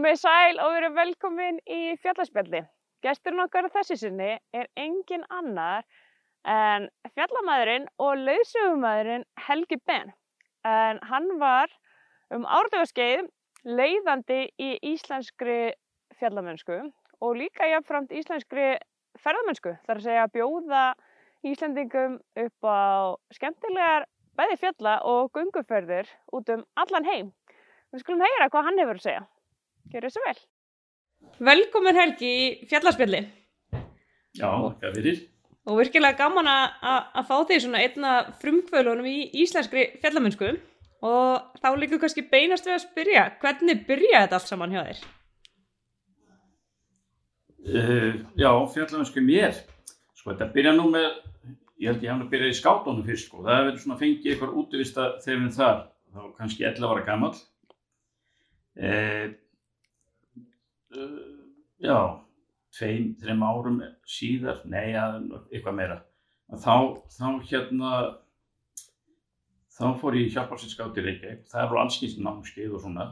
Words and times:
Komið 0.00 0.16
sæl 0.16 0.60
og 0.64 0.70
verið 0.72 0.94
velkomin 0.96 1.56
í 1.68 1.78
fjallaspjalli. 2.00 2.62
Gesturinn 3.04 3.42
okkar 3.42 3.66
þessi 3.68 3.98
sinni 4.00 4.28
er 4.56 4.68
engin 4.80 5.26
annar 5.28 5.82
en 6.48 6.86
fjallamæðurinn 7.10 7.84
og 8.00 8.22
leiðsögumæðurinn 8.22 9.26
Helgi 9.44 9.76
Ben. 9.90 10.08
En 10.64 11.02
hann 11.10 11.26
var 11.42 11.68
um 12.32 12.46
áratugaskeið 12.48 13.28
leiðandi 13.68 14.38
í 14.56 14.70
íslenskri 14.88 15.58
fjallamönsku 16.16 16.78
og 17.20 17.36
líka 17.36 17.68
jáfnframt 17.68 18.14
íslenskri 18.22 18.70
ferðamönsku. 19.20 19.74
Það 19.84 19.92
er 19.92 20.00
að 20.00 20.06
segja 20.06 20.22
að 20.24 20.32
bjóða 20.38 20.86
Íslendingum 21.50 22.14
upp 22.46 22.70
á 22.72 23.20
skemmtilegar 23.36 24.08
bæði 24.40 24.56
fjalla 24.64 24.96
og 25.12 25.28
gunguferðir 25.36 26.08
út 26.32 26.54
um 26.56 26.64
allan 26.86 27.10
heim. 27.12 27.30
Við 27.92 28.06
skulum 28.06 28.24
heyra 28.24 28.48
hvað 28.48 28.70
hann 28.70 28.82
hefur 28.84 29.02
að 29.02 29.06
segja. 29.10 29.26
Gjör 29.90 30.06
þessu 30.06 30.24
vel. 30.26 30.38
Velkomin 31.50 31.96
Helgi 31.96 32.30
í 32.30 32.48
fjallarspjalli 32.70 33.20
Já, 34.36 34.48
hvað 34.48 34.96
fyrir? 34.96 35.20
og 35.68 35.78
virkilega 35.80 36.16
gaman 36.18 36.48
að, 36.48 36.66
að, 36.90 37.00
að 37.20 37.26
fá 37.28 37.36
því 37.48 37.56
svona 37.62 37.80
einna 37.84 38.12
frumkvölunum 38.40 39.08
í 39.08 39.16
íslenskri 39.42 39.86
fjallamönsku 40.02 40.52
og 41.06 41.58
þá 41.60 41.68
líka 41.80 41.98
kannski 42.00 42.24
beinast 42.28 42.68
við 42.68 42.76
að 42.76 42.84
spyrja 42.84 43.24
hvernig 43.42 43.82
byrjaði 43.88 44.22
þetta 44.24 44.38
allt 44.38 44.50
saman 44.50 44.74
hjá 44.74 44.82
þér? 44.88 45.02
Uh, 47.60 48.14
já, 48.40 48.50
fjallamennsku 48.72 49.22
mér. 49.24 49.58
Sko, 50.16 50.32
þetta 50.32 50.48
byrja 50.54 50.72
nú 50.76 50.88
með, 50.92 51.10
ég 51.80 51.92
held 51.92 52.04
ég 52.04 52.12
hann 52.12 52.24
að 52.24 52.32
byrja 52.32 52.52
í 52.52 52.56
skátunum 52.56 53.04
fyrst, 53.04 53.28
sko. 53.28 53.44
Það 53.44 53.54
hefur 53.56 53.68
verið 53.68 53.82
svona 53.84 54.00
fengið 54.00 54.32
eitthvað 54.32 54.56
útvista 54.62 55.06
þegar 55.24 55.42
við 55.42 55.58
þar, 55.58 55.82
þá 56.14 56.22
kannski 56.40 56.66
11 56.70 56.88
ára 56.88 57.06
gammal. 57.08 57.32
Uh, 58.80 58.88
uh, 58.88 59.28
já, 60.90 61.98
tveim, 62.76 63.14
þreim 63.20 63.44
árum 63.46 63.80
síðar, 64.08 64.62
nei, 64.70 64.94
að, 64.98 65.20
eitthvað 65.50 65.78
meira. 65.78 65.98
Þá, 66.50 66.74
þá 67.14 67.26
hérna, 67.46 67.90
þá 69.76 69.84
fór 70.00 70.18
ég 70.18 70.28
í 70.28 70.34
hjálparsinskáti 70.34 71.04
Reykjavík. 71.04 71.44
Það 71.50 71.68
voru 71.70 71.82
allskins 71.84 72.16
námskeið 72.18 72.74
og 72.74 72.84
svona 72.84 73.10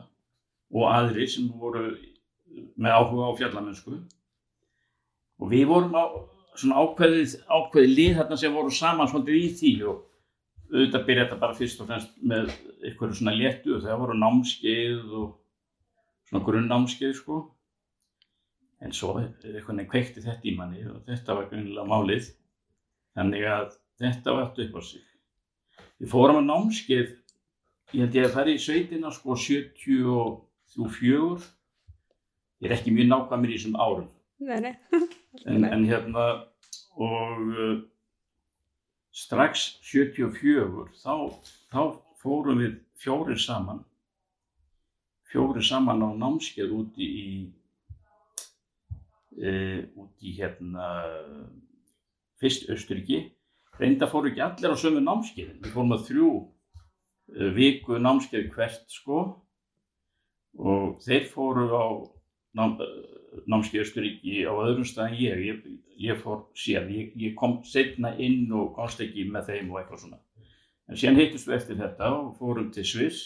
og 0.68 0.88
aðri 0.90 1.28
sem 1.30 1.46
voru 1.56 1.92
með 2.76 2.96
áhuga 2.96 3.30
á 3.32 3.38
fjallamennsku 3.38 3.94
og 5.38 5.52
við 5.52 5.64
vorum 5.70 5.94
á 5.96 6.04
svona 6.58 6.82
ákveðið, 6.82 7.34
ákveðið 7.46 7.94
lið 7.94 8.16
þarna 8.18 8.38
sem 8.40 8.56
voru 8.56 8.74
saman 8.74 9.08
svolítið 9.08 9.38
í 9.38 9.48
því 9.60 9.72
og 9.88 10.04
auðvitað 10.68 11.06
byrja 11.06 11.24
þetta 11.24 11.40
bara 11.40 11.56
fyrst 11.56 11.82
og 11.82 11.88
fremst 11.88 12.16
með 12.20 12.50
eitthvað 12.82 13.14
svona 13.16 13.36
léttu 13.36 13.76
og 13.76 13.84
það 13.84 14.02
voru 14.02 14.18
námskeið 14.18 15.14
og 15.20 15.28
svona 16.28 16.44
grunnnámskeið 16.48 17.14
sko 17.16 17.38
en 18.84 18.92
svo 18.94 19.16
er 19.18 19.30
eitthvað 19.42 19.80
nefn 19.80 19.90
kveikti 19.90 20.24
þetta 20.24 20.46
í 20.46 20.56
manni 20.58 20.84
og 20.86 20.98
þetta 21.08 21.30
var 21.38 21.48
greinilega 21.50 21.86
málið. 21.88 22.24
Þannig 23.18 23.42
að 23.50 23.68
þetta 23.98 24.34
var 24.34 24.42
eftir 24.46 24.68
upp 24.68 24.76
á 24.78 24.82
sig. 24.86 25.04
Við 25.98 26.08
fórum 26.12 26.40
að 26.40 26.50
námskeið 26.52 27.08
ég 27.96 28.00
held 28.04 28.18
ég 28.18 28.28
að 28.28 28.36
fara 28.36 28.50
í 28.52 28.62
sveitina 28.62 29.08
sko 29.14 29.30
74 29.34 31.48
ég 32.58 32.68
er 32.68 32.76
ekki 32.76 32.94
mjög 32.94 33.08
nákvæmur 33.12 33.50
í 33.50 33.58
þessum 33.58 33.80
árum. 33.80 34.08
Nei, 34.38 34.58
nei. 34.62 34.74
en, 35.50 35.62
en 35.66 35.82
hérna 35.88 36.24
og 36.98 37.54
uh, 37.54 37.76
strax 39.14 39.78
74 39.86 40.88
þá, 41.02 41.14
þá 41.72 41.82
fórum 42.22 42.62
við 42.62 42.78
fjórir 42.98 43.38
saman. 43.42 43.82
Fjórir 45.28 45.66
saman 45.66 46.06
á 46.06 46.08
námskeið 46.18 46.74
úti 46.78 47.06
í 47.06 47.28
uh, 49.38 49.80
úti 50.02 50.30
í 50.30 50.36
hérna 50.38 50.88
fyrst 52.42 52.68
Östuríki 52.74 53.24
reynda 53.78 54.08
fóru 54.10 54.32
ekki 54.32 54.44
allir 54.44 54.74
á 54.74 54.76
sömu 54.78 55.02
námskeiðin 55.04 55.60
við 55.62 55.74
fórum 55.74 55.96
að 55.96 56.06
þrjú 56.10 56.30
uh, 56.38 57.50
viku 57.56 57.98
námskeið 58.02 58.50
hvert 58.54 58.86
sko 58.92 59.24
og 60.58 60.98
þeir 61.04 61.28
fóru 61.30 61.68
á 61.70 61.86
nám, 62.58 62.78
námskeið 63.46 63.84
Östuríki 63.84 64.42
á 64.48 64.52
öðrum 64.52 64.86
stað 64.88 65.12
en 65.12 65.20
ég. 65.20 65.44
ég, 65.50 65.66
ég 65.98 66.20
fór 66.22 66.46
síðan, 66.58 66.90
ég, 66.94 67.12
ég 67.18 67.34
kom 67.38 67.58
setna 67.66 68.14
inn 68.22 68.50
og 68.54 68.72
komst 68.76 69.02
ekki 69.02 69.26
með 69.30 69.52
þeim 69.52 69.72
og 69.72 69.80
eitthvað 69.80 70.04
svona. 70.04 70.20
En 70.88 70.98
síðan 70.98 71.20
hittust 71.20 71.48
við 71.48 71.56
eftir 71.58 71.80
þetta 71.82 72.12
og 72.16 72.28
fórum 72.38 72.70
til 72.74 72.86
Sviss 72.86 73.22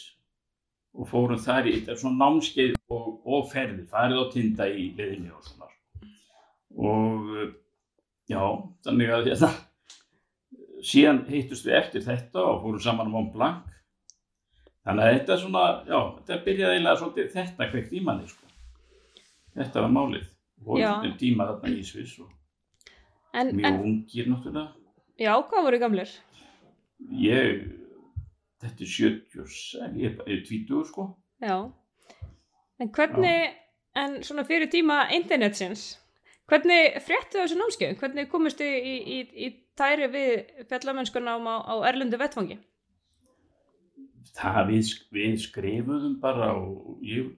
og 0.92 1.08
fórum 1.08 1.40
þar 1.40 1.68
í 1.68 1.76
þetta 1.78 1.94
er 1.94 2.00
svona 2.00 2.24
námskeið 2.24 2.78
og, 2.92 3.10
og 3.24 3.46
ferði, 3.52 3.84
farið 3.92 4.24
á 4.24 4.24
tinda 4.32 4.68
í 4.68 4.88
leðinni 4.98 5.32
og 5.32 5.44
svona. 5.46 5.71
Og 6.76 7.52
já, 8.30 8.42
þannig 8.86 9.10
að 9.12 9.28
þetta, 9.30 9.50
síðan 10.82 11.24
hittust 11.28 11.66
við 11.66 11.76
eftir 11.78 12.04
þetta 12.06 12.44
og 12.48 12.62
fórum 12.64 12.80
saman 12.82 13.10
á 13.10 13.14
Mont 13.14 13.32
Blanc. 13.34 13.68
Þannig 14.82 15.04
að 15.04 15.12
þetta 15.18 15.32
er 15.36 15.42
svona, 15.44 15.64
já, 15.86 15.98
þetta 16.18 16.44
byrjaði 16.46 16.76
eiginlega 16.76 17.00
svolítið 17.02 17.32
þetta 17.36 17.68
kveikt 17.70 17.92
í 17.94 18.00
manni, 18.02 18.28
sko. 18.30 18.48
Þetta 19.54 19.84
var 19.84 19.92
málið. 19.94 20.28
Og 20.62 20.78
Já. 20.78 20.92
um 21.02 21.12
tíma 21.18 21.46
þarna 21.48 21.70
í 21.74 21.82
og 22.22 22.30
En, 23.34 23.48
mjög 23.56 23.66
en, 23.66 23.78
ungir 23.82 24.26
náttúrulega. 24.28 24.72
já, 25.18 25.32
hvað 25.48 25.62
voru 25.66 25.78
gamlir? 25.78 26.10
Ég, 27.10 27.62
þetta 28.62 28.84
er 28.84 28.90
76, 28.92 29.74
ég 29.96 30.04
er 30.10 30.16
bara- 30.16 30.28
ég 30.30 30.40
er 30.40 30.44
20 30.46 30.84
sko. 30.86 31.16
Já. 31.40 31.72
En 32.78 32.88
hvernig, 32.88 33.54
en 33.96 34.22
svona 34.22 34.44
fyrir 34.44 34.70
tíma 34.70 35.10
internetsins, 35.12 35.98
hvernig 36.52 37.00
fréttu 37.06 37.40
þessu 37.40 37.58
námskeið? 37.58 37.94
Hvernig 38.00 38.28
komist 38.32 38.60
þið 38.60 38.74
í, 38.76 38.96
í, 39.16 39.18
í 39.46 39.50
tæri 39.78 40.08
við 40.12 40.32
fjallamönskunám 40.68 41.48
á, 41.48 41.56
á 41.64 41.74
erlendu 41.88 42.20
vettfangi? 42.20 42.58
Það 44.36 44.60
við, 44.70 44.90
við 45.12 45.38
skrifuðum 45.46 46.18
bara 46.20 46.52
og 46.56 47.00
ég 47.04 47.32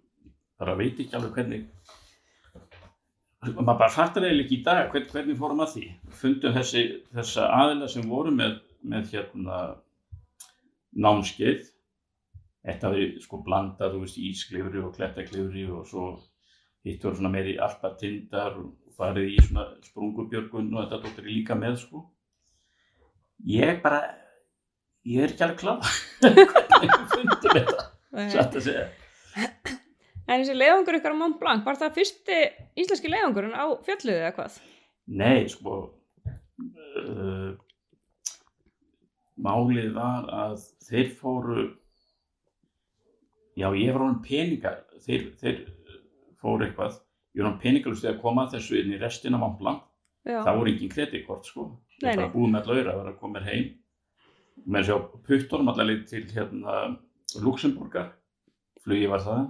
bara 0.60 0.76
veit 0.78 0.98
ekki 0.98 1.16
alveg 1.16 1.38
hvernig, 1.38 1.64
maður 3.52 3.78
bara 3.80 3.92
fattar 3.92 4.26
eiginlega 4.26 4.46
ekki 4.46 4.58
í 4.60 4.66
dag 4.66 4.90
hvern, 4.92 5.08
hvernig 5.12 5.40
fórum 5.40 5.64
að 5.64 5.72
því. 5.74 5.86
Fundum 6.20 6.54
þessi, 6.58 6.84
þessa 7.14 7.48
aðila 7.62 7.90
sem 7.90 8.06
voru 8.10 8.34
með, 8.34 8.60
með 8.82 9.16
hérna 9.16 9.62
námskeið, 10.94 11.66
þetta 12.64 12.92
verið 12.94 13.18
sko 13.24 13.42
blandað, 13.46 13.96
þú 13.96 14.04
veist, 14.04 14.22
ísklifri 14.30 14.84
og 14.84 14.94
klettaklifri 14.94 15.66
og 15.74 15.84
svo 15.90 16.06
hitt 16.84 17.04
voru 17.04 17.18
svona 17.18 17.32
meiri 17.32 17.58
alpatindar 17.64 18.58
og 18.60 18.83
farið 18.98 19.32
í 19.34 19.38
svona 19.44 19.64
sprungubjörgun 19.84 20.70
og 20.74 20.84
þetta 20.84 21.00
dóttir 21.04 21.28
ég 21.28 21.40
líka 21.40 21.56
með 21.58 21.80
sko. 21.82 22.04
Ég 23.50 23.80
bara, 23.84 24.02
ég 25.08 25.24
er 25.24 25.34
ekki 25.34 25.46
alveg 25.46 25.60
kláð 25.60 25.88
hvernig 26.22 26.92
við 26.94 27.08
fundum 27.14 27.58
þetta, 27.58 27.88
satt 28.32 28.60
að 28.60 28.68
segja. 28.68 28.86
En 30.24 30.40
þessi 30.40 30.54
leiðangur 30.56 30.96
ykkar 30.96 31.12
á 31.12 31.20
Mont 31.20 31.36
Blanc, 31.40 31.66
var 31.66 31.76
það 31.76 31.98
fyrsti 31.98 32.38
íslenski 32.80 33.10
leiðangurinn 33.12 33.56
á 33.58 33.66
fjallið 33.84 34.22
eða 34.22 34.32
hvað? 34.38 34.56
Nei, 35.20 35.44
sko, 35.52 35.74
uh, 36.24 37.50
málið 39.44 39.90
var 39.98 40.30
að 40.32 40.62
þeir 40.86 41.10
fóru, 41.18 41.66
já 43.58 43.68
ég 43.76 43.92
var 43.92 44.06
honum 44.06 44.22
peningar, 44.24 44.80
þeir, 45.04 45.26
þeir 45.42 45.60
fóru 46.40 46.70
eitthvað, 46.70 46.96
ég 47.34 47.42
var 47.42 47.48
honum 47.50 47.60
peningalust 47.62 48.06
að 48.08 48.20
koma 48.22 48.46
að 48.46 48.56
þessu 48.58 48.78
inn 48.80 48.94
í 48.94 49.00
restina 49.00 49.40
Já. 50.24 50.38
það 50.40 50.56
voru 50.56 50.70
engin 50.72 50.92
kreditkort 50.92 51.48
sko, 51.50 51.64
ég 52.00 52.06
bara 52.06 52.28
nei. 52.28 52.32
búið 52.32 52.52
með 52.52 52.60
allavega 52.62 52.92
að 52.94 53.00
vera 53.02 53.10
að 53.12 53.18
koma 53.20 53.40
heim, 53.44 53.66
með 54.64 54.86
sjá 54.88 54.94
puttunum 55.26 55.68
allavega 55.72 56.06
til 56.08 56.22
hérna 56.32 56.76
Luxemburgar, 57.44 58.12
flugi 58.84 59.10
var 59.10 59.20
það, 59.24 59.44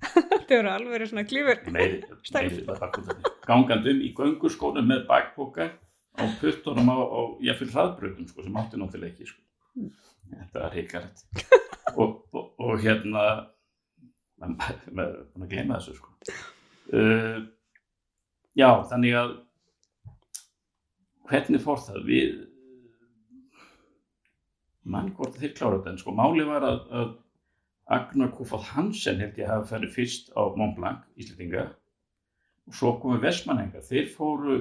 Þetta 0.50 0.54
voru 0.54 0.70
alveg 0.70 0.92
verið 0.94 1.10
svona 1.10 1.24
klífur. 1.26 1.62
meiri, 1.74 1.96
Stærð. 2.28 2.60
meiri 2.60 2.78
bakúðarnir. 2.84 3.32
gangandi 3.46 3.94
um 3.94 4.04
í 4.06 4.12
göngurskónum 4.20 4.86
með 4.86 5.02
bakpoka 5.08 5.66
á 6.14 6.22
puttunum 6.40 6.92
á, 6.94 6.96
á 7.02 7.20
ég 7.46 7.58
fyrir 7.58 7.74
hraðbröðum 7.74 8.28
sko, 8.30 8.44
sem 8.46 8.60
átti 8.62 8.80
náttúrulega 8.80 9.12
ekki 9.14 9.28
sko. 9.32 9.42
þetta 10.30 10.62
var 10.62 10.78
heikarett 10.78 11.24
og, 11.96 12.16
og, 12.30 12.54
og 12.58 12.86
hérna 12.86 13.26
maður 14.40 15.04
er 15.04 15.28
búinn 15.34 15.46
að 15.46 15.52
gleyma 15.56 15.80
þessu 15.80 15.98
sko. 15.98 16.14
Uh, 16.94 17.40
já, 18.58 18.70
þannig 18.90 19.16
að 19.20 19.34
hvernig 21.30 21.62
fór 21.64 21.82
það? 21.84 22.00
Við 22.08 22.38
mann 24.90 25.12
hvort 25.14 25.36
þeir 25.38 25.54
klára 25.56 25.78
þetta 25.78 25.92
en 25.92 26.00
sko 26.00 26.14
máli 26.16 26.46
var 26.48 26.66
að, 26.66 26.80
að 26.90 27.10
Agnar 27.90 28.30
Kofod 28.34 28.66
Hansen 28.70 29.18
held 29.22 29.38
ég 29.38 29.50
hafa 29.50 29.66
ferið 29.74 29.94
fyrst 29.96 30.30
á 30.38 30.46
Mont 30.56 30.76
Blanc, 30.78 31.02
Íslandinga 31.18 31.66
og 32.70 32.76
svo 32.76 32.94
komu 33.02 33.18
Vestmannenga 33.22 33.82
þeir 33.86 34.06
fóru 34.14 34.60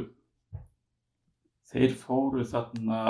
þeir 1.70 1.94
fóru 1.98 2.46
þarna 2.50 3.02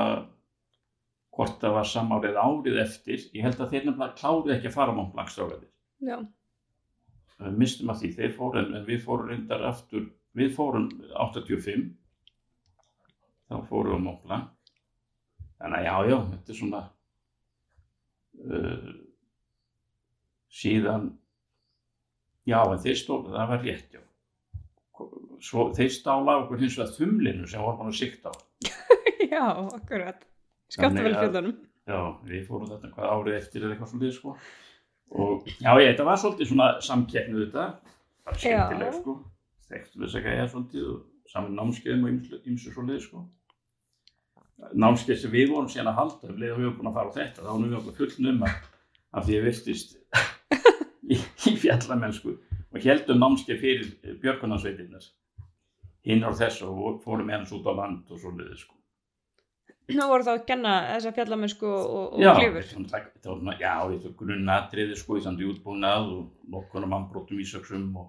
hvort 1.36 1.62
það 1.62 1.76
var 1.78 1.88
samárið 1.88 2.40
árið 2.42 2.82
eftir. 2.84 3.22
Ég 3.32 3.46
held 3.48 3.62
að 3.62 3.72
þeir 3.72 3.86
nefnilega 3.88 4.18
kláruðu 4.20 4.56
ekki 4.58 4.72
að 4.72 4.76
fara 4.76 4.92
á 4.92 4.98
Mont 4.98 5.14
Blanc 5.16 5.32
við 5.32 5.70
mistum 7.60 7.90
að 7.94 8.02
því, 8.04 8.10
þeir 8.18 8.34
fóru 8.36 8.60
en, 8.62 8.74
við 8.88 9.04
fórum 9.06 9.30
reyndar 9.32 9.64
aftur, 9.70 10.10
við 10.36 10.50
fórum 10.58 10.90
85 11.16 11.86
þá 13.50 13.56
fórum 13.70 14.06
við 14.06 14.12
á 14.12 14.16
Blanc 14.24 14.74
þannig 15.60 15.80
að 15.80 15.86
já, 15.88 15.96
já, 16.12 16.18
þetta 16.34 16.54
er 16.54 16.60
svona 16.60 16.82
uh, 18.50 18.92
síðan 20.60 21.08
já, 22.50 22.60
en 22.66 22.82
þeir 22.84 23.00
stóðu, 23.00 23.34
það 23.36 23.52
var 23.54 23.66
rétt, 23.66 23.90
já 23.98 24.04
svo 25.40 25.70
þeir 25.72 25.92
stála 25.96 26.34
okkur 26.42 26.60
hins 26.60 26.76
vegar 26.76 26.90
þumlinu 26.98 27.46
sem 27.48 27.62
voru 27.64 27.78
búin 27.80 27.94
að 27.94 28.00
sikta 28.02 28.32
á 28.32 28.36
Já, 29.30 29.46
akkurat. 29.78 30.24
Skatta 30.72 30.96
vel 31.04 31.14
Þannig 31.14 31.16
að- 31.16 31.22
fjöldunum. 31.24 31.58
Já, 31.90 32.00
við 32.28 32.42
fórum 32.48 32.70
þetta 32.72 32.90
hvað 32.96 33.12
árið 33.14 33.36
eftir 33.38 33.64
eða 33.64 33.72
eitthvað 33.76 33.90
svolítið 33.92 34.14
sko. 34.16 34.34
Og 35.10 35.48
já, 35.58 35.72
ég, 35.82 35.92
þetta 35.92 36.06
var 36.06 36.20
svolítið 36.22 36.52
svona 36.52 36.70
samkeppnið 36.86 37.46
þetta, 37.46 37.66
bara 38.28 38.38
skemmtileg 38.38 38.98
sko. 39.00 39.16
Þekktu 39.70 40.02
þess 40.04 40.18
að 40.20 40.28
gæja 40.28 40.48
svolítið 40.52 40.90
og 40.92 41.30
saman 41.30 41.56
námskeiðum 41.58 42.06
og 42.06 42.50
ýmsu 42.50 42.74
svolítið 42.74 43.04
sko. 43.08 43.24
Námskeið 44.76 45.22
sem 45.22 45.34
við 45.34 45.54
vorum 45.54 45.70
síðan 45.72 45.94
að 45.94 46.00
halda, 46.02 46.34
við 46.36 46.54
vorum 46.58 46.76
búin 46.78 46.92
að 46.92 46.98
fara 47.00 47.14
á 47.14 47.18
þetta, 47.18 47.46
þá 47.46 47.52
erum 47.54 47.68
við 47.70 47.78
okkur 47.80 47.98
fullnum 48.02 48.44
að 48.46 48.58
af 49.10 49.26
því 49.26 49.38
ég 49.38 49.46
virtist 49.48 49.96
í, 51.14 51.18
í 51.18 51.54
fjallamennsku 51.58 52.36
og 52.70 52.84
heldum 52.86 53.24
námskeið 53.24 53.64
fyrir 53.64 54.18
björgunarsveitirnar. 54.22 55.08
Hinn 56.06 56.26
á 56.26 56.32
þessu 56.38 56.70
og 56.70 57.00
fórum 57.04 57.32
hans 57.34 57.54
út 57.56 57.66
á 57.66 57.74
land 57.74 58.12
og 58.12 58.22
svolítið 58.22 58.60
sko. 58.62 58.79
Nú 59.96 60.04
voru 60.12 60.24
þá 60.28 60.32
að 60.36 60.46
kenna 60.46 60.72
þessa 60.94 61.12
fjallamennsku 61.16 61.66
og, 61.66 62.14
og 62.14 62.20
Já, 62.22 62.34
klifur. 62.36 62.54
var- 62.54 62.62
var 62.62 62.66
svona- 63.24 63.58
já, 63.60 63.74
þetta 63.90 64.06
var 64.10 64.18
grunnatriði 64.22 64.96
sko 64.98 65.18
í 65.18 65.22
samt 65.26 65.40
útbúnað 65.42 66.04
og 66.14 66.24
nokkunar 66.54 66.88
mannbrotum 66.92 67.40
ísöksum 67.42 67.88
og, 67.98 68.08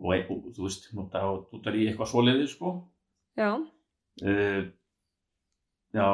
og, 0.00 0.12
og, 0.30 0.38
og 0.46 0.52
þú 0.56 0.62
veist, 0.64 0.88
nota 0.94 1.18
og 1.28 1.50
tútar 1.52 1.74
í 1.76 1.84
eitthvað 1.90 2.08
svoleiði 2.12 2.46
sko. 2.48 2.68
Já, 3.36 3.58
Uh, 4.18 4.66
já, 5.94 6.08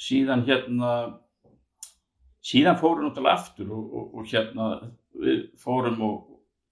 síðan 0.00 0.46
hérna, 0.46 0.92
síðan 2.40 2.78
fórum 2.80 3.04
náttúrulega 3.04 3.36
aftur 3.36 3.68
og, 3.68 3.84
og, 3.92 4.14
og 4.16 4.24
hérna, 4.30 4.68
við 5.12 5.42
fórum 5.60 6.00
og 6.06 6.16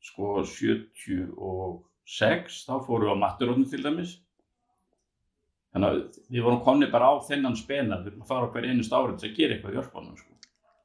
sko 0.01 0.41
76, 0.49 2.57
þá 2.67 2.73
fórum 2.87 3.11
við 3.11 3.13
á 3.13 3.17
Matturónu 3.21 3.67
til 3.71 3.83
dæmis. 3.85 4.15
Þannig 5.73 5.89
að 5.89 6.01
við 6.29 6.45
vorum 6.45 6.65
komni 6.67 6.89
bara 6.93 7.09
á 7.09 7.15
þennan 7.25 7.57
spena, 7.57 8.01
við 8.03 8.13
erum 8.13 8.25
að 8.27 8.33
fara 8.33 8.49
hver 8.53 8.69
einust 8.69 8.93
árið 8.93 9.19
til 9.21 9.29
að 9.31 9.37
gera 9.39 9.55
eitthvað 9.57 9.73
í 9.73 9.79
Jörgbánum 9.79 10.19
sko. 10.21 10.39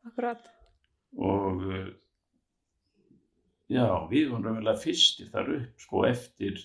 akkurat. 0.07 0.49
Og 1.17 1.65
uh, 1.67 1.89
já, 3.67 3.85
við 4.11 4.29
vorum 4.29 4.45
raunverulega 4.47 4.83
fyrstir 4.83 5.31
þar 5.33 5.53
upp 5.57 5.83
sko 5.83 6.03
eftir 6.07 6.61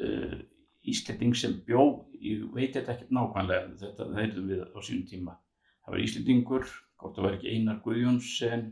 uh, 0.00 0.38
Íslending 0.86 1.34
sem 1.34 1.56
bjó, 1.66 1.84
ég 2.22 2.46
veit 2.54 2.76
þetta 2.76 2.94
ekkert 2.94 3.12
nákvæmlega, 3.16 3.72
þetta 3.80 4.08
heyrðum 4.14 4.50
við 4.52 4.60
á 4.70 4.78
sínum 4.86 5.06
tíma. 5.10 5.38
Það 5.82 5.92
var 5.92 6.04
Íslendingur, 6.04 6.68
hvort 6.96 7.16
það 7.16 7.26
var 7.26 7.36
ekki 7.36 7.52
Einar 7.52 7.80
Guðjónsson 7.82 8.68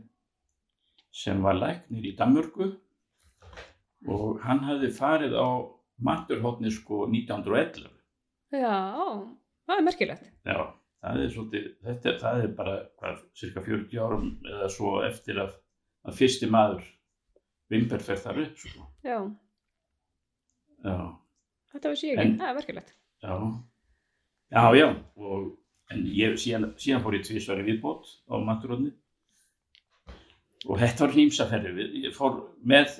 sem 1.15 1.43
var 1.43 1.59
læknir 1.59 2.07
í 2.07 2.15
Danmörku 2.17 2.71
og 4.11 4.39
hann 4.43 4.63
hafði 4.65 4.89
farið 4.95 5.35
á 5.35 5.47
maturhóttni 6.03 6.71
sko 6.73 7.05
1911. 7.07 7.91
Já, 8.53 8.75
það 9.65 9.77
er 9.79 9.85
merkilegt. 9.87 10.27
Já, 10.45 10.57
það 11.05 11.21
er 11.23 11.31
svolítið, 11.33 11.65
þetta, 11.87 12.09
er- 12.11 12.19
það 12.21 12.43
er 12.43 12.51
bara 12.59 12.75
hvað, 13.01 13.23
cirka 13.41 13.63
40 13.65 13.97
árum 14.05 14.27
eða 14.45 14.69
svo 14.73 14.91
eftir 15.07 15.39
að, 15.41 15.55
að 16.05 16.19
fyrsti 16.21 16.49
maður 16.53 16.83
Vimper 17.73 17.97
fer 18.05 18.19
þar 18.21 18.37
upp 18.43 18.59
sko. 18.61 18.83
Já, 19.03 19.17
Já, 20.85 20.97
þetta 21.73 21.89
vissi 21.95 22.11
ég 22.11 22.19
ekki. 22.21 22.35
Það 22.37 22.49
er 22.51 22.57
merkilegt. 22.59 22.91
já, 23.25 23.35
já, 24.53 24.63
já, 24.77 24.87
og 25.17 25.47
en 25.89 26.03
ég, 26.13 26.35
síðan, 26.37 26.67
síðan 26.77 27.01
fór 27.01 27.17
ég 27.17 27.23
tvísvar 27.25 27.61
í 27.63 27.65
viðbót 27.65 28.05
á 28.29 28.37
Maturóðni 28.45 28.91
og 30.65 30.79
þetta 30.81 31.05
var 31.07 31.13
hnýmsaferði 31.15 31.71
við, 31.77 31.95
ég 32.05 32.13
fór 32.15 32.37
með 32.65 32.93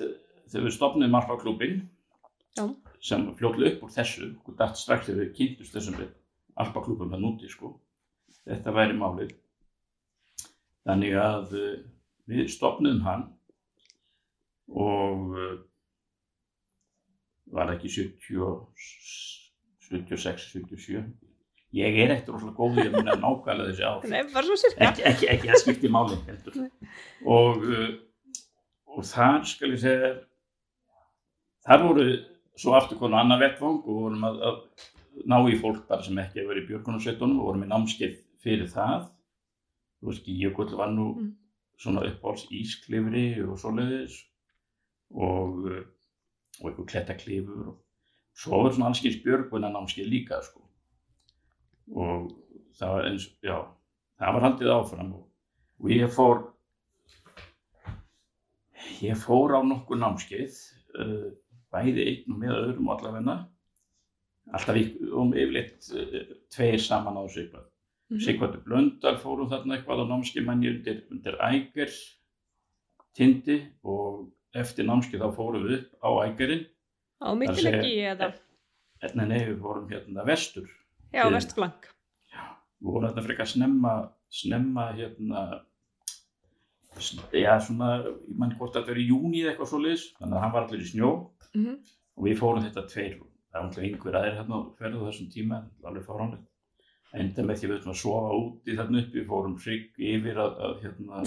þegar 0.50 0.66
við 0.66 0.74
stopnum 0.76 1.14
Alpa-klúbin 1.18 1.78
Já. 2.58 2.66
Sem 3.06 3.26
fljótlega 3.38 3.76
upp 3.76 3.86
úr 3.86 3.92
þessu 3.94 4.30
og 4.42 4.54
dætt 4.58 4.80
strax 4.80 5.06
þegar 5.08 5.22
við 5.22 5.34
kynntust 5.38 5.76
þessum 5.76 5.98
við 6.00 6.14
Alpa-klúbum 6.56 7.10
það 7.12 7.20
núti 7.20 7.50
sko. 7.52 7.74
Þetta 8.46 8.72
væri 8.72 8.96
málið. 8.96 9.34
Þannig 10.86 11.16
að 11.20 11.56
uh, 11.58 11.72
við 12.30 12.48
stopnum 12.54 13.02
hann 13.04 13.26
og 14.72 15.36
uh, 15.36 15.56
var 17.54 17.74
ekki 17.74 17.92
70, 17.92 18.56
76, 19.86 20.48
77 20.56 21.04
ég 21.76 21.98
er 22.00 22.14
ekkert 22.14 22.32
rosalega 22.32 22.56
góð 22.56 22.78
í 22.80 22.86
að 22.86 22.94
muna 22.96 23.16
nákvæmlega 23.20 23.72
þessi 23.72 23.84
ár. 23.84 24.06
Ekki, 24.86 25.04
ekki, 25.10 25.28
ekki 25.34 25.50
að 25.50 25.60
skipti 25.62 25.90
máli 25.92 26.16
heldur. 26.28 26.56
Og, 27.36 27.66
uh, 27.66 27.90
og 28.96 29.06
þar 29.06 29.44
skal 29.50 29.74
ég 29.74 29.82
segja 29.82 30.14
þar 31.66 31.84
voru 31.84 32.06
svo 32.56 32.74
aftur 32.76 32.98
konu 33.00 33.16
annar 33.20 33.40
vettvang 33.42 33.80
og 33.84 33.98
vorum 34.02 34.24
að, 34.28 34.38
að 34.48 35.26
ná 35.28 35.36
í 35.50 35.56
fólk 35.60 35.86
bara 35.88 36.02
sem 36.04 36.18
ekki 36.18 36.40
hefur 36.40 36.52
verið 36.54 36.64
í 36.64 36.68
björgunarsveitunum 36.70 37.40
og 37.40 37.50
vorum 37.50 37.64
í 37.66 37.70
námskeið 37.72 38.16
fyrir 38.44 38.70
það 38.72 39.08
þú 40.00 40.10
veist 40.10 40.22
ekki, 40.22 40.38
Jökull 40.44 40.76
var 40.78 40.90
nú 40.94 41.10
Mm. 41.16 41.34
svona 41.76 42.02
uppáhalds 42.08 42.46
ísklifri 42.56 43.26
og 43.44 43.58
svoleiðis 43.60 44.14
og 45.12 45.66
og 46.56 46.70
eitthvað 46.70 46.86
klettaklifur 46.88 47.66
og 47.68 47.74
svo 48.36 48.62
er 48.66 48.72
svona 48.72 48.88
allskins 48.90 49.18
björguna 49.24 49.68
námskeið 49.72 50.08
líka 50.08 50.38
sko 50.44 50.62
og 51.92 52.30
það 52.78 52.94
var 52.94 53.08
eins, 53.10 53.26
já 53.44 53.56
það 54.18 54.32
var 54.34 54.46
haldið 54.46 54.72
áfram 54.72 55.12
og, 55.18 55.26
og 55.84 55.90
ég 55.92 56.08
fór 56.16 56.40
ég 59.04 59.20
fór 59.20 59.56
á 59.56 59.60
nokkur 59.64 60.00
námskeið 60.00 60.56
uh, 61.00 61.28
bæði 61.76 62.08
einn 62.10 62.32
og 62.34 62.42
með 62.42 62.56
öðrum 62.62 62.90
allavegna 62.96 63.36
alltaf 64.56 64.76
um 65.22 65.32
yfirleitt 65.36 65.88
uh, 65.92 66.20
tveir 66.54 66.80
saman 66.82 67.20
á 67.20 67.22
þessu 67.28 67.44
eitthvað 67.46 67.72
Mhm. 68.06 68.20
Sigvartur 68.22 68.60
Blöndal 68.62 69.16
fórum 69.18 69.48
þarna 69.50 69.80
eitthvað 69.80 70.04
á 70.06 70.10
námskeimanni 70.12 70.68
undir, 70.70 71.00
undir 71.10 71.34
Æger 71.42 71.90
tindi 73.18 73.56
og 73.82 74.28
eftir 74.54 74.86
námskeið 74.86 75.24
þá 75.24 75.32
fórum 75.34 75.64
við 75.66 75.80
upp 75.80 76.06
á 76.06 76.10
Ægerinn 76.28 76.62
Á 77.18 77.28
mittileggi 77.34 77.90
eða, 78.12 78.28
Nei, 79.16 79.26
nei, 79.26 79.40
við 79.48 79.58
fórum 79.64 79.88
hérna 79.90 80.22
vestur. 80.28 80.68
já, 81.12 81.24
vestflank. 81.34 81.88
Við 82.78 82.92
vorum 82.92 83.08
hérna 83.08 83.24
frekar 83.26 83.50
snemma, 83.50 83.92
snemma 84.30 84.86
hérna, 84.94 85.42
já 86.96 87.52
svona, 87.60 87.92
ég 88.06 88.34
mann 88.40 88.56
hvort 88.56 88.74
þetta 88.76 88.92
er 88.94 89.02
í 89.02 89.08
júni 89.10 89.42
eða 89.42 89.52
eitthvað 89.52 89.70
svo 89.72 89.80
liðs, 89.84 90.08
þannig 90.18 90.38
að 90.38 90.44
hann 90.44 90.54
var 90.56 90.66
allir 90.66 90.84
í 90.84 90.90
snjó 90.90 91.12
Mm 91.56 91.78
og 92.16 92.26
við 92.26 92.38
fórum 92.40 92.64
þetta 92.64 92.84
tveir, 92.90 93.16
það 93.52 93.58
var 93.58 93.66
alltaf 93.66 93.86
einhver 93.86 94.18
aðeir 94.18 94.36
hérna 94.38 94.60
ferðu 94.80 95.00
á 95.04 95.06
þessum 95.10 95.30
tíma, 95.32 95.62
alveg 95.84 96.06
fáránlegt. 96.06 96.46
Enda 97.16 97.44
með 97.46 97.60
því 97.60 97.66
að 97.66 97.70
við 97.70 97.78
ætlum 97.78 97.94
að 97.94 98.00
sofa 98.02 98.38
úti 98.40 98.76
þarna 98.76 99.02
uppi, 99.02 99.18
við 99.20 99.28
fórum 99.30 99.56
hrygg 99.62 100.00
yfir 100.12 100.40
að, 100.42 100.58
að 100.66 100.74
hérna, 100.84 101.22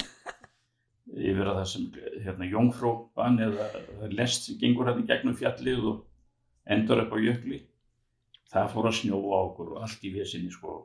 yfir 1.29 1.49
að 1.49 1.59
það 1.59 1.67
sem 1.71 1.87
hérna 2.25 2.49
jóngfróban 2.49 3.41
eða 3.45 3.69
lest 4.13 4.49
sem 4.49 4.59
gengur 4.61 4.89
hérna 4.89 5.07
gegnum 5.09 5.37
fjallið 5.39 5.87
og 5.93 6.01
endur 6.69 7.03
upp 7.05 7.15
á 7.15 7.17
jökli. 7.25 7.63
Það 8.49 8.71
fór 8.73 8.89
að 8.89 8.97
snjóa 8.99 9.39
á 9.39 9.41
okkur 9.45 9.73
og 9.75 9.83
allt 9.85 10.05
í 10.05 10.13
vesinni 10.13 10.51
sko. 10.53 10.79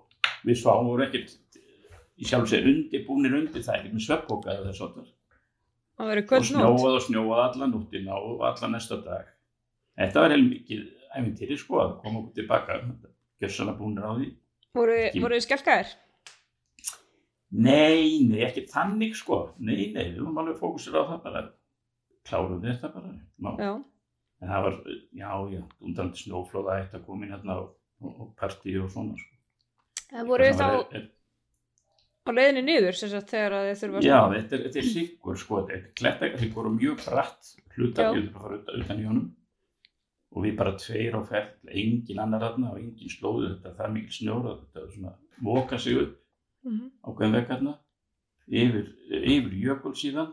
Við 0.45 0.61
sváum 0.61 0.91
voru 0.91 1.07
ekkert 1.07 1.37
í 2.21 2.28
sjálf 2.28 2.49
sér 2.50 2.66
undirbúnir 2.71 3.37
undir 3.40 3.64
það, 3.64 3.78
ekkert 3.80 3.97
með 3.97 4.06
sveppbóka 4.06 4.54
eða 4.54 4.71
þess 4.71 4.85
að 4.87 5.04
Það 5.94 6.09
verður 6.11 6.33
og 6.37 6.47
snjóað 6.49 6.97
og 6.99 7.02
snjóað 7.04 7.40
allan 7.44 7.71
nóttina 7.75 8.16
og 8.18 8.40
allan 8.49 8.73
næsta 8.75 8.97
dag. 9.04 9.28
Þetta 9.94 10.25
var 10.25 10.33
heil 10.35 10.47
mikið 10.49 10.80
æfintýri 11.14 11.59
sko 11.61 11.78
að 11.85 11.92
koma 12.02 12.23
okkur 12.23 12.35
tilbaka, 12.40 12.78
gjössalega 13.42 13.78
búinir 13.78 14.09
á 14.09 14.12
því. 14.18 14.30
Voru, 14.75 14.97
Ekki- 15.04 15.23
voru 15.23 15.38
þið 15.38 15.44
skelkaðir? 15.47 15.92
Nei, 17.54 18.18
nei, 18.26 18.40
ekki 18.42 18.64
þannig 18.66 19.14
sko, 19.14 19.54
nei, 19.62 19.92
nei, 19.94 20.09
við 20.11 20.25
varum 20.25 20.40
alveg 20.42 20.59
fókusir 20.59 20.99
á 20.99 21.06
það 21.06 21.21
bara, 21.23 21.42
klárum 22.26 22.62
þetta 22.64 22.90
bara. 22.90 23.12
En 24.42 24.50
það 24.50 24.64
var, 24.66 24.78
já, 25.14 25.30
já, 25.54 25.62
undan 25.80 26.11
snjóflóða 26.18 26.80
eitt 26.80 26.97
að 26.99 27.04
koma 27.06 27.25
inn 27.25 27.37
hérna 27.37 27.61
og, 27.62 27.76
og, 28.02 28.33
partí 28.35 28.75
og 28.83 28.90
svona 28.90 29.14
sko. 29.14 29.30
Það 30.11 30.26
voru 30.26 30.49
þið 30.50 30.59
þá 30.59 31.06
á 32.25 32.31
leiðinni 32.33 32.62
niður, 32.64 32.97
sem 32.97 33.11
sagt, 33.12 33.28
þegar 33.31 33.52
að 33.59 33.66
þið 33.69 33.81
þurfa 33.83 33.99
að 34.00 34.07
Já, 34.09 34.19
þetta 34.35 34.57
er, 34.57 34.62
þetta 34.64 34.78
er 34.81 34.88
siggur 34.90 35.37
sko, 35.40 35.59
þetta 35.69 35.75
er 35.76 35.95
klettakasíkur 36.00 36.69
og 36.71 36.76
mjög 36.78 37.02
bratt 37.04 37.50
hluta, 37.76 38.02
Já. 38.02 38.11
við 38.14 38.21
erum 38.23 38.37
að 38.38 38.45
fara 38.47 38.59
utan, 38.61 38.81
utan 38.85 39.00
í 39.02 39.09
honum 39.09 39.26
og 40.35 40.43
við 40.43 40.54
bara 40.59 40.73
tveir 40.81 41.14
á 41.14 41.21
ferð, 41.28 41.50
engin 41.71 42.19
annar 42.25 42.40
þarna 42.43 42.73
og 42.73 42.78
engin 42.81 43.12
slóðu, 43.12 43.50
þetta 43.54 43.69
er 43.71 43.76
það 43.78 43.93
mikil 43.99 44.14
snjór 44.16 44.49
að 44.50 44.57
þetta 44.64 44.81
er 44.87 44.95
svona 44.97 45.12
móka 45.49 45.78
sig 45.78 45.99
upp 46.00 46.21
Mhm. 46.64 46.87
ákveðin 47.04 47.35
veg 47.37 47.49
hérna 47.52 47.73
yfir, 48.49 48.87
yfir 49.12 49.52
jökul 49.61 49.93
síðan 50.00 50.31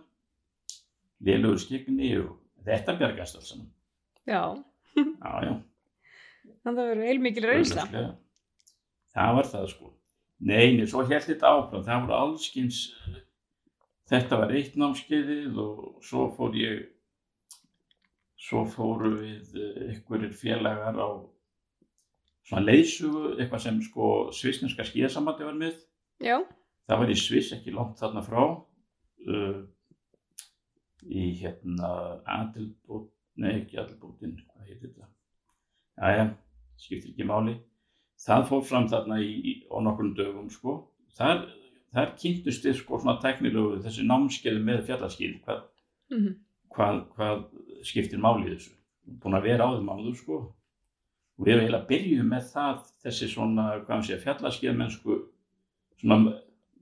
lélugur 1.27 1.59
skegni 1.59 2.13
og 2.21 2.37
þetta 2.65 2.95
bjargast 3.01 3.35
alls 3.35 3.49
saman. 3.51 3.67
Já, 4.25 4.63
Já, 4.95 5.33
já. 5.43 5.53
þannig 6.63 6.71
að 6.71 6.77
það 6.79 6.87
verður 6.91 7.09
heilmikil 7.09 7.43
reynsla. 7.49 7.83
Það 9.11 9.35
var 9.35 9.49
það 9.51 9.67
sko. 9.73 9.91
Nei, 10.41 10.71
nei, 10.77 10.87
svo 10.89 11.03
held 11.05 11.27
þetta 11.27 11.51
áfram. 11.53 11.83
Það 11.85 12.05
voru 12.05 12.15
allskins, 12.17 12.79
þetta 14.09 14.39
var 14.41 14.55
eitt 14.57 14.77
námskeiðið 14.79 15.59
og 15.61 15.83
svo 16.05 16.29
fór 16.37 16.57
ég, 16.57 16.87
svo 18.41 18.63
fóru 18.69 19.13
við 19.19 19.53
ykkurir 19.91 20.33
félagar 20.33 20.97
á 20.97 21.09
svona 22.49 22.65
leiðsugu, 22.65 23.35
eitthvað 23.37 23.67
sem 23.67 23.77
sko 23.85 24.07
svisneska 24.33 24.87
skíðasamandi 24.87 25.45
var 25.45 25.61
með. 25.61 25.77
Já, 26.21 26.41
Það 26.91 26.99
var 26.99 27.11
í 27.13 27.15
Sviss, 27.15 27.53
ekki 27.55 27.71
langt 27.71 28.01
þarna 28.01 28.21
frá, 28.25 28.41
uh, 29.31 29.59
í 31.07 31.27
hérna 31.39 31.91
Adelbót, 32.27 33.05
nei 33.39 33.61
ekki 33.61 33.77
Adelbótin, 33.79 34.33
hvað 34.43 34.65
heitir 34.65 34.89
þetta? 34.89 35.07
Jæja, 36.01 36.25
skiptir 36.81 37.13
ekki 37.13 37.27
máli. 37.29 37.53
Það 38.21 38.45
fór 38.51 38.63
fram 38.69 38.87
þarna 38.91 39.17
í, 39.23 39.31
í, 39.41 39.53
á 39.71 39.77
nokkrum 39.81 40.13
dögum 40.17 40.49
sko. 40.53 40.77
Þar, 41.17 41.47
þar 41.95 42.13
kynntust 42.21 42.65
þið 42.65 42.77
sko 42.79 43.01
svona 43.01 43.17
teknilegu 43.23 43.81
þessi 43.81 44.05
námskeiði 44.05 44.61
með 44.67 44.83
fjallaskýð, 44.89 45.37
hvað, 45.45 45.63
mm 46.13 46.31
hvað, 46.75 47.01
hvað 47.15 47.43
skiptir 47.87 48.21
máli 48.21 48.47
í 48.47 48.53
þessu. 48.55 48.75
Búin 49.21 49.37
að 49.37 49.47
vera 49.49 49.67
á 49.67 49.75
þeim 49.75 49.91
áður 49.91 50.17
sko. 50.19 50.39
Og 51.39 51.45
við 51.45 51.53
erum 51.53 51.65
eiginlega 51.65 51.89
byrjuð 51.89 52.27
með 52.29 52.47
það, 52.53 52.81
þessi 53.05 53.29
svona, 53.31 53.67
hvað 53.81 53.93
hann 53.95 54.07
segja, 54.07 54.21
fjallaskýð 54.25 54.77
mennsku, 54.77 55.17
svona, 56.01 56.35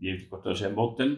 ég 0.04 0.16
veit 0.16 0.20
ekki 0.20 0.32
hvort 0.34 0.50
að 0.50 0.60
segja 0.60 0.74
móten, 0.76 1.14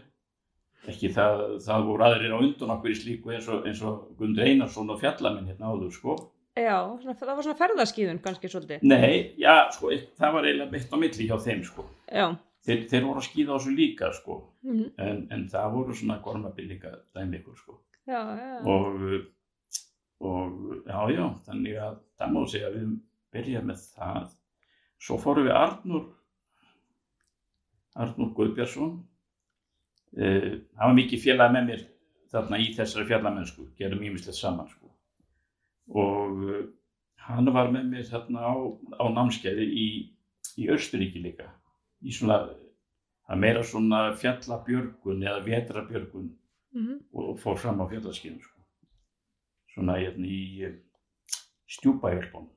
ekki 0.92 1.12
það, 1.16 1.42
það 1.66 1.88
voru 1.88 2.06
aðrir 2.06 2.36
á 2.36 2.40
undan 2.42 2.76
okkur 2.76 2.94
í 2.94 3.00
slíku 3.00 3.34
eins 3.34 3.50
og, 3.52 3.66
eins 3.70 3.82
og 3.86 4.14
Gundur 4.20 4.46
Einarsson 4.46 4.94
og 4.94 5.02
fjallamenn 5.02 5.50
hérna 5.50 5.74
áður 5.74 5.96
sko. 5.96 6.18
Já, 6.60 6.78
það 7.20 7.34
var 7.36 7.44
svona 7.46 7.60
ferðaskíðun 7.60 8.22
kannski 8.24 8.50
svolítið. 8.52 8.86
Nei, 8.88 9.36
já, 9.40 9.56
sko, 9.76 9.92
það 10.20 10.34
var 10.38 10.48
eiginlega 10.48 10.72
beitt 10.74 10.92
á 10.94 10.98
milli 11.02 11.28
hjá 11.30 11.38
þeim 11.42 11.62
sko. 11.68 11.86
Já, 12.12 12.26
Þeir, 12.62 12.82
þeir 12.92 13.06
voru 13.08 13.22
að 13.22 13.26
skýða 13.26 13.54
á 13.54 13.58
þessu 13.58 13.72
líka 13.74 14.08
sko, 14.14 14.36
mm 14.62 14.82
en, 15.02 15.22
en 15.34 15.46
það 15.50 15.72
voru 15.74 15.96
svona 15.98 16.20
gormabillíka 16.22 16.92
dæmi 17.16 17.40
ykkur 17.40 17.56
sko. 17.58 17.78
já, 18.06 18.20
já. 18.38 18.52
Og, 18.70 19.00
og 20.22 20.60
já, 20.86 21.00
já, 21.16 21.24
þannig 21.48 21.80
að 21.82 21.96
það 22.22 22.36
má 22.36 22.42
segja 22.52 22.68
að 22.70 22.76
við 22.78 22.92
byrja 23.34 23.64
með 23.66 23.88
það. 23.96 24.36
Svo 25.02 25.18
fórum 25.18 25.48
við 25.48 25.56
Arnur, 25.58 26.06
Arnur 27.98 28.30
Guðbjörnsson. 28.38 28.94
Uh, 30.12 30.62
hann 30.78 30.92
var 30.92 30.98
mikið 31.00 31.26
mér 31.66 31.88
þarna 32.32 32.60
í 32.62 32.70
þessari 32.76 33.08
fjallamennsku, 33.10 33.72
gerum 33.80 34.04
ímislegt 34.04 34.38
saman 34.38 34.70
sko. 34.70 34.91
Og 35.90 36.44
uh, 36.48 36.66
hann 37.28 37.54
var 37.54 37.72
með 37.74 37.88
mér 37.94 38.10
þarna 38.10 38.44
á, 38.46 38.54
á 39.02 39.06
námskeiði 39.14 39.66
í, 39.66 39.88
í 40.58 40.70
Östuríki 40.74 41.24
líka. 41.24 41.50
Í 42.02 42.14
svona, 42.16 42.44
það 43.28 43.42
meira 43.44 43.64
svona 43.66 44.04
fjallabjörgun 44.20 45.26
eða 45.26 45.44
vetrabjörgun 45.46 46.32
Mm 46.72 47.00
og 47.14 47.40
fór 47.40 47.58
fram 47.60 47.82
á 47.84 47.86
fjallaskinu 47.92 48.40
sko. 48.40 48.62
svona 49.74 49.98
hérna 50.00 50.28
í 50.28 50.64
eh, 50.64 50.78
stjúpahjálpun 51.68 52.48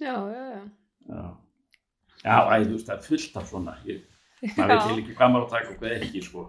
já, 0.00 0.14
já, 0.32 0.44
já. 0.54 0.62
já, 1.08 1.24
já 2.24 2.36
æ, 2.48 2.64
þú 2.64 2.72
veist 2.72 2.86
það 2.86 2.96
er 2.96 3.04
fullt 3.08 3.36
af 3.36 3.50
svona 3.50 3.74
ég, 3.84 4.00
maður 4.56 4.72
veit 4.72 5.02
ekki 5.02 5.16
hvað 5.18 5.32
maður 5.34 5.44
að 5.44 5.52
taka 5.52 5.70
og 5.74 5.78
hvað 5.82 5.96
ekki 5.98 6.22
sko. 6.24 6.46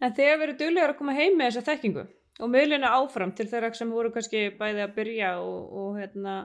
En 0.00 0.14
þið 0.16 0.30
hefur 0.30 0.42
verið 0.44 0.58
duglegar 0.62 0.94
að 0.94 0.98
koma 1.02 1.16
heim 1.20 1.36
með 1.36 1.50
þessa 1.50 1.66
þekkingu 1.68 2.06
og 2.40 2.50
miðlina 2.52 2.92
áfram 2.98 3.32
til 3.36 3.46
þeirra 3.50 3.72
sem 3.76 3.92
voru 3.92 4.12
kannski 4.14 4.48
bæði 4.58 4.84
að 4.84 4.94
byrja 4.96 5.34
og, 5.42 5.60
og, 5.82 5.98
hérna, 6.00 6.36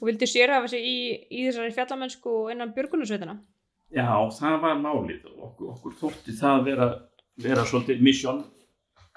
og 0.00 0.10
vildi 0.10 0.28
sérhafa 0.30 0.70
sig 0.72 0.84
í, 0.84 0.98
í 1.30 1.46
þessari 1.48 1.74
fjallamennsku 1.76 2.34
innan 2.52 2.74
björgunarsveitina. 2.76 3.38
já, 3.94 4.08
það 4.38 4.60
var 4.64 4.80
málið 4.82 5.26
og 5.32 5.44
okkur, 5.50 5.70
okkur 5.76 5.98
þótti 6.02 6.36
það 6.38 6.64
vera, 6.70 6.88
vera 7.42 7.64
svolítið 7.64 8.02
misjón 8.04 8.42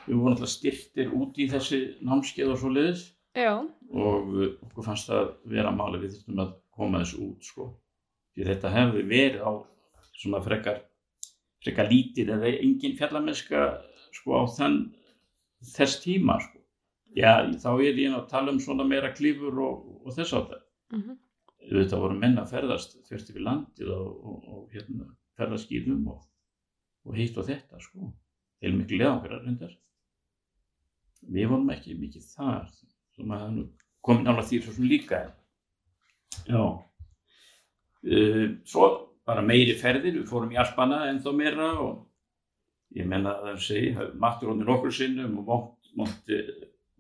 við 0.06 0.16
vorum 0.16 0.32
alltaf 0.34 0.54
styrtir 0.54 1.12
út 1.14 1.38
í 1.38 1.50
þessi 1.52 1.82
námskeið 2.02 2.54
og 2.54 2.62
svo 2.62 2.72
leiðis 2.74 3.10
Já, 3.38 3.54
og 3.96 4.32
okkur 4.68 4.84
fannst 4.84 5.08
það 5.12 5.36
vera 5.52 5.72
máli 5.72 6.02
við 6.02 6.16
þurftum 6.18 6.42
að 6.44 6.56
koma 6.76 7.04
þessu 7.04 7.20
út 7.28 7.46
sko. 7.48 7.68
þetta 8.36 8.72
hefði 8.74 9.04
verið 9.08 9.44
á 9.46 9.52
svona 10.18 10.42
frekar 10.44 10.82
frekar 11.62 11.90
lítið 11.92 12.34
eða 12.36 12.52
engin 12.58 12.98
fjallamennska 12.98 13.62
sko 14.16 14.42
á 14.42 14.44
þann 14.52 14.80
þess 15.62 16.02
tíma 16.04 16.40
sko. 16.42 16.60
já 17.16 17.44
þá 17.60 17.72
er 17.76 18.00
ég 18.00 18.14
að 18.16 18.30
tala 18.32 18.52
um 18.52 18.60
svona 18.60 18.88
meira 18.88 19.12
klífur 19.14 19.60
og, 19.60 19.84
og 20.06 20.16
þess 20.16 20.34
að 20.34 20.48
það 20.54 20.64
mm 20.96 21.20
auðvitað 21.70 22.04
voru 22.04 22.18
menn 22.20 22.40
að 22.42 22.52
ferðast 22.56 22.98
þvert 23.08 23.32
yfir 23.32 23.46
landið 23.46 23.92
og, 23.96 24.10
og, 24.28 24.48
og 24.54 24.76
hérna, 24.76 25.08
ferðast 25.40 25.68
skýðum 25.68 26.08
og, 26.12 26.24
og 27.08 27.18
hitt 27.18 27.38
og 27.38 27.48
þetta 27.48 27.82
sko. 27.82 28.12
til 28.62 28.74
miklu 28.78 29.00
leðangar 29.00 29.42
reyndar. 29.42 29.72
Við 31.22 31.48
vorum 31.50 31.72
ekki 31.74 31.96
mikið 31.98 32.28
þar 32.36 32.68
sem 33.16 33.32
að 33.34 33.48
nú 33.56 33.64
komið 34.06 34.28
nála 34.28 34.46
því 34.46 34.62
svo 34.62 34.76
sem 34.76 34.90
líka. 34.90 35.22
Já. 36.46 36.62
Uh, 38.02 38.46
svo 38.66 38.88
bara 39.26 39.46
meiri 39.46 39.76
ferðir 39.78 40.20
við 40.20 40.30
fórum 40.30 40.54
í 40.54 40.60
Alpana 40.62 41.04
ennþá 41.12 41.34
meira 41.38 41.72
og 41.82 42.00
ég 42.98 43.08
menna 43.08 43.36
að 43.38 43.50
það 43.50 43.62
segi 43.66 44.08
mattur 44.20 44.52
honir 44.52 44.72
okkur 44.76 44.96
sinnum 44.96 45.38
og 45.42 45.52
Monte, 46.00 46.40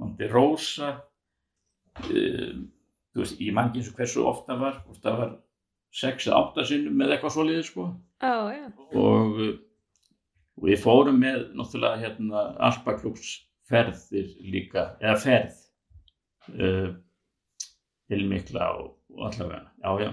Monte 0.02 0.28
Rosa 0.32 0.92
uh, 0.98 2.54
þú 3.12 3.24
veist, 3.24 3.40
ég 3.40 3.56
man 3.56 3.70
ekki 3.70 3.82
eins 3.82 3.92
og 3.92 4.00
hversu 4.00 4.26
ofta 4.28 4.58
var, 4.60 4.82
það 5.04 5.20
var 5.22 5.36
sex 6.02 6.28
eða 6.28 6.40
átta 6.40 6.66
sinnum 6.68 6.98
með 7.00 7.16
eitthvað 7.16 7.36
svoleiði 7.36 7.68
sko. 7.68 7.88
Já, 8.24 8.36
já. 8.56 8.66
og, 9.02 9.40
og 10.56 10.68
við 10.68 10.84
fórum 10.84 11.20
með 11.20 11.46
náttúrulega 11.60 12.04
hérna 12.06 12.44
Alpaklúks 12.70 13.34
ferðir 13.72 14.32
líka, 14.44 14.92
eða 15.04 15.18
ferð 15.24 15.62
uh, 16.56 16.92
til 18.12 18.28
mikla 18.28 18.74
og, 18.80 18.94
og 19.16 19.32
allavega, 19.32 19.72
já 19.84 20.08
já 20.08 20.12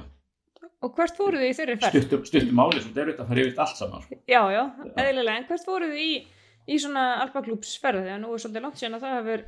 Og 0.87 0.93
hvert 0.95 1.17
fóruð 1.19 1.43
þið 1.43 1.49
í 1.51 1.55
þeirri 1.59 1.77
ferð? 1.83 1.95
stuttum, 1.97 2.25
stuttum 2.29 2.59
máli 2.59 2.83
sem 2.83 2.93
þeir 2.95 3.05
eru 3.09 3.15
að 3.19 3.31
fara 3.33 3.43
yfir 3.45 3.63
allt 3.65 3.79
saman 3.81 4.03
sko. 4.05 4.19
Já, 4.31 4.41
já, 4.55 4.61
eðlilega. 5.03 5.37
En 5.41 5.47
hvert 5.49 5.65
fóruð 5.67 5.95
þið 5.97 6.03
í, 6.05 6.13
í 6.71 6.77
svona 6.85 7.05
alpaklúpsferð? 7.25 8.05
Þegar 8.07 8.21
nú 8.23 8.35
er 8.37 8.43
svolítið 8.45 8.67
langt 8.67 8.79
síðan 8.79 8.99
að 8.99 9.07
það 9.07 9.17
hefur, 9.19 9.43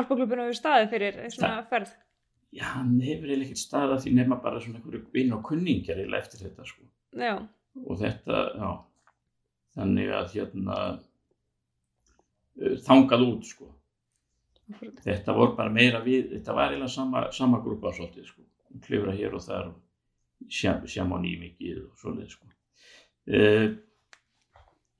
alpaklúpinu 0.00 0.44
hefur 0.44 0.58
staðið 0.58 0.90
fyrir 0.92 1.20
svona 1.32 1.62
ferð. 1.70 1.94
já, 2.54 2.66
hann 2.76 2.92
hefur 3.02 3.30
eiginlega 3.32 3.48
ekkert 3.48 3.62
staða 3.64 3.96
því 4.04 4.12
nema 4.18 4.36
bara 4.44 4.60
svona 4.62 4.78
einhverju 4.78 5.00
vinn 5.16 5.32
og 5.34 5.40
kunningjar 5.48 5.98
eiginlega 6.02 6.22
eftir 6.26 6.44
þetta 6.44 6.66
sko 6.68 6.84
Já, 7.18 7.32
og 7.82 7.98
þetta, 7.98 8.42
já 8.60 8.68
þannig 9.74 10.12
að 10.14 10.36
hérna 10.36 10.76
þangað 12.86 13.24
út 13.26 13.48
sko 13.48 13.70
þetta 15.04 15.34
voru 15.36 15.56
bara 15.58 15.72
meira 15.74 16.00
við, 16.04 16.28
þetta 16.36 16.54
var 16.56 16.70
eiginlega 16.70 16.92
sama, 16.94 17.24
sama 17.34 17.58
grúpa 17.64 17.90
svolítið 17.96 18.28
sko, 18.30 18.44
klifra 18.86 19.16
hér 19.18 19.34
og 19.36 19.42
þar 19.44 19.72
og 19.72 19.80
sjamoní 20.50 21.34
mikið 21.40 21.82
og 21.86 22.00
svoleið 22.00 22.32
sko. 22.34 22.48
Uh, 23.24 23.68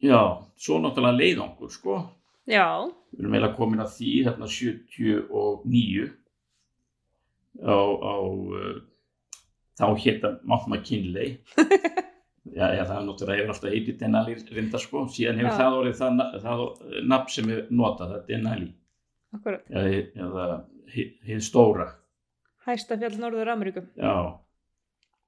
já, 0.00 0.20
svo 0.56 0.80
náttúrulega 0.80 1.18
leiðangur 1.20 1.72
sko, 1.72 1.98
Já, 2.44 2.84
við 3.16 3.22
erum 3.22 3.34
eiginlega 3.36 3.56
komin 3.56 3.80
að 3.80 3.94
því 3.96 4.10
þarna 4.26 4.48
79 4.52 6.08
á, 7.64 7.76
á 7.80 8.16
uh, 8.20 8.74
þá 9.80 9.86
hétta 10.04 10.32
Mount 10.44 10.68
McKinley 10.68 11.38
já, 12.58 12.66
já, 12.76 12.82
það 12.84 12.96
er 12.98 13.06
náttúrulega 13.08 13.40
hefur 13.40 13.54
alltaf 13.54 13.72
heitið 13.72 13.98
Denali 14.02 14.36
reynda 14.58 14.80
sko, 14.82 15.04
síðan 15.10 15.40
hefur 15.40 15.50
Já. 15.50 15.58
það 15.60 15.78
orðið 15.80 16.00
það, 16.00 16.22
það 16.44 16.64
nafn 17.12 17.34
sem 17.36 17.52
er 17.54 17.62
notað, 17.70 18.12
það 18.12 18.18
er 18.18 18.26
Denali. 18.28 18.70
Eða, 19.74 20.48
hið 20.94 21.40
stóra. 21.42 21.88
Hæsta 22.68 22.98
fjall 23.00 23.16
Norður 23.20 23.50
Ameríku. 23.54 23.82
Já, 23.98 24.14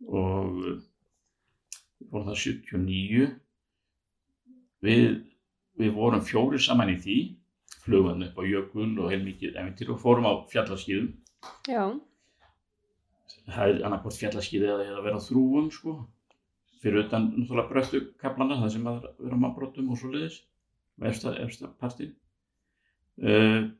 og 0.04 0.58
við 0.66 2.10
vorum 2.12 2.28
það 2.28 2.40
79, 2.42 3.28
við, 4.86 5.06
við 5.80 5.94
vorum 5.96 6.24
fjóri 6.24 6.60
saman 6.62 6.92
í 6.92 6.98
því, 7.02 7.20
flugum 7.86 8.24
upp 8.26 8.40
á 8.40 8.42
jökul 8.46 8.90
og 8.98 9.12
heilmikið 9.12 9.56
eventyr 9.56 9.94
og 9.94 10.02
fórum 10.02 10.28
á 10.28 10.34
fjallaskýðum, 10.50 11.14
Já, 11.70 11.82
það 13.46 13.70
er 13.70 13.80
annarkvort 13.86 14.18
fjallaskýði 14.18 14.68
eða 14.68 14.86
eða 14.90 15.02
vera 15.06 15.22
þrúum 15.22 15.70
sko, 15.74 15.96
fyrir 16.82 17.06
utan 17.06 17.30
náttúrulega 17.34 17.70
bröttu 17.70 18.02
kaplana, 18.20 18.60
það 18.60 18.72
sem 18.76 18.88
að 18.90 19.08
vera 19.22 19.40
á 19.40 19.56
brotum 19.56 19.90
og 19.92 20.00
svo 20.00 20.12
leiðis, 20.12 20.40
efsta, 21.10 21.34
efsta 21.42 21.70
partinn. 21.80 22.14
Uh, 23.16 23.70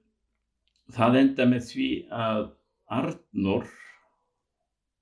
það 0.97 1.19
enda 1.23 1.49
með 1.51 1.67
því 1.71 1.89
að 2.15 2.45
Arnór, 2.97 3.67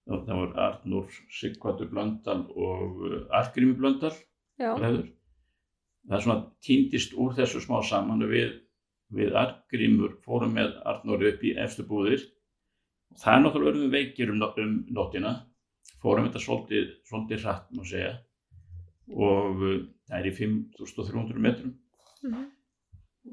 það 0.09 0.41
var 0.41 0.57
Arnór 0.67 1.13
Sigvartur 1.33 1.89
Blöndal 1.91 2.45
og 2.53 3.05
uh, 3.05 3.21
Argrími 3.41 3.77
Blöndal. 3.79 4.15
Það 6.05 6.25
svona 6.27 6.41
týndist 6.65 7.15
úr 7.17 7.33
þessu 7.37 7.63
smá 7.65 7.79
saman 7.87 8.27
við 8.29 8.61
við 9.15 9.35
Argrímur 9.39 10.19
fórum 10.25 10.55
með 10.57 10.75
Arnóri 10.89 11.33
upp 11.33 11.45
í 11.45 11.55
efstu 11.61 11.85
búðir. 11.89 12.25
Og 13.13 13.21
það 13.23 13.37
er 13.37 13.43
náttúrulega 13.45 13.73
örðum 13.73 13.93
veikir 13.95 14.33
um, 14.33 14.43
um 14.43 14.75
nóttina. 14.97 15.35
Fórum 16.03 16.29
þetta 16.29 16.43
svolítið, 16.43 16.89
svolítið 17.09 17.45
hratt 17.45 17.71
má 17.77 17.85
segja. 17.89 18.15
Og 19.15 19.63
uh, 19.63 19.79
það 20.09 20.19
er 20.21 20.31
í 20.31 20.37
5300 20.41 21.47
metrum. 21.49 21.79
Mhm. 22.25 22.45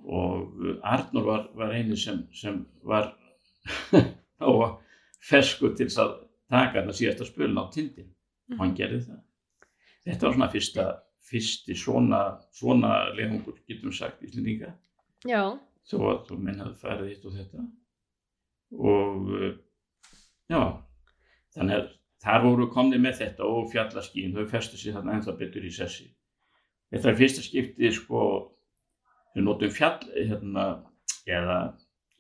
og 0.08 0.56
uh, 0.60 0.76
Arnór 0.88 1.26
var, 1.28 1.44
var 1.56 1.74
eini 1.76 1.98
sem, 2.00 2.26
sem 2.36 2.62
var 2.88 3.14
á 4.44 4.50
fersku 5.30 5.74
til 5.76 5.88
þess 5.88 6.00
að 6.04 6.14
taka 6.52 6.82
þetta 6.82 6.98
síðasta 6.98 7.28
spölun 7.30 7.62
á 7.62 7.66
tindin 7.74 8.12
og 8.52 8.62
hann 8.62 8.76
gerði 8.78 9.06
það. 9.08 9.24
Þetta 10.06 10.28
var 10.28 10.38
svona 10.38 10.52
fyrsta 10.52 10.86
fyrsti 11.32 11.76
svona, 11.78 12.22
svona 12.52 12.94
leiðungur 13.16 13.60
getum 13.70 13.94
sagt 13.96 14.24
íslendinga. 14.26 14.74
Já, 15.28 15.56
þó 15.88 15.98
að 16.10 16.24
þú 16.28 16.38
menn 16.42 16.62
hafði 16.62 16.80
farið 16.82 17.12
hitt 17.12 17.28
og 17.28 17.36
þetta. 17.38 17.66
Og 18.92 19.34
uh, 19.38 19.52
já. 20.52 20.62
Þannig 21.56 21.78
að 21.78 21.90
þar 22.24 22.44
voru 22.46 22.68
komnið 22.72 23.04
með 23.04 23.18
þetta 23.22 23.48
og 23.48 23.70
fjallaskín 23.72 24.36
þau 24.36 24.46
festu 24.52 24.80
sér 24.80 24.98
þarna 24.98 25.18
ennþá 25.18 25.38
betur 25.40 25.68
í 25.68 25.72
sessi. 25.76 26.08
Þetta 26.92 27.12
er 27.12 27.20
fyrsta 27.20 27.46
skipti 27.46 27.92
sko 27.96 28.22
við 29.36 29.48
notum 29.48 29.74
fjall 29.74 30.00
hérna 30.12 30.68
eða 31.28 31.60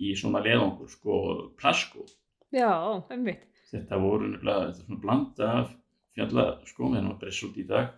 í 0.01 0.13
svona 0.17 0.41
leðungur 0.43 0.89
sko 0.91 1.21
plasko. 1.59 2.05
Já, 2.51 2.71
einmitt. 3.11 3.47
Þetta 3.71 3.99
voru 4.03 4.29
nefnilega 4.31 4.67
þetta 4.67 4.79
er 4.81 4.85
svona 4.85 5.01
blanda 5.05 5.49
af 5.61 5.73
fjallaskóm 6.17 6.95
þannig 6.95 7.11
að 7.13 7.19
breysa 7.21 7.45
út 7.47 7.59
í 7.61 7.67
dag 7.69 7.91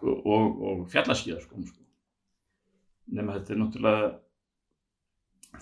og, 0.00 0.26
og, 0.26 0.58
og 0.70 0.82
fjallaskíðaskóm 0.92 1.66
sko. 1.68 1.84
nema 3.16 3.36
þetta 3.38 3.54
er 3.54 3.60
náttúrulega 3.62 4.10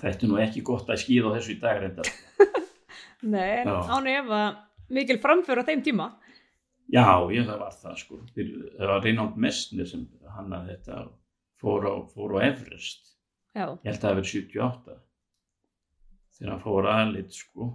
þetta 0.03 0.27
er 0.27 0.31
nú 0.33 0.41
ekki 0.43 0.63
gott 0.67 0.91
að 0.91 1.03
skíða 1.05 1.33
á 1.33 1.35
þessu 1.39 1.55
í 1.55 1.61
dag 1.63 1.83
reyndar 1.83 2.11
Nei, 3.35 3.63
en 3.63 3.67
Já. 3.67 3.79
án 3.99 4.07
efa 4.13 4.41
mikil 4.95 5.19
framför 5.23 5.59
á 5.59 5.69
þeim 5.69 5.83
tíma. 5.85 6.05
já, 6.89 7.05
ég 7.35 7.45
það 7.49 7.59
var 7.65 7.75
það 7.83 7.97
sko 8.03 8.21
það 8.35 8.87
var 8.93 9.03
Reinald 9.05 9.37
Messner 9.37 9.89
sem 9.91 10.07
hannaði 10.37 10.77
þetta 10.77 11.01
og 11.03 11.13
fór 11.59 11.89
á, 11.91 11.95
fór 12.15 12.37
á 12.39 12.47
Everest 12.47 13.15
Já, 13.57 13.65
ég 13.75 13.89
held 13.91 13.99
að 13.99 14.05
það 14.07 14.17
verið 14.21 14.31
78 14.33 14.97
þegar 16.39 16.53
hann 16.53 16.63
fór 16.63 16.89
aðlit 16.93 17.35
sko 17.35 17.69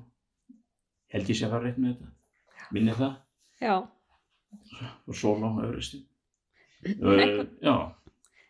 held 1.14 1.30
ég 1.30 1.40
sé 1.40 1.48
að 1.48 1.56
fara 1.56 1.68
rétt 1.68 1.82
með 1.82 1.98
þetta 1.98 2.72
minni 2.74 2.96
það 2.98 3.14
já. 3.64 3.76
og 5.08 5.18
sóla 5.18 5.52
á 5.54 5.62
Everestin 5.66 6.08
uh, 7.02 7.44
já 7.64 7.76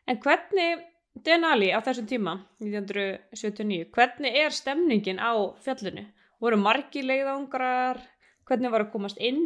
En 0.03 0.19
hvernig, 0.19 0.81
Denali 1.23 1.69
á 1.71 1.79
þessum 1.83 2.07
tíma, 2.09 2.33
1979, 2.59 3.85
hvernig 3.95 4.35
er 4.35 4.51
stemningin 4.51 5.21
á 5.21 5.31
fjallinu? 5.63 6.03
Voru 6.43 6.57
margi 6.59 7.05
leiðangrar? 7.05 8.01
Hvernig 8.43 8.73
var 8.73 8.83
að 8.83 8.91
komast 8.91 9.21
inn? 9.23 9.45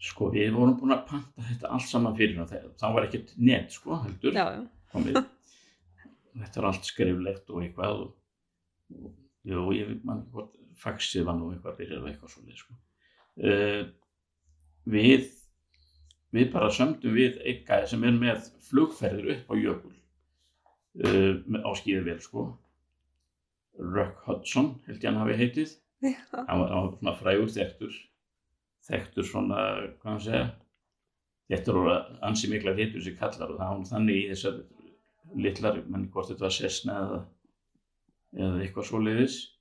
Sko 0.00 0.30
við 0.34 0.56
vorum 0.56 0.74
búin 0.80 0.96
að 0.96 1.04
panta 1.10 1.44
þetta 1.46 1.70
allt 1.76 1.86
saman 1.86 2.16
fyrir 2.18 2.40
og 2.42 2.48
það, 2.50 2.70
það 2.80 2.96
var 2.96 3.06
ekkert 3.06 3.34
net 3.38 3.76
sko 3.76 4.00
heldur 4.00 4.38
Já, 4.40 4.46
komið. 4.94 5.20
Þetta 6.40 6.60
er 6.62 6.66
allt 6.70 6.88
skriflegt 6.88 7.52
og 7.52 7.62
eitthvað 7.62 8.02
og, 8.06 8.14
og 8.96 9.12
jú, 9.46 9.66
ég 9.76 9.92
veit 9.92 10.08
mann 10.08 10.24
ekki 10.24 10.34
hvort 10.34 10.59
faxið 10.80 11.26
var 11.28 11.38
nú 11.38 11.50
eitthvað 11.52 11.72
að 11.72 11.82
byrja 11.82 11.98
eða 11.98 12.10
eitthvað 12.10 12.34
svolítið 12.34 12.62
sko. 12.62 12.78
Uh, 13.40 13.82
við 14.90 15.28
við 16.30 16.52
bara 16.52 16.70
sömdum 16.74 17.16
við 17.16 17.40
gæði 17.66 17.90
sem 17.90 18.04
er 18.06 18.18
með 18.18 18.50
flugferðir 18.68 19.32
upp 19.36 19.50
á 19.50 19.54
jökul 19.58 19.94
uh, 21.04 21.62
á 21.66 21.70
skíðuvél 21.80 22.20
sko. 22.24 22.46
Ruck 23.80 24.20
Hudson 24.26 24.74
held 24.86 25.00
ég 25.00 25.08
hann 25.08 25.22
hafi 25.22 25.38
heitið. 25.40 25.74
Hann 26.00 26.62
var, 26.62 26.70
var 26.72 26.94
svona 26.96 27.16
frægur 27.18 27.52
þekktur 27.52 27.96
þekktur 28.90 29.26
svona, 29.26 29.62
hvað 30.00 30.10
hann 30.10 30.22
segja 30.24 30.44
þetta 31.50 31.72
eru 31.72 31.94
ansi 32.26 32.50
mikla 32.50 32.74
hitur 32.78 33.04
sem 33.04 33.16
kallar 33.18 33.52
og 33.52 33.58
það 33.58 33.72
var 33.72 33.88
þannig 33.90 34.18
í 34.20 34.26
þessar 34.30 34.60
litlar, 35.44 35.80
mann 35.90 36.08
hvort 36.10 36.30
þetta 36.30 36.46
var 36.46 36.54
sesna 36.54 36.98
eða, 37.04 37.18
eða 38.38 38.60
eitthvað 38.64 38.88
svoleiðis. 38.90 39.38
útbúin 39.40 39.59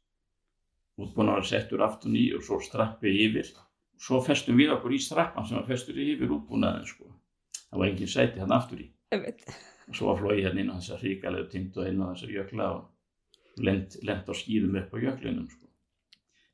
að 1.07 1.17
vera 1.17 1.47
settur 1.47 1.83
aftur 1.85 2.13
ný 2.13 2.25
og 2.35 2.43
svo 2.45 2.59
strappi 2.63 3.12
yfir. 3.25 3.51
Og 3.95 4.05
svo 4.05 4.21
festum 4.23 4.59
við 4.59 4.73
okkur 4.75 4.95
í 4.95 5.01
strappan 5.03 5.47
sem 5.47 5.59
var 5.59 5.67
festur 5.67 5.97
yfir 5.99 6.31
útbúnaðin 6.35 6.88
sko. 6.88 7.09
það 7.69 7.79
var 7.79 7.88
engin 7.88 8.09
sæti 8.09 8.39
hann 8.39 8.55
aftur 8.55 8.81
í. 8.81 8.88
Og 9.89 9.95
svo 9.97 10.09
var 10.09 10.19
flóið 10.21 10.43
hérna 10.45 10.62
inn 10.63 10.71
á 10.73 10.77
þessa 10.79 10.99
hríkalegu 11.01 11.49
tind 11.49 11.77
og 11.77 11.88
inn 11.89 12.01
á 12.01 12.07
þessa 12.12 12.31
jökla 12.33 12.69
og 12.75 13.63
lent, 13.63 13.97
lent 14.03 14.29
á 14.29 14.33
skýðum 14.33 14.77
upp 14.81 14.93
á 14.93 14.97
jöklinum 15.05 15.47
sko. 15.49 15.65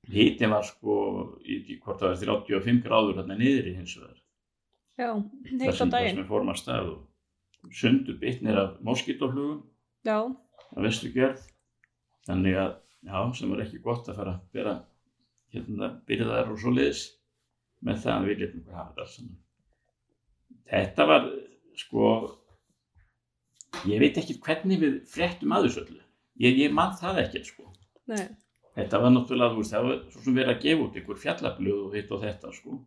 hitin 0.05 0.51
var 0.53 0.63
sko 0.63 0.95
ekki 1.41 1.79
hvort 1.81 1.99
það 1.99 2.25
var 2.29 2.45
35 2.45 2.83
gráður 2.85 3.19
hérna 3.19 3.37
niður 3.39 3.71
í 3.71 3.75
hins 3.79 3.97
vegar. 3.97 4.21
Á 4.95 5.71
sem, 5.73 5.91
að 5.91 6.57
stað 6.59 6.91
og 6.93 7.73
sundur 7.73 8.17
bitnir 8.21 8.57
af 8.59 8.75
moskítoflugum 8.85 9.63
Já, 10.05 10.19
af 10.75 10.81
vestugjörð 10.85 11.41
þannig 12.27 12.59
að, 12.61 12.75
já, 13.05 13.19
sem 13.37 13.51
var 13.51 13.63
ekki 13.65 13.81
gott 13.83 14.09
að 14.09 14.19
fara 14.19 14.35
að 14.35 14.47
bera 14.55 14.75
hérna 15.55 15.91
byrjaðar 16.07 16.53
og 16.53 16.61
svoleiðis 16.61 17.03
með 17.85 18.01
það 18.03 18.15
að 18.15 18.29
við 18.29 18.41
letum 18.43 18.65
hvað 18.65 18.79
hafa 18.79 18.89
þetta 18.89 19.05
alls 19.05 19.15
saman. 19.19 19.37
Þetta 20.71 21.07
var 21.11 21.29
sko 21.79 22.09
ég 23.91 24.01
veit 24.01 24.17
ekki 24.21 24.39
hvernig 24.43 24.81
við 24.81 24.97
fréttum 25.11 25.53
að 25.55 25.67
þessu 25.67 25.83
öllu. 25.85 26.01
Ég, 26.43 26.57
ég 26.65 26.73
man 26.75 26.95
það 26.99 27.21
ekkert 27.25 27.51
sko. 27.51 27.71
Nei. 28.11 28.25
þetta 28.75 28.99
var 29.01 29.13
náttúrulega, 29.13 29.53
þú 29.53 29.61
veist, 29.61 29.73
það 29.73 29.87
var 29.87 30.01
svo 30.13 30.23
sem 30.25 30.35
verið 30.35 30.51
að 30.51 30.63
gefa 30.65 30.83
út 30.83 30.97
einhver 30.99 31.19
fjallablöð 31.21 31.79
og 31.85 31.95
hitt 31.95 32.11
og 32.11 32.21
þetta 32.25 32.51
sko. 32.53 32.79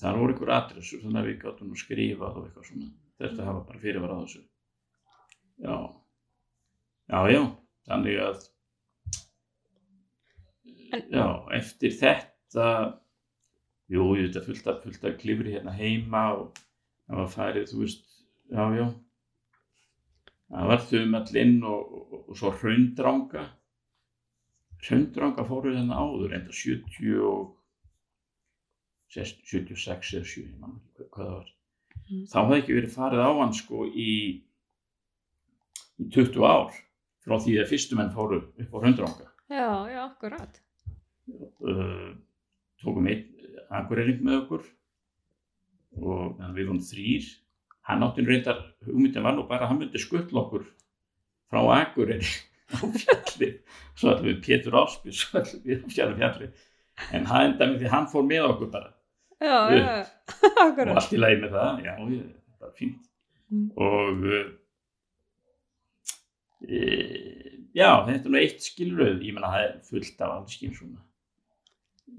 Þar 0.00 0.18
voru 0.20 0.34
einhver 0.34 0.52
adressur 0.56 1.00
þannig 1.02 1.20
að 1.20 1.28
við 1.28 1.38
gáttum 1.42 1.70
nú 1.70 1.78
skrifað 1.80 2.36
og 2.38 2.46
eitthvað 2.46 2.68
svona. 2.68 2.90
Þetta 3.22 3.46
hafa 3.48 3.64
bara 3.68 3.82
fyrirvar 3.82 4.12
á 4.12 4.16
þessu. 4.22 4.42
Já. 5.62 5.76
Já, 7.12 7.18
já, 7.32 7.40
þannig 7.88 8.20
að 8.22 8.44
En- 10.92 11.06
já, 11.12 11.26
eftir 11.56 11.94
þetta 11.96 12.66
jú, 13.92 14.04
ég 14.18 14.26
veit 14.28 14.36
að 14.40 14.46
fullt 14.50 14.66
af, 14.72 14.82
fullt 14.84 15.04
af 15.08 15.16
klifri 15.20 15.54
hérna 15.54 15.72
heima 15.76 16.24
og 16.36 16.58
það 17.08 17.16
var 17.22 17.30
farið, 17.36 17.70
þú 17.72 17.80
veist 17.84 18.04
já, 18.52 18.64
já 18.76 18.86
það 20.52 20.68
var 20.72 20.82
þumall 20.90 21.36
inn 21.42 21.56
og, 21.64 21.96
og, 21.96 22.14
og 22.28 22.36
svo 22.36 22.50
hraundranga 22.60 23.46
hraundranga 24.82 25.44
fóru 25.48 25.72
þarna 25.76 25.96
áður 26.02 26.34
enda 26.38 26.52
70 26.52 27.18
og 27.24 27.50
76 29.12 30.14
eða 30.16 30.28
7 30.28 30.44
ég 30.46 30.54
man 30.60 30.78
ekki 30.80 31.08
hvað 31.08 31.26
það 31.26 31.34
var 31.40 31.50
Mm. 32.10 32.24
þá 32.28 32.34
hafði 32.40 32.56
ekki 32.58 32.74
verið 32.74 32.92
farið 32.96 33.20
á 33.22 33.30
hann 33.38 33.52
sko 33.54 33.82
í 33.86 34.06
í 36.02 36.06
20 36.12 36.42
ár 36.48 36.72
frá 37.22 37.34
því 37.44 37.52
að 37.62 37.68
fyrstu 37.70 37.96
menn 37.98 38.10
fóru 38.12 38.38
upp 38.42 38.72
á 38.74 38.78
hraundranga 38.82 39.28
Já, 39.52 39.68
já, 39.92 40.00
akkurat. 40.08 40.58
Tókum 42.82 43.08
einn 43.10 43.26
akureyring 43.72 44.22
með 44.24 44.38
okkur 44.42 44.64
og 46.02 46.40
við 46.56 46.68
vorum 46.68 46.82
þrýr 46.84 47.28
hann 47.88 48.06
átti 48.06 48.24
nú 48.24 48.32
reyndar 48.32 48.62
hugmyndin 48.86 49.26
var 49.26 49.36
nú 49.36 49.46
bara 49.48 49.66
að 49.66 49.72
hann 49.72 49.82
myndi 49.82 50.02
skuttla 50.02 50.44
okkur 50.44 50.66
frá 51.52 51.62
akureyri 51.80 52.32
á 52.76 52.80
fjalli 52.80 53.52
svo 53.94 54.14
ætlum 54.14 54.30
við 54.30 54.42
Pétur 54.46 54.80
Áspís 54.82 55.22
svo 55.24 55.42
ætlum 55.42 55.66
við 55.68 55.84
á 55.84 55.88
fjalla 55.92 56.18
fjalli 56.20 56.50
en 57.12 57.30
hann 57.30 57.50
enda 57.50 57.68
með 57.68 57.84
því 57.84 57.94
hann 57.94 58.10
fór 58.12 58.26
með 58.28 58.50
okkur 58.54 58.72
bara 58.72 58.92
Já, 59.42 59.66
Upp. 59.66 59.74
já, 59.76 60.84
og 60.86 60.96
allt 60.96 61.14
í 61.16 61.18
lagi 61.18 61.38
með 61.42 61.54
það. 61.56 61.78
Já, 61.82 61.94
ég, 62.14 62.26
bara 62.62 62.74
fínt. 62.78 63.08
Mm. 63.52 63.64
og 63.84 64.22
e, 66.64 66.82
já, 67.76 67.88
þetta 68.06 68.22
er 68.22 68.32
nú 68.32 68.38
eitt 68.40 68.62
skilröð. 68.64 69.24
Ég 69.26 69.34
menna 69.36 69.50
það 69.52 69.64
er 69.66 69.74
fullt 69.88 70.22
af 70.22 70.36
alls 70.36 70.54
skinn 70.56 70.76
svona 70.76 71.02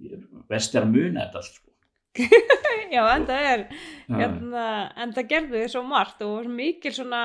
Ég- 0.01 0.23
best 0.49 0.75
er 0.75 0.85
að 0.85 0.95
muna 0.95 1.25
þetta 1.25 1.43
sko. 1.47 1.69
Já, 2.93 3.01
en 3.09 3.23
það 3.25 3.47
er, 3.49 3.61
hérna, 4.05 4.63
en 5.01 5.13
það 5.15 5.29
gerði 5.31 5.61
þið 5.63 5.71
svo 5.73 5.83
margt 5.89 6.19
og 6.21 6.43
svo 6.45 6.51
mikil 6.53 6.93
svona, 6.93 7.21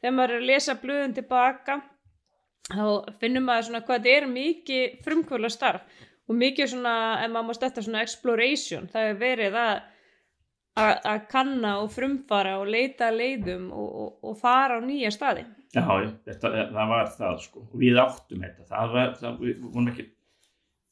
þegar 0.00 0.14
maður 0.16 0.36
er 0.36 0.40
að 0.40 0.46
lesa 0.48 0.76
blöðun 0.80 1.16
tilbaka, 1.18 1.76
þá 2.70 2.84
finnum 3.20 3.44
maður 3.44 3.66
svona 3.68 3.82
hvað 3.84 3.98
þetta 3.98 4.14
er 4.16 4.28
mikið 4.32 4.94
frumkvöla 5.04 5.50
starf 5.52 6.00
og 6.30 6.38
mikið 6.40 6.72
svona, 6.72 6.94
ef 7.20 7.32
maður 7.34 7.48
má 7.50 7.58
stetta 7.58 7.84
svona 7.84 8.04
exploration, 8.06 8.88
það 8.88 9.10
er 9.10 9.20
verið 9.20 9.58
að 9.60 9.74
að 10.80 11.24
kanna 11.30 11.72
og 11.82 11.90
frumfara 11.92 12.54
og 12.60 12.68
leita 12.70 13.10
leiðum 13.12 13.70
og, 13.74 13.88
og, 14.02 14.12
og 14.30 14.36
fara 14.40 14.78
á 14.78 14.80
nýja 14.80 15.10
staði. 15.12 15.42
já, 15.74 15.82
þetta, 16.26 16.52
það 16.72 16.92
var 16.94 17.10
það 17.16 17.42
sko. 17.44 17.64
við 17.78 17.98
áttum 18.00 18.44
þetta 18.46 18.66
það 18.70 18.94
var, 18.94 19.12
það, 19.20 19.36
við 19.44 19.60
vorum 19.66 19.90
ekki 19.92 20.06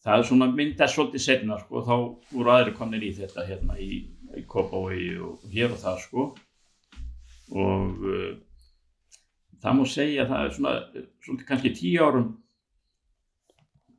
það 0.09 0.23
er 0.23 0.29
svona 0.31 0.51
myndað 0.55 0.93
svolítið 0.95 1.25
setna 1.25 1.61
sko. 1.61 1.85
þá 1.85 1.95
voru 2.33 2.53
aðri 2.55 2.75
komnir 2.77 3.05
í 3.05 3.15
þetta 3.17 3.45
hérna 3.49 3.79
í, 3.79 4.03
í 4.37 4.45
Kópavogi 4.49 5.15
og 5.21 5.47
hér 5.53 5.75
og 5.75 5.81
það 5.83 6.03
sko. 6.07 6.27
Og 7.49 8.05
uh, 8.09 8.35
það 9.63 9.79
má 9.79 9.85
segja 9.89 10.25
að 10.25 10.33
það 10.33 10.45
er 10.47 10.55
svona, 10.57 11.05
svona 11.25 11.49
kannski 11.49 11.75
tíu 11.77 12.05
árum 12.05 12.29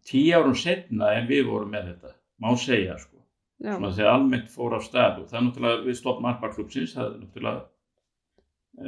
tíu 0.09 0.33
árum 0.33 0.57
setna 0.57 1.13
en 1.19 1.29
við 1.29 1.45
vorum 1.49 1.73
með 1.73 1.91
þetta, 1.91 2.15
má 2.41 2.49
segja 2.57 2.97
sko. 2.97 3.19
Já, 3.59 3.75
svona 3.75 3.91
þegar 3.93 4.15
almennt 4.15 4.51
fór 4.53 4.77
á 4.77 4.79
stað 4.81 5.21
og 5.21 5.29
það 5.29 5.39
er 5.39 5.45
náttúrulega 5.45 5.85
við 5.85 5.97
stofn 5.99 6.27
Arpa-klubsins, 6.29 6.95
það 6.95 7.09
er 7.09 7.17
náttúrulega 7.23 7.61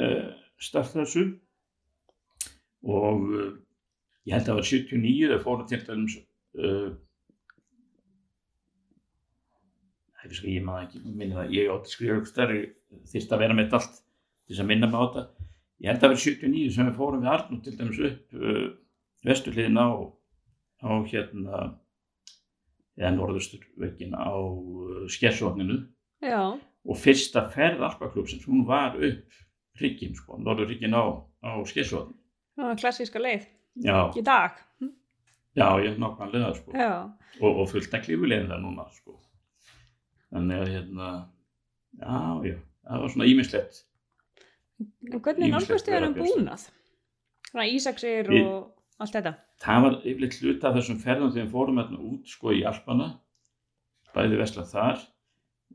uh, 0.08 0.28
start 0.70 0.94
þessu. 0.96 1.26
Og 2.88 3.26
uh, 3.28 3.50
ég 4.26 4.38
held 4.38 4.46
að 4.46 4.50
það 4.50 4.60
var 4.62 4.70
79 4.72 5.28
þegar 5.28 5.44
fórum 5.46 5.68
til 5.70 5.82
dæmis 5.90 6.18
uh, 6.18 6.88
er 10.30 10.38
sko 10.38 10.50
ég 10.52 10.66
maður 10.66 10.88
ekki 10.88 11.02
minna 11.06 11.40
það, 11.40 11.54
ég 11.58 11.72
átti 11.74 11.94
stærri 12.30 12.62
þyrst 13.12 13.34
að 13.34 13.44
vera 13.44 13.58
með 13.58 13.78
allt 13.80 13.94
til 13.98 14.54
þess 14.54 14.64
að 14.64 14.70
minna 14.72 14.90
mig 14.92 15.02
á 15.02 15.04
þetta. 15.06 15.24
Ég 15.82 15.90
held 15.90 16.04
að 16.06 16.12
var 16.14 16.22
79 16.22 16.74
sem 16.76 16.90
við 16.90 16.98
fórum 17.00 17.24
við 17.24 17.32
Arnúr 17.32 17.62
til 17.66 17.78
dæmis 17.78 18.02
upp 18.10 18.36
uh, 18.38 18.66
vesturliðin 19.26 19.80
á, 19.82 19.90
á 20.86 20.92
hérna 21.10 21.62
eða 23.00 23.14
norðusturveikin 23.16 24.14
á 24.14 24.30
uh, 24.30 25.08
skersvotninu 25.10 25.80
já, 26.22 26.42
og 26.86 27.00
fyrsta 27.02 27.48
ferð 27.54 27.86
Alpaklúpsins, 27.88 28.46
hún 28.50 28.66
var 28.68 28.98
upp 28.98 29.42
hrygginn, 29.80 30.14
sko, 30.18 30.38
norðurhrygginn 30.42 30.94
á, 30.98 31.04
á 31.46 31.52
var 32.68 32.78
klassíska 32.82 33.22
leið. 33.22 33.48
Já, 33.82 33.98
í 34.18 34.24
dag. 34.26 34.60
já, 35.56 35.68
ég 35.82 35.98
nákvæmlega, 36.02 36.54
sko, 36.60 36.76
Já, 36.76 36.92
og, 37.40 37.52
og 37.64 37.70
fullt 37.72 37.94
að 37.96 38.06
klífulegin 38.06 38.52
það 38.52 38.66
núna, 38.66 38.88
sko. 38.94 39.18
Þannig 40.32 40.62
að, 40.62 40.70
hérna, 40.76 41.08
já, 42.00 42.20
já, 42.48 42.58
það 42.88 43.02
var 43.04 43.14
svona 43.16 43.30
ímislegt. 43.32 43.82
en 44.82 45.24
hvernig 45.26 45.52
nálgast 45.52 45.90
vera 45.92 46.08
um 46.08 46.16
búnað? 46.16 46.68
Svona 47.50 47.66
Ísaksir 47.68 48.30
og 48.32 49.02
allt 49.02 49.18
þetta. 49.18 49.34
Það 49.62 49.84
var 49.86 49.98
yfirleitt 50.00 50.38
hluta 50.42 50.70
af 50.70 50.78
þessum 50.80 51.02
ferðum 51.02 51.34
þegar 51.36 51.52
fórum 51.52 51.82
hérna 51.82 52.00
út, 52.12 52.32
sko, 52.32 52.54
í 52.56 52.64
Alpana, 52.68 53.10
bæði 54.16 54.40
vesla 54.40 54.66
þar, 54.70 55.04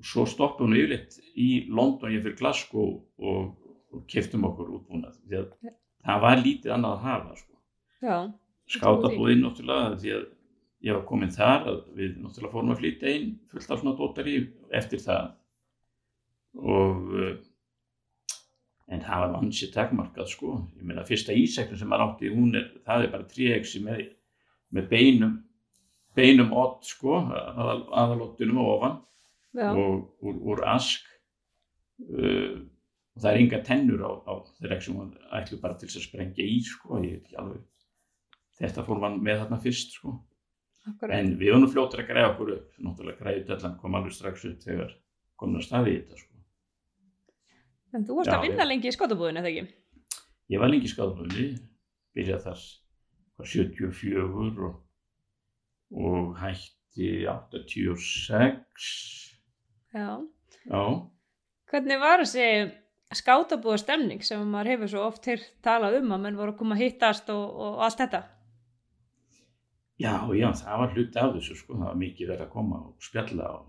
og 0.01 0.09
svo 0.11 0.25
stoppum 0.31 0.73
við 0.73 0.87
yfirleitt 0.87 1.19
í 1.37 1.51
London, 1.69 2.15
ég 2.17 2.25
fyrir 2.25 2.39
Glasgow 2.41 2.97
og, 3.19 3.53
og 3.93 4.07
keftum 4.11 4.49
okkur 4.49 4.73
útbúnað, 4.79 5.21
því 5.29 5.43
að 5.43 5.53
það 6.07 6.25
var 6.25 6.43
lítið 6.43 6.75
annað 6.79 6.97
að 6.97 7.07
hafa, 7.11 7.39
sko. 7.43 7.61
Já, 8.07 8.17
skátabúðin 8.77 9.45
náttúrulega 9.45 10.01
því 10.01 10.17
að 10.17 10.27
ég 10.87 10.95
var 10.95 11.07
komin 11.09 11.35
þar 11.35 11.67
að 11.73 11.79
við 11.99 12.15
náttúrulega 12.21 12.53
fórum 12.53 12.73
að 12.75 12.81
flytja 12.83 13.13
inn 13.17 13.31
fullt 13.51 13.73
af 13.73 13.81
svona 13.81 13.97
dótari 13.99 14.37
eftir 14.79 15.03
það. 15.03 15.33
Og 16.57 17.17
uh, 17.17 17.33
en 18.87 19.03
það 19.03 19.25
var 19.25 19.35
ansi 19.41 19.71
takmarkað 19.75 20.31
sko. 20.31 20.53
Ég 20.79 20.87
meina 20.87 21.07
fyrsta 21.07 21.35
ísæknu 21.35 21.79
sem 21.81 21.91
maður 21.91 22.13
átti 22.13 22.31
hún 22.31 22.55
er, 22.59 22.69
það 22.87 23.07
er 23.07 23.13
bara 23.17 23.29
tríeksi 23.33 23.83
með, 23.83 24.05
með 24.77 24.89
beinum 24.93 25.35
beinum 26.17 26.55
ott 26.57 26.87
sko 26.89 27.19
aðal, 27.19 27.83
aðalottunum 27.93 28.63
og 28.63 28.71
ofan 28.77 28.95
já, 29.59 29.67
og 29.69 30.25
úr, 30.25 30.39
úr 30.53 30.65
ask. 30.71 31.05
Uh, 32.07 32.63
og 33.17 33.25
það 33.25 33.31
er 33.33 33.41
enga 33.41 33.61
tennur 33.65 34.05
á, 34.05 34.13
á 34.29 34.33
þeirra 34.61 34.79
sem 34.85 34.97
hún 34.97 35.13
ætlu 35.35 35.59
bara 35.61 35.77
til 35.81 35.89
að 35.89 36.05
sprengja 36.05 36.45
í 36.47 36.61
sko, 36.65 37.01
ég 37.01 37.17
veit 37.17 37.27
ekki 37.27 37.39
alveg. 37.43 37.63
Þetta 38.57 38.85
fór 38.87 39.01
mann 39.01 39.23
með 39.25 39.43
þarna 39.43 39.61
fyrst 39.65 39.97
sko 39.97 40.15
akkurat. 40.93 41.17
en 41.19 41.33
við 41.41 41.53
varum 41.55 41.69
fljóttir 41.73 42.03
að 42.05 42.09
græða 42.13 42.31
okkur 42.33 42.53
upp 42.57 42.79
náttúrulega 42.87 43.21
græðið 43.23 43.53
allan 43.57 43.77
kom 43.83 43.95
alveg 43.99 44.13
strax 44.17 44.45
upp 44.51 44.61
þegar 44.65 44.95
komin 45.37 45.61
að 45.61 45.67
staði 45.69 45.93
í 45.95 45.99
þetta 46.01 46.23
sko 46.23 46.33
En 47.97 48.05
þú 48.05 48.17
varst 48.19 48.29
Já, 48.29 48.37
að 48.37 48.43
vinna 48.45 48.65
já. 48.65 48.69
lengi 48.69 48.89
í 48.91 48.93
skotabúðinu, 48.97 49.41
eða 49.41 49.51
ekki? 49.53 49.67
ég 50.53 50.61
var 50.61 50.69
lengi 50.71 50.89
skáðbúðinni 50.91 51.47
byrjað 52.17 52.43
þar 52.47 52.65
var 53.37 53.47
74 53.53 54.67
og, 54.67 54.75
og 55.97 56.35
hætti 56.43 57.09
86 57.31 58.91
Já. 59.97 60.09
já 60.67 60.83
Hvernig 61.71 61.99
var 62.03 62.21
þessi 62.23 62.49
skátabúða 63.17 63.79
stemning 63.81 64.23
sem 64.27 64.43
maður 64.51 64.71
hefur 64.75 64.91
svo 64.93 65.03
oft 65.09 65.27
heyrt 65.31 65.47
talað 65.65 65.97
um 66.01 66.13
að 66.15 66.23
menn 66.27 66.37
voru 66.39 66.53
að 66.55 66.59
koma 66.61 66.77
að 66.77 66.83
hittast 66.85 67.31
og, 67.33 67.45
og 67.57 67.81
allt 67.87 67.99
þetta? 68.03 68.21
Já, 69.97 70.13
já, 70.37 70.51
það 70.53 70.81
var 70.83 70.93
hluti 70.93 71.21
af 71.21 71.33
þessu 71.39 71.55
sko, 71.57 71.79
það 71.79 71.89
var 71.89 71.99
mikið 72.03 72.31
verið 72.31 72.45
að 72.45 72.53
koma 72.53 72.81
og 72.85 73.05
spjalla 73.05 73.47
og, 73.55 73.69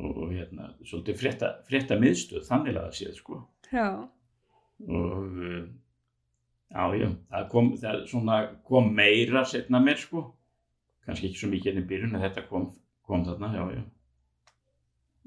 og, 0.00 0.22
hérna, 0.32 0.70
svolítið 0.88 1.18
frétta, 1.20 1.50
frétta 1.68 1.98
miðstöð, 2.00 2.46
þannig 2.46 2.78
að 2.78 2.86
það 2.86 2.94
séð 2.98 3.18
sko. 3.18 3.40
Já. 3.72 3.88
og 4.88 5.36
uh, 5.36 5.66
já, 6.72 6.84
já, 6.96 7.08
það 7.34 7.50
kom, 7.52 7.68
það 7.82 8.00
svona 8.08 8.38
kom 8.68 8.88
meira 8.96 9.44
setna 9.48 9.82
mér 9.84 10.00
sko, 10.00 10.24
kannski 11.04 11.28
ekki 11.28 11.42
svo 11.42 11.52
mikið 11.52 11.74
enn 11.74 11.82
í 11.82 11.90
byrjun 11.92 12.16
en 12.16 12.24
þetta 12.24 12.46
kom, 12.48 12.70
kom 13.04 13.26
þarna, 13.28 13.52
já, 13.58 13.66
já, 13.76 13.84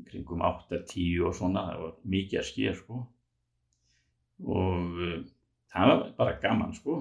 kringum 0.09 0.41
8-10 0.49 1.29
og 1.29 1.37
svona, 1.37 1.67
það 1.69 1.85
var 1.85 1.95
mikið 2.15 2.41
að 2.41 2.49
skýja 2.49 2.75
sko. 2.81 3.05
Og 4.49 4.99
uh, 5.05 5.15
það 5.71 5.93
var 5.93 6.03
bara 6.17 6.37
gaman 6.41 6.73
sko, 6.75 6.99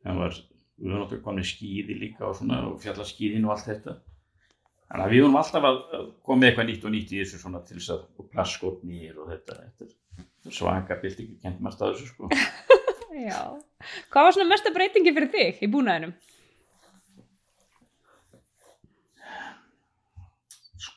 það 0.00 0.24
var 0.24 0.42
við 0.78 0.90
höfum 0.90 1.04
náttúrulega 1.04 1.26
komið 1.28 1.48
skýði 1.50 1.98
líka 2.00 2.26
og 2.28 2.36
svona 2.38 2.60
og 2.70 2.76
fjallaskýðin 2.82 3.46
og 3.46 3.54
allt 3.54 3.70
þetta 3.70 3.96
þannig 4.88 5.04
að 5.06 5.14
við 5.14 5.24
höfum 5.24 5.40
alltaf 5.40 5.68
að 5.70 5.80
að 5.98 6.06
koma 6.26 6.40
með 6.40 6.50
eitthvað 6.50 6.68
nýtt 6.70 6.84
og 6.88 6.94
nýtt 6.94 7.14
í 7.14 7.22
þessu 7.22 7.40
svona 7.42 7.62
til 7.64 7.78
þess 7.78 7.94
að 7.94 8.04
og 8.18 8.28
plaskotnýr 8.34 9.18
og 9.22 9.32
þetta, 9.32 9.58
þetta 9.64 10.54
svaka 10.58 11.00
byltingu 11.02 11.40
kent 11.42 11.64
maður 11.64 11.78
stað 11.78 11.96
þessu 11.96 12.12
sko 12.12 12.30
Já. 13.14 13.42
Hvað 14.10 14.26
var 14.26 14.34
svona 14.34 14.50
mesta 14.50 14.72
breytingi 14.74 15.12
fyrir 15.14 15.30
þig 15.30 15.60
í 15.62 15.68
búnaðinum? 15.70 16.14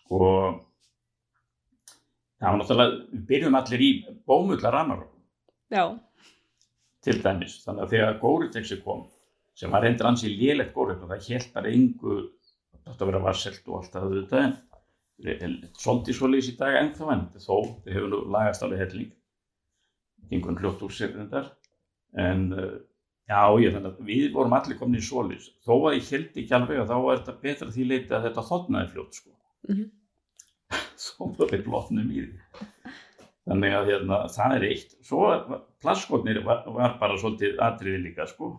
sko 0.08 0.20
það 2.38 2.50
var 2.50 2.60
náttúrulega 2.62 2.98
við 3.12 3.24
byrjum 3.32 3.58
allir 3.60 3.84
í 3.84 3.92
bómulla 4.30 4.72
ramar 4.74 5.06
Já. 5.74 5.84
til 7.04 7.18
dæmis 7.24 7.60
þannig 7.66 7.86
að 7.86 7.96
þegar 7.96 8.20
Góritexi 8.22 8.80
kom 8.86 9.06
sem 9.58 9.74
var 9.74 9.84
reyndir 9.84 10.08
ansi 10.08 10.30
lélegt 10.30 10.78
og 10.78 10.94
það 11.02 11.30
hélt 11.30 11.54
bara 11.56 11.74
engu 11.74 12.18
það 12.88 12.92
átti 12.92 13.04
að 13.04 13.10
vera 13.12 13.24
varselt 13.24 13.70
og 13.70 13.80
allt 13.80 13.96
það 13.96 14.08
auðvitað 14.08 14.44
en 14.46 14.58
svolítið 15.82 16.18
svoleiðis 16.18 16.52
í 16.52 16.58
dag 16.60 16.76
ennþá 16.78 17.08
en 17.14 17.24
þó, 17.34 17.56
þau 17.82 17.90
hefur 17.90 18.12
nú 18.12 18.20
lagast 18.34 18.64
alveg 18.64 18.84
helling. 18.84 19.14
Einhvern 20.30 20.60
hljótt 20.62 20.84
úr 20.86 20.94
sér 20.94 21.16
reyndar 21.16 21.50
en 22.22 22.52
uh, 22.54 22.76
já, 23.26 23.42
ég 23.64 23.74
þannig 23.74 23.90
að 23.90 24.12
við 24.12 24.28
vorum 24.36 24.56
allir 24.58 24.78
komin 24.78 25.00
í 25.00 25.06
svoleiðis. 25.08 25.50
Þó 25.66 25.74
að 25.80 25.98
ég 25.98 26.12
held 26.14 26.38
ekki 26.44 26.58
alveg 26.58 26.84
að 26.84 26.92
þá 26.92 26.98
var 27.08 27.22
þetta 27.22 27.38
betra 27.48 27.70
því 27.74 27.88
leiti 27.90 28.14
að 28.14 28.28
þetta 28.28 28.46
þotnaði 28.52 28.92
fljótt 28.94 29.20
sko. 29.22 29.34
Mhm. 29.72 29.90
svo 31.08 31.32
var 31.40 31.54
við 31.56 31.66
blotnum 31.66 32.14
í 32.14 32.28
því. 32.28 32.64
Þannig 33.48 33.74
að 33.74 33.90
hérna, 33.94 34.22
það 34.36 34.56
er 34.58 34.68
eitt. 34.68 34.96
Svo 35.08 35.26
plastskotnir 35.82 36.44
var, 36.46 36.66
var 36.78 36.98
bara 37.02 37.18
svolítið 37.18 37.62
atriði 37.64 38.04
líka 38.04 38.28
sko 38.30 38.54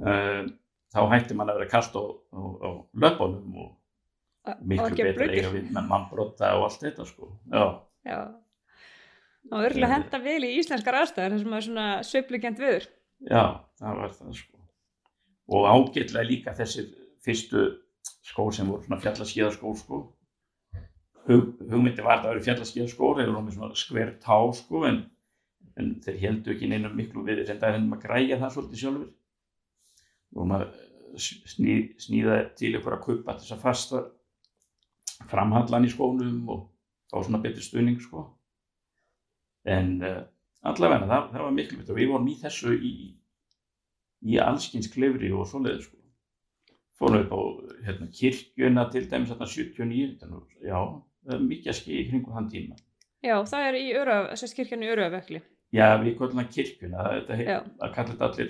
uh, 0.00 0.42
þá 0.92 1.00
hætti 1.14 1.36
mann 1.38 1.52
að 1.52 1.60
vera 1.60 1.72
kast 1.72 1.96
á, 1.96 2.02
á, 2.04 2.40
á 2.40 2.70
löpunum 3.04 3.58
og 3.66 3.70
miklu 4.66 4.96
betra 4.98 5.28
eiga 5.30 5.50
við 5.52 5.68
með 5.72 5.90
mannbrotta 5.90 6.54
og 6.58 6.68
allt 6.68 6.86
þetta 6.86 7.06
sko. 7.08 7.32
Já, 7.52 7.64
Já. 8.08 8.20
Og 9.50 9.64
örgulega 9.66 9.96
henda 9.96 10.18
vel 10.22 10.40
í 10.46 10.56
íslenskar 10.60 11.00
aðstæður 11.00 11.32
þar 11.34 11.40
sem 11.42 11.54
er 11.56 11.64
svona 11.66 11.86
sveiflugjönd 12.06 12.60
viður. 12.62 12.84
já, 13.26 13.44
það 13.80 13.96
var 14.00 14.12
það 14.18 14.36
sko. 14.38 14.60
Og 15.52 15.64
ágætlega 15.66 16.28
líka 16.28 16.54
þessir 16.54 16.92
fyrstu 17.26 17.64
skór 18.26 18.52
sem 18.54 18.68
voru 18.70 18.86
svona 18.86 19.00
fjallaskíðaskór 19.02 19.80
sko. 19.80 19.98
Hug, 21.26 21.50
hugmyndi 21.70 22.02
var 22.02 22.18
að 22.18 22.24
það 22.24 22.32
eru 22.34 22.44
fjallaskíðaskór 22.46 23.18
þeir 23.18 23.32
voru 23.32 23.42
með 23.46 23.56
svona 23.58 23.80
skver 23.82 24.14
tá 24.22 24.38
sko 24.58 24.84
en, 24.88 25.02
en 25.78 25.90
þeir 26.02 26.22
heldu 26.22 26.54
ekki 26.54 26.70
neina 26.70 26.90
miklu 26.94 27.26
við 27.26 27.42
reynda 27.42 27.68
að 27.68 27.76
hendum 27.76 27.98
að 27.98 28.06
græja 28.06 28.38
það 28.40 28.54
svolítið 28.56 28.82
sjálfur 28.82 29.10
og 30.36 30.48
maður 30.48 30.72
sný, 31.20 31.74
sníða 32.00 32.36
til 32.58 32.74
ykkur 32.78 32.96
að 32.96 33.02
kupa 33.06 33.34
þess 33.38 33.52
að 33.56 33.64
fasta 33.66 34.02
framhallan 35.30 35.86
í 35.86 35.90
skónum 35.92 36.38
og 36.50 36.62
fá 37.12 37.20
svona 37.22 37.40
betur 37.44 37.62
stuðning 37.64 38.00
sko 38.02 38.24
en 39.68 39.90
uh, 40.02 40.22
allavega 40.66 41.06
það, 41.10 41.26
það 41.34 41.44
var 41.46 41.56
miklu 41.58 41.78
betur 41.80 41.94
og 41.94 42.00
við 42.00 42.10
vorum 42.14 42.30
í 42.32 42.36
þessu 42.40 42.72
í, 42.78 42.92
í 44.32 44.38
allskins 44.42 44.88
klefri 44.92 45.30
og 45.36 45.46
svoleiði 45.50 45.84
sko 45.86 46.00
fórum 46.98 47.22
upp 47.24 47.32
á 47.34 47.40
hérna, 47.86 48.08
kirkjuna 48.14 48.84
til 48.92 49.04
dæmis 49.10 49.30
þarna 49.32 49.48
79 49.50 50.18
þannig, 50.20 50.42
að, 50.42 50.66
já, 50.70 50.80
það 51.26 51.36
er 51.38 51.46
mikið 51.52 51.72
að 51.72 51.78
skilja 51.80 52.02
í 52.02 52.08
kringum 52.10 52.36
þann 52.38 52.50
tíma 52.56 52.80
Já, 53.22 53.36
það 53.46 53.64
er 53.68 53.76
í 53.78 53.82
Öröf, 53.94 54.24
þessast 54.32 54.56
kirkjan 54.58 54.80
í 54.82 54.88
Öröfvekli. 54.90 55.38
já, 55.78 55.86
við 56.02 56.16
kallum 56.18 56.40
það 56.42 56.48
kirkjuna 56.56 57.04
það, 57.06 57.12
þetta, 57.20 57.36
Já. 57.38 57.58
heit- 57.60 57.82
að 57.86 57.92
kalla 57.96 58.14
þetta 58.16 58.28
allir 58.28 58.48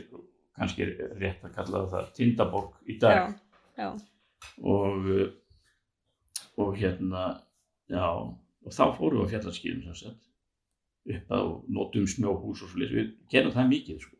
kannski 0.58 0.88
rétt 1.20 1.44
að 1.46 1.54
kalla 1.56 1.84
það 1.92 2.10
Tindaborg 2.18 2.74
í 2.88 2.98
dag 3.02 3.16
Já, 3.16 3.24
já. 3.78 3.88
og 4.62 5.08
og 6.60 6.76
hérna 6.76 7.22
já, 7.88 8.04
og 8.04 8.74
þá 8.76 8.84
fórum 8.98 9.22
við 9.22 9.28
á 9.28 9.32
fjallarskýðum 9.32 9.86
sem 9.88 10.00
sagt 10.02 10.28
upp 11.12 11.32
að 11.34 11.46
og 11.48 11.70
notum 11.72 12.06
snjóhús 12.06 12.62
og 12.62 12.70
svolítið, 12.70 12.98
við 12.98 13.08
gerum 13.32 13.54
það 13.54 13.70
mikið 13.72 14.02
sko. 14.04 14.18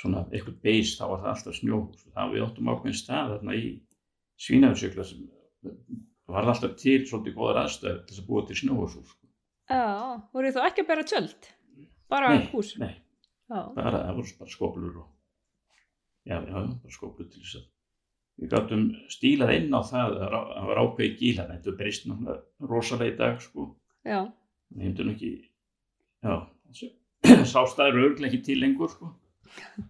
Svona 0.00 0.22
eitthvað 0.30 0.60
beis, 0.64 0.94
þá 0.96 1.04
var 1.10 1.18
það 1.20 1.32
alltaf 1.34 1.58
snjóhús. 1.58 2.04
Það 2.14 2.30
við 2.32 2.44
áttum 2.46 2.70
ákveðin 2.72 2.96
stað 2.96 3.32
þarna 3.34 3.56
í 3.58 3.66
Svínaðursjökla 4.40 5.04
sem 5.04 5.26
var 6.30 6.48
alltaf 6.48 6.76
til 6.80 7.02
svolítið 7.04 7.36
góðar 7.36 7.60
aðstöð 7.66 7.98
til 8.06 8.14
þess 8.14 8.22
að 8.22 8.30
búa 8.30 8.46
til 8.48 8.58
snjóhús. 8.62 8.96
Sko. 9.10 9.28
Já, 9.68 9.84
voru 10.32 10.54
þá 10.56 10.60
ekki 10.70 10.84
að 10.86 10.90
bera 10.94 11.06
tjöld? 11.12 11.50
Bara 12.10 12.32
Nei, 12.32 12.46
hús? 12.54 12.72
Nei, 12.80 12.94
Já, 12.94 13.09
bara, 13.50 14.04
það 14.06 14.16
voru 14.20 14.34
bara 14.40 14.54
skóplur 14.54 14.96
og 15.02 15.08
já, 16.28 16.36
já, 16.38 16.54
bara 16.54 16.94
skóplur 16.94 17.28
til 17.30 17.42
þess 17.42 17.60
að 17.60 17.68
við 18.40 18.52
gáttum 18.54 18.84
stílað 19.12 19.54
inn 19.58 19.74
á 19.76 19.80
það 19.84 20.14
að 20.16 20.34
það 20.34 20.68
var 20.70 20.82
ákveði 20.84 21.16
gíla, 21.20 21.48
þetta 21.50 21.76
breyst 21.76 22.06
náttúrulega 22.08 22.70
rosalega 22.72 23.12
í 23.12 23.16
dag 23.18 23.40
sko, 23.44 23.66
já, 24.06 24.20
það 24.70 24.84
hefndi 24.86 25.06
nú 25.06 25.14
ekki 25.16 25.32
já, 26.24 26.36
sástæður 27.52 28.04
örglega 28.06 28.30
ekki 28.30 28.44
til 28.46 28.60
lengur 28.62 28.92
sko. 28.92 29.14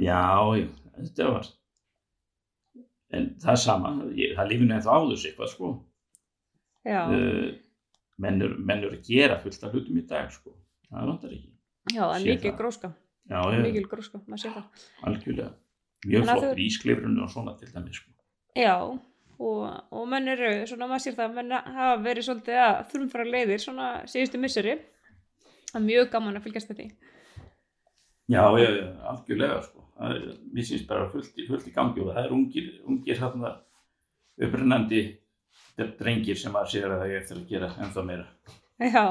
Já, 0.00 0.22
já, 0.56 0.68
þetta 0.94 1.24
var 1.34 1.48
en 3.16 3.24
það 3.42 3.52
er 3.52 3.60
sama 3.60 3.90
ég, 4.16 4.34
það 4.36 4.50
lifinu 4.52 4.74
ennþá 4.76 4.94
á 4.96 5.00
þessu 5.10 5.28
eitthvað 5.28 5.50
sko. 5.50 5.70
Já, 6.86 7.00
uh, 7.10 7.48
menn 8.22 8.44
eru 8.46 8.58
menn 8.64 8.84
eru 8.84 8.96
að 8.96 9.08
gera 9.10 9.38
fullt 9.42 9.64
af 9.66 9.74
hlutum 9.74 9.98
í 10.00 10.04
dag 10.08 10.30
sko, 10.32 10.54
það 10.88 11.10
vantar 11.10 11.34
ekki 11.34 11.50
já, 11.88 12.02
það 12.02 12.14
er 12.14 12.24
sé 12.24 12.36
það. 12.44 12.56
gróska, 12.60 12.92
mikil 13.64 13.86
gróska, 13.90 14.20
maður 14.26 14.42
sé 14.44 14.52
það. 14.56 14.86
algjörlega 15.08 15.52
mjög 16.06 16.24
Þannig 16.24 16.32
að 16.34 16.42
flott 16.44 16.60
í 16.60 16.66
ísklifrunni 16.70 17.24
og 17.24 17.30
svona 17.32 17.54
til 17.60 17.70
dæmis 17.74 18.00
sko. 18.00 18.10
Já, 18.56 18.74
og, 19.40 19.60
og 19.92 20.06
menn 20.10 20.28
eru, 20.32 20.50
svona 20.68 20.88
maður 20.90 21.04
sér 21.06 21.18
það, 21.18 21.34
menn 21.38 21.52
hafa 21.56 21.96
verið 22.04 22.26
svolítið 22.28 22.60
að 22.64 22.80
þrumfara 22.92 23.28
leiðir 23.34 23.62
svona 23.64 23.90
síðustu 24.10 24.40
misseri. 24.42 24.76
Það 25.70 25.80
er 25.80 25.86
mjög 25.86 26.10
gaman 26.14 26.40
að 26.40 26.46
fylgjast 26.48 26.72
með 26.72 26.80
því. 26.80 26.88
já, 28.30 28.42
já, 28.58 28.68
algjörlega 29.12 29.62
sko. 29.62 29.84
það 30.00 30.16
er, 30.16 30.26
mér 30.54 30.66
syns 30.66 30.86
bara 30.88 31.08
fullt 31.12 31.38
í, 31.38 31.46
fullt 31.48 31.66
í 31.68 31.74
gangi 31.74 32.00
og 32.00 32.12
það 32.14 32.24
er 32.24 32.34
ungir, 32.34 32.70
ungir 32.88 33.18
þarna 33.20 33.50
upprennandi 34.40 35.02
drengir 35.98 36.38
sem 36.38 36.56
að 36.56 36.70
sér 36.72 36.88
að 36.90 37.02
það 37.02 37.10
er 37.10 37.20
eftir 37.20 37.38
að 37.40 37.48
gera 37.50 37.70
ennþá 37.84 38.04
meira 38.06 38.26
Já, 38.80 39.04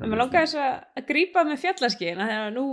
en 0.00 0.08
maður 0.08 0.20
langar 0.22 0.46
þess 0.46 0.56
að, 0.56 1.04
grípa 1.10 1.44
með 1.44 1.60
fjallaskíðina 1.64 2.26
þegar 2.30 2.54
nú 2.56 2.64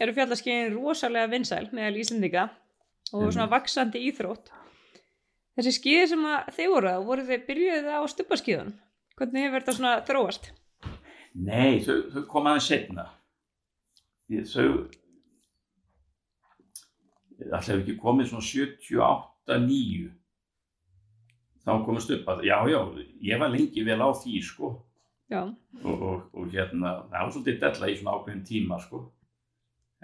eru 0.00 0.14
fjallaskíðin 0.16 0.74
rosalega 0.78 1.30
vinsæl 1.34 1.66
meðal 1.76 1.98
Íslendinga 2.00 2.44
og 3.12 3.22
Mhm. 3.22 3.32
svona 3.34 3.50
vaksandi 3.50 4.00
íþrótt. 4.10 4.50
Þessi 5.58 5.72
skíði 5.76 6.06
sem 6.08 6.22
þið 6.56 6.68
voru 6.72 6.92
voru 7.04 7.22
þið 7.26 7.46
byrjuðið 7.48 7.90
á 7.92 8.00
stubbaskíðunum? 8.08 8.72
Hvernig 9.18 9.42
hefur 9.44 9.60
þetta 9.60 9.76
svona 9.76 9.94
þróast? 10.06 10.50
Nei, 11.34 11.80
þau, 11.84 12.10
þau 12.12 12.26
koma 12.26 12.54
aðeins 12.54 12.68
setna. 12.70 13.04
Þau, 14.30 14.88
alltaf 17.52 17.76
ekki 17.80 17.96
komið 18.00 18.30
svona 18.30 18.46
78-9. 18.46 20.10
Þá 21.60 21.72
komast 21.84 22.10
upp 22.14 22.26
að, 22.32 22.44
já, 22.48 22.56
já, 22.72 22.80
ég 23.22 23.38
var 23.42 23.50
lengi 23.52 23.84
vel 23.84 24.00
á 24.00 24.08
því, 24.16 24.40
sko. 24.42 24.70
Og, 25.84 25.94
og, 25.94 26.24
og 26.34 26.50
hérna, 26.52 26.96
það 27.10 27.20
var 27.24 27.34
svolítið 27.34 27.60
della 27.64 27.90
í 27.90 27.98
svona 27.98 28.16
ákveðin 28.16 28.46
tíma, 28.48 28.80
sko. 28.82 29.04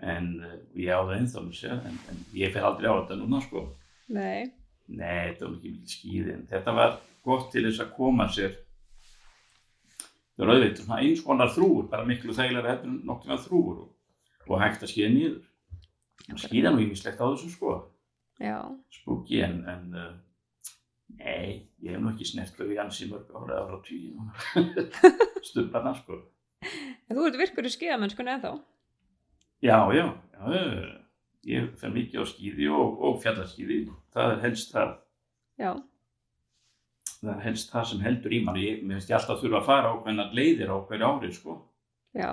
En 0.03 0.31
uh, 0.45 0.55
ég 0.77 0.93
á 0.93 1.01
það 1.09 1.51
segja, 1.57 1.81
en, 1.89 1.99
en 2.13 2.23
ég 2.37 2.53
fer 2.55 2.69
aldrei 2.69 2.91
á 2.93 2.95
þetta 3.01 3.19
núna, 3.23 3.41
sko. 3.45 3.65
nei, 4.13 4.47
Nei, 4.87 5.33
þetta 5.33 5.49
var 5.49 5.57
ekki 5.57 5.73
mikil 5.73 5.91
skýði, 5.91 6.33
en 6.37 6.47
þetta 6.51 6.75
var 6.77 6.93
gott 7.27 7.49
til 7.51 7.65
þess 7.67 7.83
að 7.83 7.93
koma 7.97 8.29
sér 8.31 8.53
það 10.37 10.45
var 10.45 10.53
auðvitað 10.53 10.85
svona 10.85 11.01
eins 11.03 11.25
konar 11.25 11.53
þrúur, 11.55 11.89
bara 11.91 12.07
miklu 12.07 12.35
þægilega 12.37 12.77
en 12.85 13.01
nokkuna 13.09 13.39
þrúur 13.41 13.81
og, 13.83 13.89
og 14.47 14.63
hægt 14.63 14.85
að 14.85 14.93
skýða 14.93 15.13
nýður. 15.15 15.37
Skýða 16.43 16.73
nú 16.75 16.83
ímislegt 16.85 17.23
á 17.23 17.27
þessu 17.27 17.51
sko, 17.55 17.73
spooky, 18.93 19.41
en, 19.47 19.59
en 19.71 19.97
uh, 19.97 20.13
nei, 21.09 21.69
ég 21.83 21.95
hef 21.95 22.01
nú 22.03 22.11
ekki 22.13 22.27
snert 22.29 22.57
þau 22.59 22.67
í 22.75 22.79
ansi 22.83 23.07
mörg 23.11 23.31
ára 23.39 23.61
ára 23.65 23.79
tíu 23.87 24.13
núna, 24.17 24.87
stubbarna 25.49 25.95
sko. 26.01 26.21
en 26.63 27.17
þú 27.17 27.27
ert 27.31 27.39
virkur 27.41 27.69
í 27.69 27.73
skíðamennskunni 27.73 28.35
ennþá? 28.37 28.55
Já, 29.65 29.79
já, 29.95 30.07
já, 30.35 30.53
já, 30.53 30.65
ég 31.47 31.69
fer 31.81 31.93
mikið 31.95 32.23
á 32.23 32.25
skýði 32.29 32.67
og, 32.75 32.99
og 33.07 33.21
fjallarskýði, 33.23 33.79
það 34.15 34.33
er 34.35 34.43
helst 34.49 34.75
það 34.75 34.97
Já, 35.57 35.71
það 37.23 37.31
er 37.37 37.45
helst 37.47 37.71
það 37.73 37.87
sem 37.89 38.03
heldur 38.05 38.35
í 38.37 38.41
manni. 38.45 38.65
Ég, 38.67 38.83
mér 38.85 38.99
finnst 38.99 39.09
ég 39.09 39.17
alltaf 39.17 39.39
þurfa 39.41 39.61
að 39.63 39.69
fara 39.71 39.89
á 39.89 39.95
hvernig 40.05 40.35
leiðir 40.37 40.69
á 40.69 40.77
hverju 40.85 41.07
ári 41.09 41.31
sko. 41.33 41.55
Já, 42.13 42.33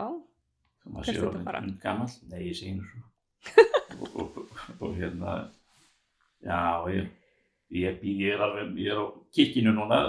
Hvert 0.84 1.14
að 1.14 1.22
orðinn 1.30 1.46
fara? 1.48 1.62
hund 1.64 1.78
gamall, 1.80 2.16
nei 2.28 2.42
ég 2.50 2.58
segi 2.60 2.74
nú 2.76 2.84
svo. 2.90 3.06
Og, 4.04 4.16
og, 4.18 4.38
og, 4.42 4.82
og 4.84 4.94
hérna 4.98 5.34
já 6.44 6.60
ég 6.92 7.08
ég, 7.74 8.04
ég 8.04 8.36
er 8.36 8.44
alveg, 8.46 8.76
ég 8.82 8.94
er 8.94 9.02
á 9.02 9.06
kikkinu 9.36 9.74
núna 9.76 10.00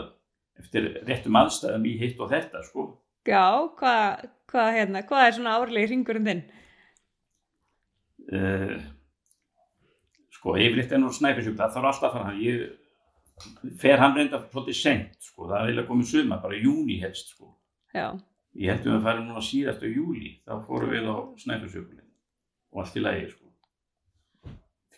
eftir 0.60 0.90
réttum 1.08 1.38
aðstæðum 1.40 1.86
í 1.90 1.94
hitt 2.00 2.20
og 2.22 2.30
þetta 2.30 2.62
sko. 2.66 2.86
Já, 3.26 3.44
hvað, 3.78 4.26
hvað, 4.52 4.68
hérna, 4.78 5.02
hvað 5.08 5.26
er 5.26 5.36
svona 5.38 5.56
árlegi 5.58 5.90
ringurinn 5.92 6.28
þinn? 6.28 6.44
uh, 8.34 8.76
sko 10.32 10.54
yfirleitt 10.60 10.94
nú 11.00 11.10
snæfisjúk 11.12 11.56
það 11.58 11.74
þarf 11.76 11.90
alltaf 11.90 12.08
að 12.10 12.14
fara. 12.20 12.36
Ég 12.44 13.74
fer 13.80 14.00
hann 14.00 14.14
reynda 14.16 14.40
svolítið 14.46 14.78
sent 14.78 15.18
sko, 15.24 15.48
það 15.48 15.58
er 15.58 15.66
eiginlega 15.66 15.90
komið 15.90 16.10
suma, 16.12 16.40
bara 16.42 16.60
júni 16.60 17.00
helst 17.02 17.34
sko. 17.34 17.50
Já, 17.94 18.12
Ég 18.54 18.70
held 18.70 18.84
við 18.86 18.92
að 18.94 19.06
fara 19.08 19.22
núna 19.24 19.40
síðast 19.42 19.82
á 19.82 19.88
júli, 19.90 20.28
þá 20.46 20.52
fórum 20.68 20.92
við 20.94 21.08
á 21.10 21.16
Snæfellsjökulinn 21.42 22.10
og 22.70 22.82
allt 22.84 22.98
í 22.98 23.02
lagi, 23.02 23.24
sko. 23.32 23.48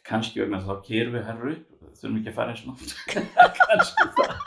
Kanski 0.06 0.42
vegna 0.42 0.60
þá 0.60 0.74
kerum 0.84 1.16
við 1.16 1.24
herru 1.24 1.52
upp, 1.54 1.70
þurfum 2.00 2.20
ekki 2.20 2.32
að 2.32 2.38
fara 2.38 2.54
eins 2.54 2.62
og 2.62 2.72
nátt. 2.72 2.94
Kanski 3.60 4.08
það. 4.16 4.40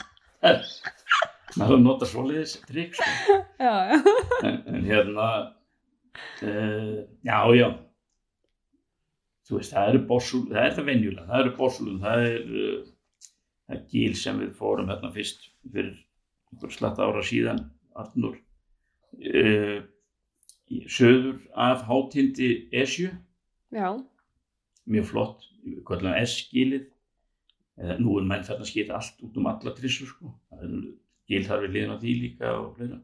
Maður 1.58 1.80
nota 1.82 2.08
svoleiðis 2.08 2.58
trikk, 2.70 2.98
sko. 3.00 3.38
En, 3.60 4.60
en 4.70 4.84
hérna, 4.86 5.30
uh, 6.46 7.00
já, 7.26 7.40
já, 7.58 7.68
þú 9.50 9.58
veist, 9.58 9.74
það 9.74 9.90
eru 9.94 10.02
bossul, 10.12 10.44
það 10.52 10.68
er 10.68 10.76
það 10.78 10.90
venjulega, 10.92 11.26
það 11.32 11.44
eru 11.44 11.54
bossulun, 11.58 11.98
það 12.04 12.28
er, 12.28 12.44
uh, 12.54 12.84
það 13.70 13.82
gíl 13.96 14.14
sem 14.22 14.44
við 14.44 14.54
fórum 14.60 14.92
hérna 14.94 15.12
fyrst 15.16 15.50
fyrir 15.66 16.70
slatta 16.76 17.10
ára 17.10 17.26
síðan, 17.26 17.64
Arnur, 18.00 18.38
uh, 19.18 19.80
í 20.70 20.84
söður 20.86 21.42
af 21.58 21.84
hátindi 21.90 22.54
Esju, 22.78 23.10
já, 23.74 23.90
mjög 24.86 25.10
flott, 25.10 25.50
við 25.66 25.82
kallum 25.90 26.14
S-gílið, 26.22 26.86
eða 26.86 26.99
nú 28.00 28.18
er 28.20 28.26
menn 28.28 28.44
þarna 28.44 28.66
skýta 28.68 28.96
allt 28.98 29.22
út 29.24 29.38
um 29.40 29.46
alla 29.48 29.72
trissur, 29.78 30.08
sko, 30.12 30.34
það 30.52 30.64
er 30.66 30.74
gíl 31.30 31.46
þar 31.48 31.62
við 31.64 31.72
liðin 31.76 31.94
á 31.96 31.98
því 32.02 32.16
líka 32.22 32.50
og 32.60 32.74
fleira. 32.76 32.98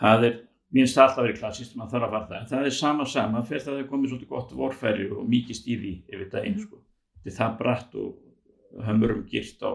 Það 0.00 0.24
er, 0.28 0.36
mér 0.72 0.84
finnst 0.86 0.96
það 0.96 1.04
alltaf 1.08 1.24
verið 1.26 1.38
klassist, 1.40 1.74
maður 1.76 1.90
þarf 1.96 2.14
að 2.16 2.28
það, 2.30 2.36
en 2.40 2.48
það 2.52 2.68
er 2.70 2.76
sama 2.78 3.04
sama, 3.12 3.42
fyrir 3.50 3.64
það 3.66 3.80
er 3.82 3.88
komið 3.90 4.12
svolítið 4.14 4.30
gott 4.30 4.54
vorfæri 4.60 5.08
og 5.12 5.26
mikið 5.28 5.58
stíði 5.60 5.92
yfir 6.08 6.30
daginn, 6.32 6.54
Mhm. 6.56 6.62
sko. 6.64 6.78
Þetta 7.24 7.30
er 7.30 7.38
það 7.40 7.58
bratt 7.58 7.94
og 7.94 8.86
hömmurum 8.86 9.26
girt 9.28 9.60
á, 9.60 9.72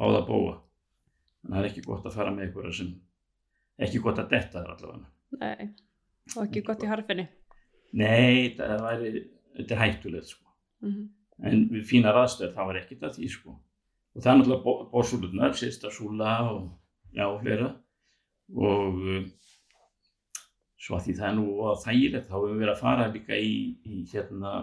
á 0.00 0.04
það 0.08 0.26
bóa. 0.30 0.54
Að 1.44 1.50
það 1.52 1.58
er 1.64 1.68
ekki 1.70 1.84
gott 1.84 2.04
að 2.06 2.14
fara 2.14 2.30
með 2.30 2.46
einhverja 2.48 2.74
sem, 2.74 2.94
ekki 3.78 4.00
gott 4.02 4.18
að 4.18 4.30
detta 4.30 4.62
þar 4.62 4.72
allavega. 4.76 5.06
nei, 5.40 5.68
og 6.36 6.46
ekki 6.48 6.62
gott 6.64 6.82
í 6.82 6.86
harfinni. 6.88 7.28
Nei, 7.92 8.54
það 8.56 8.80
væri, 8.80 9.28
þetta 9.56 9.70
er 9.74 9.82
hættulegt, 9.84 10.24
sko. 10.32 10.44
Mm 10.82 11.08
En 11.46 11.68
við 11.70 11.84
fínar 11.86 12.18
aðstöð, 12.18 12.54
það 12.56 12.70
var 12.70 12.78
ekkert 12.80 13.04
að 13.06 13.18
því, 13.18 13.28
sko. 13.30 13.52
Og 14.16 14.22
það 14.24 14.30
er 14.32 14.38
náttúrulega 14.40 14.88
borsúlunar, 14.92 15.52
sérsta 15.54 15.90
súla 15.94 16.32
og, 16.50 16.64
já, 17.14 17.26
og 17.28 17.36
fleira. 17.44 17.68
Og 18.58 19.04
uh, 19.04 19.28
svo 20.82 20.96
að 20.96 21.04
því 21.04 21.14
það 21.20 21.28
er 21.28 21.36
nú 21.36 21.46
að 21.68 21.84
þægilegt, 21.84 22.26
þá 22.26 22.34
hefur 22.34 22.48
við 22.48 22.64
verið 22.64 22.72
að 22.72 22.82
fara 22.82 23.06
líka 23.12 23.38
í, 23.38 23.54
í 23.86 24.00
hérna, 24.10 24.56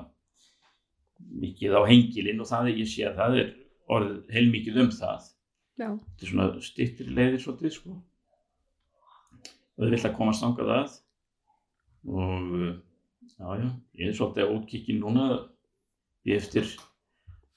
mikið 1.45 1.77
á 1.79 1.81
hengilinn 1.87 2.43
og 2.43 2.49
það 2.49 2.69
er 2.71 2.81
ég 2.81 2.91
sé 2.91 3.07
að 3.07 3.21
það 3.21 3.39
er 3.39 3.55
orðið 3.95 4.35
heilmikið 4.35 4.83
um 4.83 4.91
það. 4.97 5.31
Já, 5.75 5.87
Þetta 5.87 6.25
er 6.25 6.31
svona 6.33 6.49
styttri 6.65 7.09
leiðir 7.15 7.41
svolítið, 7.43 7.75
sko. 7.77 7.97
Og 9.75 9.83
þau 9.83 9.91
vill 9.91 10.03
að 10.03 10.15
komast 10.19 10.43
þangað 10.43 10.75
að. 10.75 10.99
Og, 12.05 12.53
uh, 12.59 12.71
já, 13.31 13.47
já, 13.63 13.67
ég 14.01 14.09
er 14.11 14.17
svolítið 14.19 14.55
útkikki 14.59 14.99
núna 14.99 15.29
eftir 16.33 16.65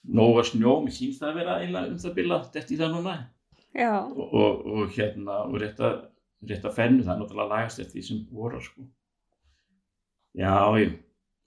nóga 0.08 0.42
snjó, 0.44 0.74
mér 0.84 0.92
sýnst 0.92 1.20
það 1.22 1.30
að 1.30 1.38
vera 1.40 1.56
eiginlega 1.62 1.92
um 1.92 1.98
það 1.98 2.14
bila, 2.14 2.38
þetta 2.54 2.74
í 2.74 2.78
það 2.80 2.92
núna. 2.94 3.16
Og, 4.04 4.34
og, 4.34 4.66
og 4.66 4.94
hérna, 4.96 5.38
og 5.48 5.56
rétt 5.62 5.80
að, 5.84 5.96
rétt 6.48 6.64
að 6.68 6.74
fennu, 6.76 7.02
það 7.04 7.14
er 7.14 7.20
náttúrulega 7.22 7.52
lagast 7.54 7.80
eftir 7.82 8.00
því 8.00 8.06
sem 8.08 8.22
voru, 8.32 8.60
sko. 8.64 8.86
Já, 10.38 10.52
já, 10.78 10.90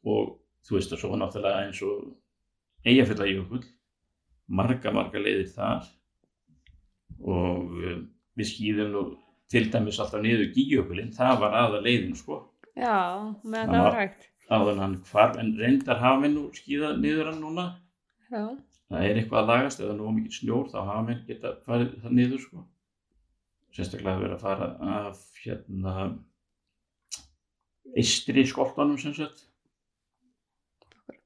og 0.05 0.33
þú 0.67 0.77
veist 0.77 0.93
að 0.95 1.01
svo 1.03 1.17
náttúrulega 1.21 1.65
eins 1.67 1.81
og 1.85 2.11
Eyjafjallajökull, 2.85 3.63
marga, 4.49 4.91
marga 4.91 5.19
leiðir 5.21 5.51
þar 5.53 5.85
og 7.21 7.75
uh, 7.77 7.99
við 8.39 8.47
skýðum 8.49 8.89
nú 8.95 9.03
til 9.51 9.67
dæmis 9.69 9.99
alltaf 10.01 10.23
niður 10.23 10.47
gíjökulinn, 10.55 11.11
það 11.13 11.41
var 11.43 11.57
aða 11.65 11.81
leiðin 11.85 12.15
sko, 12.17 12.39
Já, 12.71 12.95
meðan 13.43 13.67
Það 13.67 13.75
það 13.75 13.83
var- 13.85 13.97
hægt. 13.99 14.27
Áður 14.51 14.73
en 14.75 14.81
hann 14.83 14.97
hvarf, 15.07 15.37
en 15.39 15.53
reyndar 15.59 15.99
hafa 16.01 16.19
menn 16.21 16.35
nú 16.35 16.49
skíða 16.57 16.93
niður 16.99 17.31
hann 17.31 17.41
núna, 17.43 17.65
Já, 18.31 18.43
það 18.91 19.05
er 19.07 19.19
eitthvað 19.21 19.41
að 19.41 19.49
lagast, 19.51 19.79
eða 19.83 19.95
nú 19.97 20.11
mikið 20.17 20.37
snjór, 20.39 20.69
þá 20.73 20.79
hafa 20.89 21.03
menn 21.07 21.21
geta 21.27 21.53
farið 21.67 21.93
það 22.03 22.15
niður 22.19 22.41
sko, 22.45 22.65
sérstaklega 23.75 24.21
verið 24.25 24.35
að 24.37 24.43
fara 24.45 24.67
af 25.07 25.21
hérna 25.45 25.95
eistri 27.97 28.43
skoltanum 28.47 28.99
sem 29.01 29.13
sagt, 29.17 29.45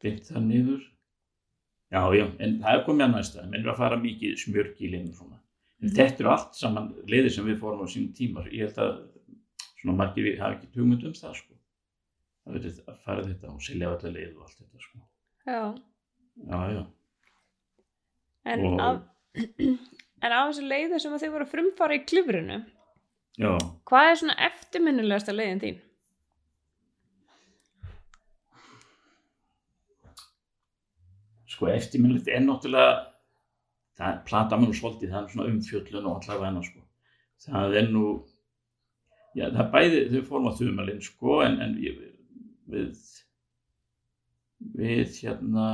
beint 0.02 0.28
það 0.30 0.46
niður, 0.50 0.84
já, 1.94 2.02
já, 2.18 2.26
en 2.46 2.60
það 2.62 2.78
er 2.80 2.84
komið 2.86 3.06
að 3.08 3.16
næsta, 3.16 3.46
menn 3.50 3.64
er 3.66 3.74
að 3.74 3.80
fara 3.82 3.98
mikið 4.02 4.38
smjörgílinn 4.44 5.12
svona, 5.18 5.40
en 5.82 5.90
Mhm. 5.90 5.96
þetta 5.98 6.20
eru 6.24 6.30
allt 6.32 6.56
saman 6.56 6.94
leiðir 7.10 7.32
sem 7.32 7.46
við 7.46 7.60
fórum 7.60 7.82
á 7.86 7.88
sínum 7.90 8.14
tíma, 8.16 8.46
ég 8.52 8.66
held 8.70 8.78
að 8.78 9.08
svona 9.82 9.98
margir 9.98 10.24
við 10.26 10.40
hafa 10.40 10.56
ekki 10.60 10.74
hugmynd 10.80 11.04
um 11.06 11.14
það 11.14 11.36
sko, 11.42 11.55
það 12.46 12.56
verið 12.60 12.80
að 12.92 13.00
fara 13.06 13.24
þetta 13.26 13.52
og 13.52 13.64
selja 13.66 13.90
allir 13.96 14.14
leið 14.20 14.36
og 14.38 14.46
allt 14.46 14.60
þetta 14.62 14.84
sko, 14.86 15.02
já. 15.50 15.62
já, 16.52 16.62
já. 16.76 16.84
En, 18.46 18.66
Og- 18.70 18.80
af, 18.86 19.02
en 20.26 20.32
af 20.38 20.48
þessu 20.52 20.68
leiðu 20.70 21.00
sem 21.02 21.14
að 21.18 21.26
þið 21.26 21.34
voru 21.36 21.48
að 21.48 21.54
frumfara 21.58 21.98
í 22.00 22.06
klifrinu, 22.06 22.62
Já, 23.36 23.50
hvað 23.90 24.10
er 24.14 24.16
svona 24.22 24.36
eftirminnilegasta 24.46 25.34
leiðin 25.36 25.60
þín? 25.66 25.80
sko 31.54 31.68
eftirminnilegt 31.72 32.30
er 32.32 32.42
náttúrulega 32.44 32.96
það 34.00 34.18
plata 34.28 34.58
mér 34.60 34.72
nú 34.72 34.78
svolítið, 34.78 35.12
það 35.14 35.22
er 35.28 35.34
svona 35.34 35.52
umfjöllun 35.52 36.08
og 36.10 36.18
allavega 36.20 36.50
hennar 36.50 36.68
sko 36.68 36.82
það 37.46 37.78
er 37.82 37.90
nú 37.94 38.06
já 39.38 39.46
það 39.52 39.62
er 39.66 39.70
bæði, 39.76 40.02
þau 40.14 40.26
fórum 40.30 40.50
á 40.50 40.54
þumalinn 40.60 41.04
sko 41.06 41.38
en, 41.46 41.58
en 41.66 41.76
ég, 41.84 42.02
við 42.72 43.00
við 44.76 45.18
hérna 45.22 45.66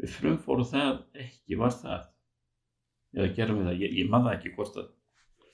við 0.00 0.12
frumfórum 0.18 0.68
það 0.68 1.00
ekki, 1.24 1.58
var 1.60 1.74
það? 1.78 2.10
Eða 3.14 3.30
gerum 3.36 3.60
við 3.60 3.70
það, 3.70 3.80
ég, 3.84 3.96
ég 4.00 4.10
maður 4.10 4.36
ekki 4.36 4.54
hvort 4.56 4.78
að 4.82 4.90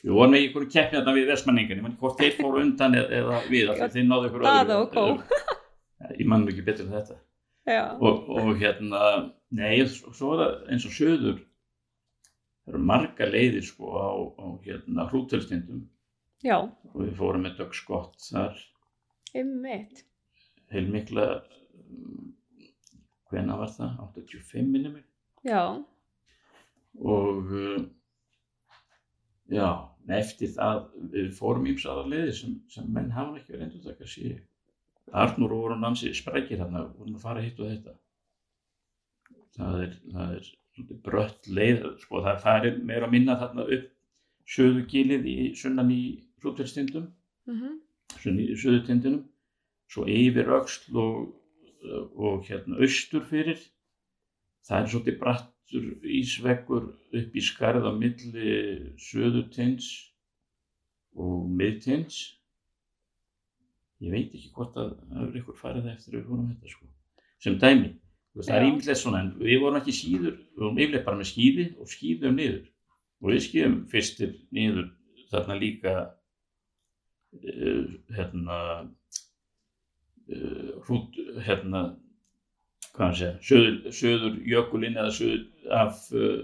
við 0.00 0.14
vorum 0.16 0.36
ekki 0.36 0.46
einhverju 0.48 0.72
keppni 0.74 0.98
þarna 0.98 1.16
við 1.16 1.30
vestmanningan, 1.30 1.80
ég 1.80 1.84
man 1.84 1.92
ekki 1.92 2.04
hvort 2.04 2.22
þeir 2.22 2.36
fóru 2.38 2.62
undan 2.64 2.96
eða, 2.96 3.10
eða 3.18 3.40
við, 3.50 3.72
því 3.74 3.90
þeir 3.96 4.06
náðu 4.08 4.30
ykkur 4.30 4.46
kó. 4.94 5.04
ég 6.16 6.30
nú 6.46 6.54
ekki 6.54 6.64
betur 6.64 6.88
en 6.88 6.96
þetta. 6.96 7.18
Og, 8.00 8.30
og 8.32 8.50
hérna 8.58 9.02
nei, 9.54 9.84
svo 9.86 10.32
er 10.34 10.40
það 10.40 10.72
eins 10.72 10.86
og 10.88 10.96
söður 10.96 11.38
það 12.64 12.72
eru 12.72 12.82
marga 12.90 13.28
leiðir 13.28 13.66
sko 13.66 13.92
á, 13.92 14.10
á 14.40 14.46
hérna 14.64 15.06
hrútelstindum 15.10 15.84
já, 16.44 16.56
og 16.64 16.98
við 17.02 17.12
fórum 17.18 17.44
með 17.44 17.60
Doug 17.60 17.76
Scott 17.76 18.16
þar 18.30 18.56
ymmit. 19.36 20.04
heilmikla 20.70 21.26
hvena 23.30 23.56
var 23.58 23.70
það? 23.74 23.96
85 24.10 24.68
minnum 24.70 24.98
mig. 24.98 25.06
Já, 25.46 25.62
og 27.00 27.52
uh, 27.54 27.80
já, 29.50 29.68
eftir 30.20 30.52
það 30.54 30.80
við 31.14 31.32
fórum 31.38 31.68
ímsaðar 31.70 32.10
leiðir 32.10 32.36
sem, 32.36 32.56
sem 32.70 32.88
menn 32.92 33.12
hafa 33.14 33.38
ekki 33.38 33.54
verið 33.54 33.66
endur 33.68 33.84
taka 33.90 34.08
sér 34.10 34.38
Arnur 35.10 35.54
og 35.54 35.62
voru 35.64 35.76
nansi 35.78 36.12
sprækir 36.14 36.60
hérna 36.60 36.84
vorum 36.94 37.16
að 37.18 37.24
fara 37.24 37.42
hitt 37.42 37.58
og 37.58 37.70
þetta. 37.70 37.96
Það 39.56 39.80
er, 39.84 39.94
það 40.12 40.34
er 40.36 40.50
brött 41.06 41.48
leið 41.50 41.80
sko 42.04 42.22
það 42.24 42.42
farir 42.44 42.76
meira 42.86 43.08
að 43.08 43.14
minna 43.16 43.38
þarna 43.40 43.66
upp 43.76 43.88
söðugilið 44.50 45.26
í 45.30 45.38
sunnan 45.58 45.90
í 45.94 46.02
hrútverstindum 46.42 47.08
mm 47.50 47.56
sunnan 47.56 47.78
í 47.78 47.89
söðutindinum 48.18 49.22
svo 49.90 50.06
yfir 50.06 50.50
öxl 50.58 50.98
og, 51.00 51.14
og 52.14 52.44
hérna 52.48 52.80
austur 52.82 53.24
fyrir. 53.26 53.60
Það 54.66 54.82
er 54.82 54.90
svolítið 54.92 55.18
brattur 55.22 55.86
ísveggur 56.20 56.90
upp 57.20 57.38
í 57.38 57.42
skarð 57.44 57.88
á 57.88 57.92
milli 57.96 58.58
söðutins 59.00 59.88
og 61.18 61.48
miðtins 61.50 62.20
ég 64.00 64.12
veit 64.14 64.34
ekki 64.34 64.52
hvort 64.54 64.76
að 64.80 64.94
er 65.20 65.40
ykkur 65.40 65.58
farið 65.58 65.90
eftir 65.92 66.14
að 66.14 66.20
við 66.20 66.28
fórum 66.28 66.46
þetta 66.52 66.72
sko. 66.72 66.86
sem 67.40 67.56
dæmi, 67.60 67.90
það 68.36 68.54
er 68.56 68.66
ímyndilegt 68.68 69.00
svona 69.00 69.20
en 69.24 69.30
við 69.40 69.60
vorum 69.62 69.80
ekki 69.80 69.96
síður, 69.96 70.36
við 70.36 70.62
vorum 70.62 70.80
yfirleitt 70.80 71.06
bara 71.06 71.20
með 71.20 71.28
skíði 71.30 71.66
og 71.80 71.90
skíðum 71.90 72.36
niður. 72.36 72.62
Og 73.20 73.32
við 73.32 73.42
skíðum 73.46 73.76
fyrstir 73.92 74.34
niður 74.56 74.88
þarna 75.30 75.56
líka 75.60 75.94
hérna 78.16 78.58
uh, 80.28 80.70
hrút 80.86 81.18
hérna 81.46 81.82
hvað 82.90 83.04
hann 83.04 83.18
segja, 83.20 83.34
söður, 83.46 83.76
söður 83.94 84.40
jökulinn 84.50 84.98
eða 84.98 85.12
söður 85.14 85.76
af 85.78 86.02
uh, 86.16 86.40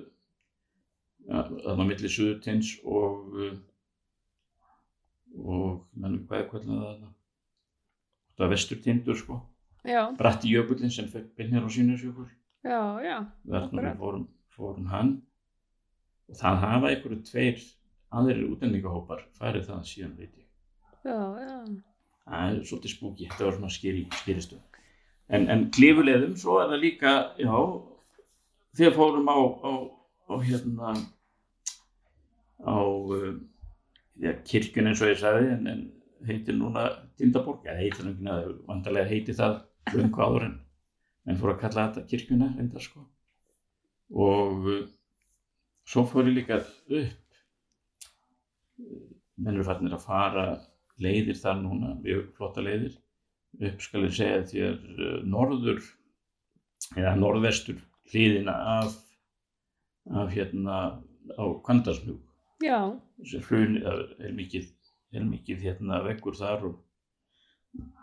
þarna 1.26 1.82
á 1.82 1.88
milli 1.90 2.10
söðurtins 2.12 2.76
og 2.84 3.34
og 5.36 5.82
mennum 5.92 6.22
hvað 6.28 6.40
er 6.40 6.48
kvöldin 6.50 6.78
það 6.78 6.86
þarna? 6.86 7.10
Það 8.36 8.44
var 8.44 8.52
vesturtindur 8.52 9.18
sko. 9.20 9.36
Já, 9.86 10.00
bratti 10.18 10.50
jökullin 10.50 10.90
sem 10.90 11.06
fyrir 11.10 11.28
byrnir 11.38 11.66
á 11.66 11.70
sínusjökul 11.70 12.26
já, 12.66 12.80
já, 13.04 13.18
þarna 13.46 13.66
Akkurat. 13.66 13.84
við 13.84 14.00
fórum, 14.00 14.24
fórum 14.56 14.88
hann 14.90 15.12
og 16.26 16.38
það 16.40 16.62
hafa 16.64 16.90
einhverju 16.90 17.18
tveir 17.28 17.60
aðrir 18.18 18.48
útlendingahópar 18.48 19.22
farið 19.38 19.68
það 19.68 19.84
síðan 19.92 20.16
veit 20.18 20.32
ég 20.40 20.45
það 21.06 22.46
er 22.50 22.62
svolítið 22.66 22.94
spúki, 22.94 23.28
þetta 23.30 23.46
var 23.46 23.58
svona 23.58 23.74
skýri, 23.74 24.06
skýristu 24.22 24.60
en, 25.28 25.48
en 25.52 25.66
klifulegðum 25.74 26.36
svo 26.40 26.60
er 26.62 26.72
það 26.72 26.82
líka, 26.82 27.12
já 27.40 27.52
þegar 28.78 28.96
fórum 28.96 29.30
á, 29.30 29.38
á, 29.38 29.72
á 30.30 30.34
hérna 30.42 30.94
á 32.66 32.78
uh, 32.82 33.32
já, 34.22 34.32
kirkjun 34.48 34.90
eins 34.90 35.02
og 35.04 35.12
ég 35.12 35.22
sagði 35.22 35.50
en, 35.54 35.66
en 35.72 35.82
heitir 36.26 36.56
núna 36.56 36.88
Tindaborg, 37.16 37.66
eða 37.66 37.80
heitir 37.80 38.06
hann 38.06 38.14
ekki, 38.16 38.54
vandarlega 38.68 39.10
heitir 39.12 39.36
það 39.38 39.60
löngu 39.94 40.22
áður 40.22 40.48
en 40.50 40.56
en 41.26 41.38
fór 41.40 41.54
að 41.54 41.62
kalla 41.64 41.86
þetta 41.88 42.08
kirkjuna 42.10 42.48
reyndar 42.54 42.84
sko. 42.84 43.00
Og 44.14 44.68
uh, 44.70 44.82
svo 45.86 46.04
fór 46.06 46.28
ég 46.30 46.36
líka 46.38 46.60
upp 46.62 47.22
menn 49.36 49.54
eru 49.56 49.64
farnir 49.66 49.96
að 49.96 50.04
fara 50.06 50.44
leiðir 51.02 51.38
þar 51.40 51.60
núna, 51.62 51.94
mjög 52.02 52.30
flotta 52.36 52.64
leiðir. 52.64 52.96
Upp 53.56 53.82
skal 53.84 54.04
ég 54.04 54.16
segja 54.16 54.46
þér 54.50 54.78
uh, 54.96 55.18
norður 55.24 55.82
eða 56.96 57.14
norðvestur 57.18 57.80
hlýðina 58.12 58.54
af 58.76 58.96
af 60.06 60.28
hérna 60.30 60.74
á 61.34 61.44
Kvandarsnúk 61.66 62.20
já, 62.62 62.78
þessi 63.18 63.40
hrun 63.48 63.78
er 63.80 64.02
er 64.22 64.34
mikið, 64.36 64.68
er 65.16 65.24
mikið 65.26 65.64
hérna 65.66 66.02
veggur 66.04 66.36
þar 66.38 66.68
og 66.70 66.76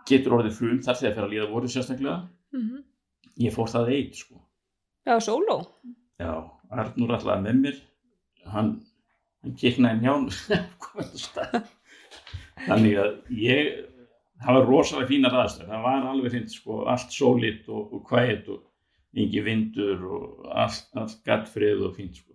getur 0.09 0.39
orðið 0.39 0.59
hrun 0.59 0.81
þar 0.83 0.99
þegar 0.99 1.13
fyrir 1.15 1.27
að 1.27 1.33
líða 1.33 1.51
voru 1.53 1.71
sérstaklega. 1.71 2.17
Mm 2.53 2.83
ég 3.41 3.53
fór 3.53 3.69
það 3.69 3.87
eitt 3.95 4.19
sko. 4.19 4.35
Já, 5.07 5.15
sóló, 5.19 5.55
já, 6.21 6.33
Arnur 6.69 7.15
allaði 7.15 7.47
með 7.47 7.61
mér. 7.63 7.79
Hann, 8.53 8.69
hann 9.41 9.55
kiknaði 9.57 10.03
nján 10.03 10.27
komið 10.83 11.15
á 11.15 11.17
stað 11.23 11.55
þannig 12.67 12.99
að 13.03 13.15
ég 13.39 13.71
það 14.43 14.57
var 14.57 14.69
rosalega 14.69 15.11
fínar 15.11 15.39
aðstöð 15.43 15.71
það 15.71 15.87
var 15.87 16.09
alveg 16.11 16.35
hreint 16.35 16.53
sko 16.53 16.83
allt 16.93 17.15
sólit 17.15 17.69
og, 17.69 17.95
og 17.95 18.03
kvæt 18.09 18.51
og 18.53 18.61
engi 19.13 19.43
vindur 19.45 20.05
og 20.09 20.45
allt, 20.49 20.89
allt 20.97 21.19
gattfrið 21.27 21.83
og 21.85 21.97
fínt 21.97 22.17
sko. 22.17 22.31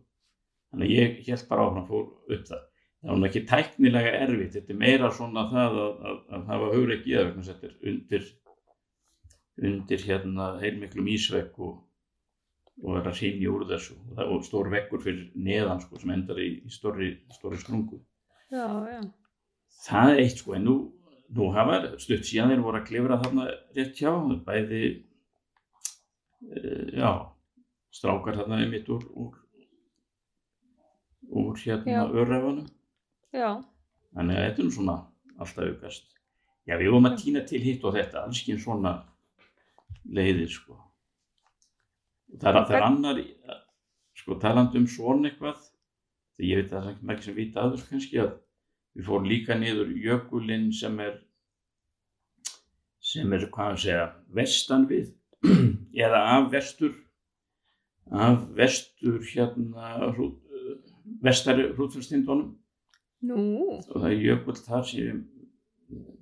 Þannig 0.70 0.90
að 0.90 0.94
ég 0.94 1.16
held 1.26 1.46
bara 1.48 1.64
áfram 1.66 1.88
fór 1.88 2.04
upp 2.06 2.44
það 2.50 2.66
það 2.98 3.14
var 3.14 3.28
ekki 3.28 3.44
tæknilega 3.46 4.12
erfitt 4.24 4.54
þetta 4.56 4.74
er 4.74 4.78
meira 4.78 5.08
svona 5.14 5.44
það 5.50 5.80
að, 5.84 6.04
að, 6.10 6.20
að 6.34 6.46
hafa 6.52 6.70
hugur 6.74 6.94
ekki 6.96 7.16
það 7.16 7.32
þess 7.36 7.52
að 7.52 7.60
þetta 7.62 7.68
er 7.68 7.92
undir 7.92 8.28
undir 9.58 10.04
hérna 10.06 10.48
heilmiklum 10.62 11.08
ísvegg 11.10 11.58
og, 11.62 11.78
og 12.84 12.98
er 12.98 13.08
að 13.10 13.20
hrynja 13.20 13.52
úr 13.54 13.66
þessu. 13.70 13.96
Og 13.98 14.18
það 14.18 14.34
er 14.34 14.44
stór 14.48 14.70
veggur 14.74 15.02
fyrir 15.02 15.24
neðan 15.48 15.82
sko 15.82 16.02
sem 16.02 16.14
endar 16.14 16.42
í, 16.42 16.50
í 16.62 16.74
stóri, 16.74 17.10
stóri 17.34 17.58
sprungu. 17.60 18.00
Já, 18.48 18.64
já, 18.88 19.00
það 19.84 20.12
er 20.12 20.22
eitt 20.24 20.42
sko 20.42 20.54
en 20.58 20.64
nú, 20.66 20.76
nú 21.36 21.50
hafa 21.54 21.80
stutt 22.02 22.26
síðan 22.26 22.54
þeir 22.54 22.64
voru 22.66 22.80
að 22.80 22.88
klifra 22.88 23.20
þarna 23.22 23.48
rétt 23.76 24.00
hjá 24.00 24.12
bæði 24.46 24.82
uh, 26.54 26.86
já 26.94 27.10
strákar 27.98 28.38
þarna 28.38 28.62
einmitt 28.62 28.88
úr 28.92 29.04
úr, 29.14 29.38
úr 31.28 31.62
hérna 31.62 32.02
já, 33.32 33.50
þannig 34.14 34.38
að 34.38 34.44
þetta 34.46 34.62
er 34.62 34.66
nú 34.68 34.74
svona 34.74 34.98
alltaf 35.38 35.64
aukast. 35.64 36.10
Já 36.68 36.76
við 36.76 36.90
vorum 36.92 37.08
að 37.08 37.16
týna 37.22 37.44
til 37.48 37.62
hitt 37.64 37.86
og 37.86 37.96
þetta 37.96 38.24
alls 38.24 38.42
ekki 38.42 38.58
svona 38.60 38.92
leiðir 40.04 40.50
sko. 40.52 40.76
Það 42.36 42.50
er, 42.50 42.58
það 42.68 42.76
er 42.76 42.86
annar 42.86 43.22
sko 44.18 44.36
talandi 44.42 44.80
um 44.80 44.88
svona 44.90 45.30
eitthvað 45.30 45.62
þegar 46.36 46.48
ég 46.48 46.60
veit 46.60 46.72
að 46.72 46.82
það 46.82 46.90
er 46.90 47.14
ekki 47.14 47.26
sem 47.28 47.38
vita 47.38 47.62
að 47.62 47.74
þessu 47.74 47.90
kannski 47.92 48.20
að 48.24 48.34
við 48.96 49.06
fórum 49.08 49.28
líka 49.30 49.56
niður 49.58 49.90
jökulinn 50.04 50.70
sem 50.74 50.98
er 51.04 51.18
sem 53.08 53.32
er 53.32 53.46
hvað 53.52 53.74
að 53.74 53.82
segja 53.84 54.06
vestan 54.36 54.86
við 54.90 55.12
eða 56.04 56.22
af 56.36 56.48
vestur 56.52 56.94
af 58.10 58.44
vestur 58.56 59.18
hérna 59.28 60.10
hrú, 60.14 60.30
vestari 61.24 61.68
hrútfjörnstindunum 61.74 62.54
Nú, 63.28 63.36
og 63.74 63.96
það 63.98 64.12
er 64.12 64.20
jökull 64.22 64.54
þar 64.62 64.84
sem 64.86 65.22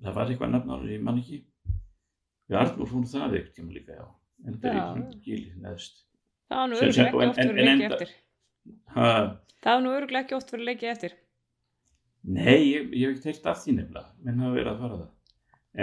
það 0.00 0.14
var 0.16 0.30
eitthvað 0.30 0.52
nefnar, 0.54 0.86
ég 0.88 1.02
man 1.04 1.18
ekki 1.20 1.42
við 2.46 2.56
Arnur 2.60 2.88
fórum 2.88 3.08
það 3.10 3.34
ekkert 3.40 3.58
tíma 3.58 3.74
líka, 3.74 3.98
já 3.98 4.06
en 4.46 4.58
það 4.62 4.70
er 4.70 4.78
Já. 4.78 4.86
ekki 5.02 5.20
gíli 5.26 5.62
neðst 5.64 6.02
það 6.46 6.60
var 6.62 6.70
nú 6.70 6.78
öruglega 6.78 7.10
ekki 7.10 7.26
oft 7.26 7.40
verið 7.42 7.66
leikið 7.66 7.86
eftir. 7.90 8.10
ha, 8.94 9.08
Það 9.66 9.72
var 9.74 9.82
nú 9.84 9.94
öruglega 9.96 10.24
ekki 10.24 10.36
oft 10.36 10.52
verið 10.54 10.68
leikið 10.70 10.90
eftir. 10.92 11.16
Nei, 12.26 12.58
ég, 12.72 12.90
ég 12.90 13.06
hef 13.06 13.14
ekki 13.14 13.24
teilt 13.28 13.46
af 13.46 13.60
því 13.62 13.76
nefnilega, 13.76 14.08
menn 14.26 14.42
hafa 14.42 14.56
verið 14.56 14.72
að 14.72 14.80
fara 14.82 14.98
það. 14.98 15.12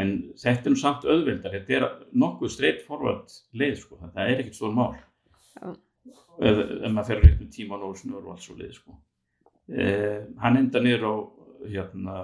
En 0.02 0.12
þetta 0.42 0.68
er 0.70 0.74
nú 0.74 0.80
samt 0.82 1.06
auðveldar, 1.06 1.54
þetta 1.54 1.76
er 1.78 1.86
nokkuð 2.24 2.52
straight 2.52 2.82
forward 2.88 3.36
leið, 3.62 3.76
sko, 3.80 4.00
það 4.02 4.32
er 4.32 4.42
ekkert 4.42 4.58
stór 4.58 4.74
mál. 4.76 4.94
Já. 5.62 5.74
Ef, 6.44 6.60
ef 6.60 6.90
maður 6.90 7.10
fer 7.12 7.22
rétt 7.22 7.40
með 7.40 7.52
tíma 7.54 7.80
og 7.88 7.96
snur 8.00 8.24
og 8.26 8.34
allt 8.34 8.44
svo 8.44 8.58
leið, 8.60 8.74
sko. 8.80 8.98
Eh, 9.72 10.26
hann 10.44 10.60
enda 10.60 10.82
niður 10.84 11.06
á, 11.08 11.14
hérna, 11.76 12.16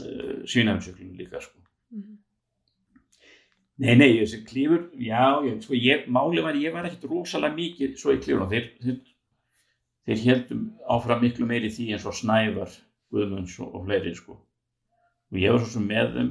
eh, 0.00 0.38
svínæfnsjöklunum 0.48 1.20
líka, 1.20 1.42
sko. 1.44 1.60
Mhm. 1.94 2.16
Nei, 3.78 3.94
nei, 4.00 4.08
þessi 4.16 4.40
klífur, 4.48 4.88
já, 4.96 5.44
ég, 5.44 5.60
sko, 5.62 5.76
ég, 5.76 6.06
máli 6.08 6.42
var, 6.42 6.56
ég 6.56 6.72
var 6.72 6.88
ekkert 6.88 7.10
rosalega 7.12 7.54
mikið 7.60 7.94
svo 8.00 8.14
í 8.16 8.22
klífurinn, 8.24 8.48
þeir, 8.50 8.70
þeir, 8.80 9.00
þeir 10.08 10.22
heldum 10.24 10.62
áfram 10.96 11.20
miklu 11.20 11.46
meiri 11.46 11.68
því 11.68 11.90
eins 11.92 12.06
og 12.08 12.16
Snævar, 12.16 12.72
Guðmunds 13.14 13.56
og, 13.62 13.82
fleiri, 13.86 14.12
sko. 14.16 14.36
Og 15.32 15.40
ég 15.40 15.54
var 15.54 15.62
svo 15.62 15.72
sem 15.76 15.86
með 15.88 16.12
þeim, 16.16 16.30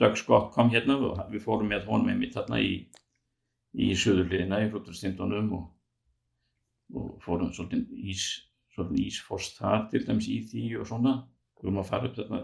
Doug 0.00 0.18
Scott 0.20 0.50
kom 0.54 0.70
hérna 0.72 0.98
og 1.00 1.20
við 1.32 1.44
fórum 1.46 1.70
með 1.72 1.86
honum 1.88 2.10
einmitt 2.12 2.34
þarna 2.36 2.58
í, 2.60 2.74
í 3.80 3.92
söðurliðina 3.96 4.60
í 4.64 4.68
Hrúturstindunum 4.68 5.48
og, 5.56 5.64
og 6.94 7.14
fórum 7.24 7.52
svolítið 7.56 8.10
ís, 8.12 8.26
ísfost 9.00 9.56
þar 9.60 9.86
til 9.92 10.04
dæmis 10.04 10.28
í 10.32 10.42
því 10.50 10.66
og 10.82 10.90
svona. 10.90 11.16
Við 11.56 11.70
vorum 11.70 11.82
að 11.82 11.90
fara 11.90 12.10
upp 12.10 12.20
þarna, 12.20 12.42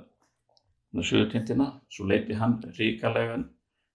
þarna 0.88 1.06
söðurtindina, 1.10 1.68
svo 1.92 2.08
leiti 2.08 2.38
hann 2.40 2.58
ríkalega, 2.78 3.38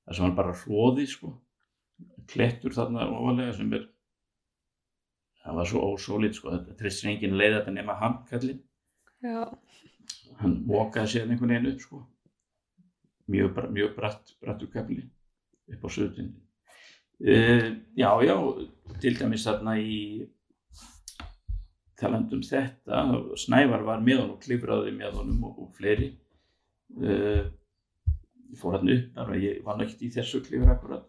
það 0.05 0.20
sem 0.20 0.28
hann 0.28 0.38
bara 0.38 0.55
hlóði, 0.61 1.07
sko, 1.09 1.34
klettur 2.30 2.76
þarna 2.78 3.09
ofalega 3.09 3.57
sem 3.57 3.74
er, 3.74 3.88
það 5.41 5.59
var 5.61 5.72
svo 5.72 5.84
ósólít, 5.95 6.38
sko, 6.38 6.53
þetta 6.53 6.78
tristir 6.78 7.15
enginn 7.15 7.38
leið 7.39 7.57
þetta 7.57 7.74
nema 7.74 7.97
hann, 7.97 8.22
kallinn 8.30 8.61
Já, 9.26 9.47
hann 10.41 10.57
vokaði 10.70 11.13
sér 11.13 11.30
einhvern 11.32 11.53
veginn 11.55 11.72
upp 11.72 11.82
sko. 11.82 12.03
mjög, 13.28 13.57
mjög 13.74 13.95
bratt 13.95 14.36
brattur 14.41 14.70
kafli 14.72 15.01
upp 15.74 15.84
á 15.84 15.89
söðutindin 15.91 16.38
uh, 17.26 17.72
já, 17.97 18.11
já 18.24 18.36
til 19.01 19.18
dæmis 19.18 19.43
þarna 19.43 19.74
í 19.82 19.97
talandum 21.97 22.43
þetta 22.45 23.03
Snævar 23.39 23.84
var 23.88 24.03
með 24.05 24.22
honum 24.22 24.39
klifraði 24.41 24.93
með 24.95 25.18
honum 25.20 25.45
og, 25.49 25.61
og 25.65 25.72
fleiri. 25.78 26.11
Uh, 26.93 27.49
ég 28.47 28.59
fór 28.61 28.78
hann 28.78 28.91
upp 28.93 29.15
þar 29.15 29.32
og 29.34 29.43
ég 29.43 29.63
var 29.65 29.82
ekkert 29.84 30.03
í 30.05 30.11
þessu 30.13 30.43
klifra 30.45 30.76
akkurat. 30.76 31.07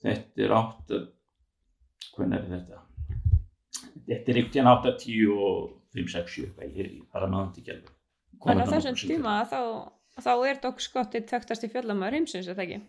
Þetta 0.00 0.46
er 0.46 0.54
átt 0.56 0.94
hvernig 2.16 2.38
er 2.40 2.48
þetta? 2.54 2.80
Þetta 4.08 4.32
er 4.32 4.40
einhvern 4.40 4.54
tíðan 4.56 4.72
8, 4.72 4.94
10 5.04 5.34
og 5.36 5.76
5, 5.96 6.12
6, 6.14 6.36
7 6.36 6.46
eitthvað, 6.50 6.76
ég 6.76 6.90
ég 7.00 7.06
bara 7.12 7.28
náðum 7.30 7.50
þetta 7.54 7.60
ekki 7.62 7.74
alveg 7.76 7.96
þannig 8.40 8.70
þetta 8.70 8.76
þessum 8.76 9.10
tíma 9.10 9.36
þá, 9.50 9.60
þá 10.24 10.32
er 10.50 10.60
Doc 10.62 10.82
Scott 10.84 11.16
eitt 11.18 11.30
þekktasti 11.32 11.70
fjallamæður 11.72 12.18
heimsins, 12.18 12.48
er 12.48 12.58
það 12.58 12.66
ekki? 12.66 12.80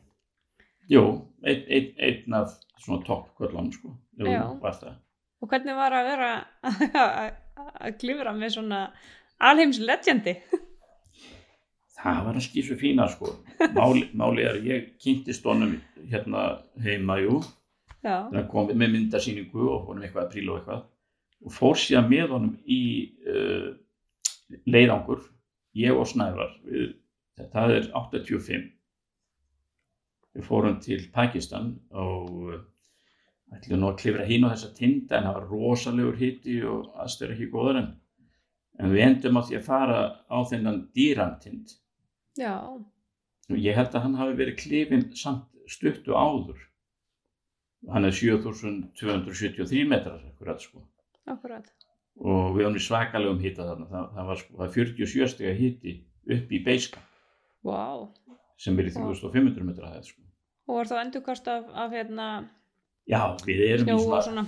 Jú, 0.92 1.04
einn 1.46 1.64
ein, 1.72 1.88
ein 2.08 2.36
af 2.42 2.58
svona 2.82 3.04
toppkvöldlanum 3.08 3.72
sko, 3.76 3.94
Jú, 4.20 4.28
Já. 4.28 4.42
var 4.62 4.76
það. 4.80 4.98
Og 5.42 5.50
hvernig 5.50 5.78
var 5.78 5.96
að 5.98 6.10
vera 6.12 6.32
að 7.82 7.96
klifra 8.02 8.34
með 8.38 8.54
svona 8.58 8.82
alheimslegendi? 9.42 10.36
Það 12.02 12.22
var 12.26 12.38
að 12.38 12.46
skýrsu 12.48 12.78
fína 12.82 13.08
sko. 13.14 13.36
Máli, 13.76 14.08
máli 14.22 14.46
er 14.46 14.58
að 14.60 14.70
ég 14.70 14.88
kynntist 15.02 15.46
honum 15.46 15.76
hérna 16.10 16.46
heima, 16.82 17.20
jú, 17.22 17.42
Já, 18.02 18.16
þannig 18.26 18.42
að 18.42 18.50
kom 18.54 18.72
með 18.74 18.96
myndasýningu 18.96 19.68
og 19.70 19.90
honum 19.90 20.06
eitthvað 20.08 20.26
að 20.26 20.32
príla 20.34 20.54
og 20.56 20.62
eitthvað 20.62 20.86
og 21.42 21.54
fór 21.56 21.80
síðan 21.80 22.10
með 22.12 22.34
honum 22.36 22.58
í 22.70 22.82
uh, 23.28 23.72
leiðangur, 24.70 25.24
ég 25.80 25.96
og 25.96 26.10
Snævar, 26.10 26.54
við, 26.68 26.94
það 27.54 27.76
er 27.78 27.88
85. 27.98 28.68
Við 30.32 30.46
fórum 30.48 30.78
til 30.84 31.02
Pakistan 31.14 31.74
og 31.92 32.30
uh, 32.52 32.62
ætlum 33.56 33.82
nú 33.82 33.90
að 33.92 34.00
klifra 34.04 34.28
hín 34.30 34.46
á 34.48 34.54
þessa 34.54 34.72
tinda 34.78 35.18
en 35.18 35.28
það 35.28 35.38
var 35.40 35.50
rosalegur 35.50 36.20
hitti 36.20 36.62
og 36.68 36.92
aðstöður 37.04 37.36
ekki 37.36 37.50
góður 37.52 37.82
en, 37.82 37.90
en 38.80 38.94
við 38.94 39.06
endum 39.08 39.40
á 39.40 39.42
því 39.48 39.58
að 39.60 39.68
fara 39.68 40.02
á 40.32 40.38
þennan 40.48 40.82
dýrantind 40.96 41.76
já, 42.40 42.56
og 43.52 43.58
ég 43.60 43.76
held 43.76 43.96
að 43.96 44.06
hann 44.06 44.20
hafi 44.22 44.38
verið 44.40 44.60
klifin 44.62 45.10
samt 45.20 45.50
stuttu 45.72 46.16
áður. 46.16 46.60
Hann 47.92 48.06
er 48.06 48.14
7273 48.14 49.84
metrar 49.90 50.22
akkurat 50.30 50.62
sko 50.62 50.84
akkurat. 51.30 51.70
og 52.22 52.58
við 52.58 52.78
í 52.78 52.84
svakalegum 52.86 53.40
hita 53.42 53.68
þarna 53.68 53.88
það, 53.92 54.10
það 54.16 54.32
var 54.32 54.42
það 54.48 54.66
er 54.66 54.74
47 54.76 55.30
stega 55.34 55.54
hiti 55.58 55.94
upp 56.36 56.52
í 56.52 56.60
beiska 56.66 57.04
Vá. 57.66 58.10
sem 58.58 58.80
er 58.80 58.90
í 58.90 58.94
3500 58.96 59.66
metra 59.66 59.94
hæð 59.94 60.12
sko. 60.12 60.22
Og 60.68 60.78
var 60.78 60.90
þá 60.90 60.98
endurkast 61.02 61.48
af, 61.52 61.66
af 61.74 61.96
hérna 61.96 62.28
já 63.10 63.22
við 63.46 63.66
erum 63.68 63.90
í 63.90 63.98
svona, 63.98 64.22
svona. 64.28 64.46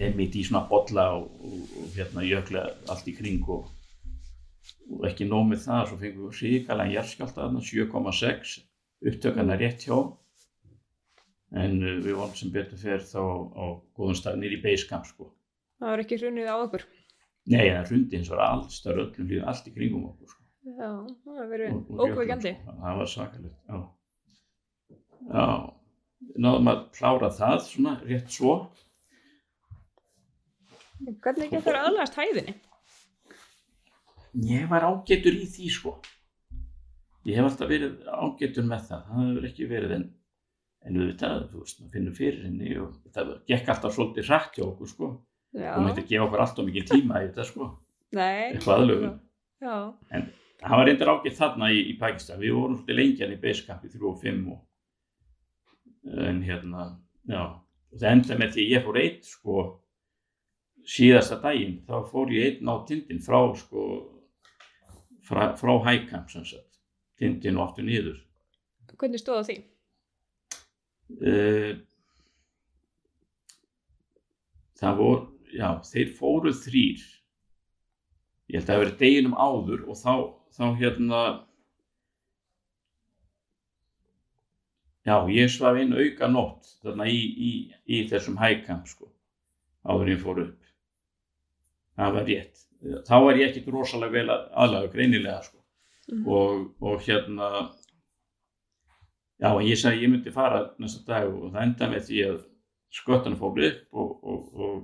einmitt 0.00 0.36
í 0.36 0.44
svona 0.46 0.64
bolla 0.68 1.06
og, 1.18 1.30
og, 1.42 1.76
og 1.82 1.94
hérna 1.96 2.24
jökla 2.26 2.66
allt 2.92 3.08
í 3.08 3.16
kring 3.16 3.44
og, 3.48 3.68
og 4.92 5.06
ekki 5.08 5.28
nóg 5.28 5.48
með 5.50 5.64
það 5.66 5.86
svo 5.90 6.00
fengum 6.00 6.30
við 6.30 6.56
ríkalega 6.56 6.96
jarðskjálta 6.98 7.44
þarna 7.44 7.64
7,6 7.68 8.58
upptökana 9.02 9.58
rétt 9.58 9.88
hjá 9.88 9.96
en 11.52 11.78
uh, 11.82 11.98
við 12.00 12.16
vorum 12.16 12.36
sem 12.36 12.52
betur 12.52 12.80
fer 12.80 13.04
þá 13.04 13.22
á 13.52 13.64
góðum 13.96 14.16
stað 14.16 14.38
nýri 14.40 14.60
beiskamp 14.62 15.08
sko. 15.08 15.32
Það 15.82 15.90
var 15.90 16.00
ekki 16.04 16.16
hrunið 16.20 16.46
á 16.46 16.56
okkur. 16.62 16.82
nei 17.50 17.64
það 17.74 17.88
hrundi 17.90 18.18
eins 18.20 18.28
og 18.30 18.40
alls 18.44 18.76
það 18.84 18.92
er 18.92 18.98
öllum 19.02 19.30
líður 19.32 19.48
allt 19.50 19.66
í 19.66 19.72
kringum 19.74 20.04
okkur 20.12 20.28
sko. 20.30 20.42
Já, 20.62 20.90
það 21.24 21.38
var 21.40 21.48
verið 21.50 21.72
jöklum, 21.72 22.44
sko. 22.44 22.74
það 22.84 22.98
var 23.00 23.08
svakalegt 23.10 23.56
já 23.66 23.78
já 25.32 25.46
náðum 26.46 26.70
að 26.70 26.84
klára 26.94 27.30
það 27.34 27.56
svona 27.66 27.96
rétt 28.06 28.30
svo 28.30 28.54
Hvernig 31.02 31.50
getur 31.50 31.74
það 31.74 31.88
aðlast 31.88 32.14
hæðinni? 32.20 32.54
ég 34.52 34.68
var 34.70 34.86
ágætur 34.86 35.34
í 35.34 35.46
því 35.50 35.70
sko 35.80 35.96
ég 37.26 37.36
hef 37.40 37.48
alltaf 37.50 37.68
verið 37.74 37.98
ágætur 38.06 38.70
með 38.70 38.86
það 38.92 39.02
það 39.10 39.26
hefur 39.26 39.48
ekki 39.50 39.66
verið 39.74 39.96
en 39.98 40.06
en 40.82 40.96
auðvitað, 40.98 41.42
þú 41.50 41.60
veist, 41.62 41.80
maður 41.80 41.92
finnur 41.96 42.14
fyrir 42.16 42.40
henni 42.46 42.70
og 42.82 42.94
það 43.14 43.28
gekk 43.50 43.68
alltaf 43.74 43.92
svolítið 43.94 44.30
hrætt 44.30 44.56
hjá 44.56 44.64
okkur 44.66 44.88
sko, 44.90 45.10
Og 45.76 45.82
mætti 45.86 46.04
gefa 46.08 46.24
okkur 46.26 46.42
alltaf 46.44 46.64
mikið 46.66 46.86
tíma 46.90 47.20
í 47.22 47.28
þetta 47.28 47.44
sko, 47.48 47.68
nei. 48.16 48.52
Já, 49.62 49.76
það 50.62 50.76
var 50.78 50.86
reyndar 50.88 51.10
ágætt 51.12 51.38
þarna 51.38 51.68
í, 51.72 51.82
í 51.92 51.96
Pakistan. 52.00 52.40
Við 52.40 52.54
vorum 52.56 52.78
svolítið 52.78 52.98
lengi 52.98 53.24
hann 53.24 53.34
í 53.34 53.38
í 53.88 53.92
3 53.92 54.08
og 54.08 54.16
5 54.22 54.40
og, 54.54 54.62
en 56.28 56.42
hérna 56.46 56.86
já, 57.28 57.42
og 57.92 58.00
það 58.00 58.10
enda 58.14 58.38
með 58.40 58.56
því 58.56 58.66
ég 58.72 58.86
fór 58.86 59.00
eitt 59.02 59.28
sko 59.28 59.58
síðasta 60.88 61.38
daginn, 61.42 61.76
þá 61.86 62.08
fór 62.10 62.32
ég 62.34 62.56
einn 62.56 62.72
á 62.72 62.76
tindin 62.88 63.22
frá 63.22 63.38
sko 63.54 63.86
frá, 65.28 65.52
frá 65.60 65.74
hækamp 65.86 66.30
sem 66.32 66.44
sagt. 66.48 66.80
Tindin 67.20 67.60
og 67.60 67.68
aftur 67.68 67.86
niður. 67.86 68.18
Hvernig 68.98 69.20
stóð 69.20 69.42
á 69.42 69.44
því? 69.46 69.56
uh, 71.20 71.76
það 74.80 74.98
voru 74.98 75.31
já, 75.52 75.68
þeir 75.88 76.14
fóru 76.18 76.52
þrýr 76.56 77.02
ég 78.52 78.58
held 78.58 78.66
að 78.66 78.72
það 78.72 78.82
verið 78.82 78.98
deginum 79.00 79.38
áður 79.38 79.84
og 79.88 79.98
þá, 80.00 80.14
þá 80.52 80.64
hérna 80.80 81.22
já, 85.06 85.16
ég 85.32 85.52
svaf 85.52 85.78
inn 85.80 85.96
auka 85.96 86.28
nótt 86.30 86.74
þarna 86.82 87.08
í, 87.08 87.22
í, 87.22 87.52
í 87.86 88.02
þessum 88.10 88.36
hækamp 88.40 88.90
sko, 88.90 89.08
áður 89.88 90.12
ég 90.12 90.20
fór 90.22 90.44
upp. 90.44 90.58
Það 91.96 92.14
var 92.16 92.28
rétt. 92.28 92.62
Þá 93.06 93.16
var 93.22 93.38
ég 93.38 93.50
ekkit 93.50 93.68
rosalega 93.70 94.14
vel 94.16 94.30
aðlaga 94.32 94.90
greinilega 94.92 95.42
sko. 95.46 95.58
Mhm. 96.10 96.24
og, 96.26 96.62
og 96.82 97.02
hérna 97.06 97.48
já, 99.38 99.50
ég 99.62 99.78
sagði 99.78 100.02
ég 100.02 100.10
myndi 100.10 100.32
fara 100.34 100.64
næsta 100.82 101.04
dag 101.06 101.28
og 101.30 101.52
það 101.52 101.62
enda 101.62 101.88
með 101.92 102.08
því 102.08 102.22
að 102.26 102.40
sköttan 102.92 103.38
fór 103.38 103.60
upp 103.68 103.94
og, 104.02 104.10
og, 104.22 104.48
og, 104.52 104.80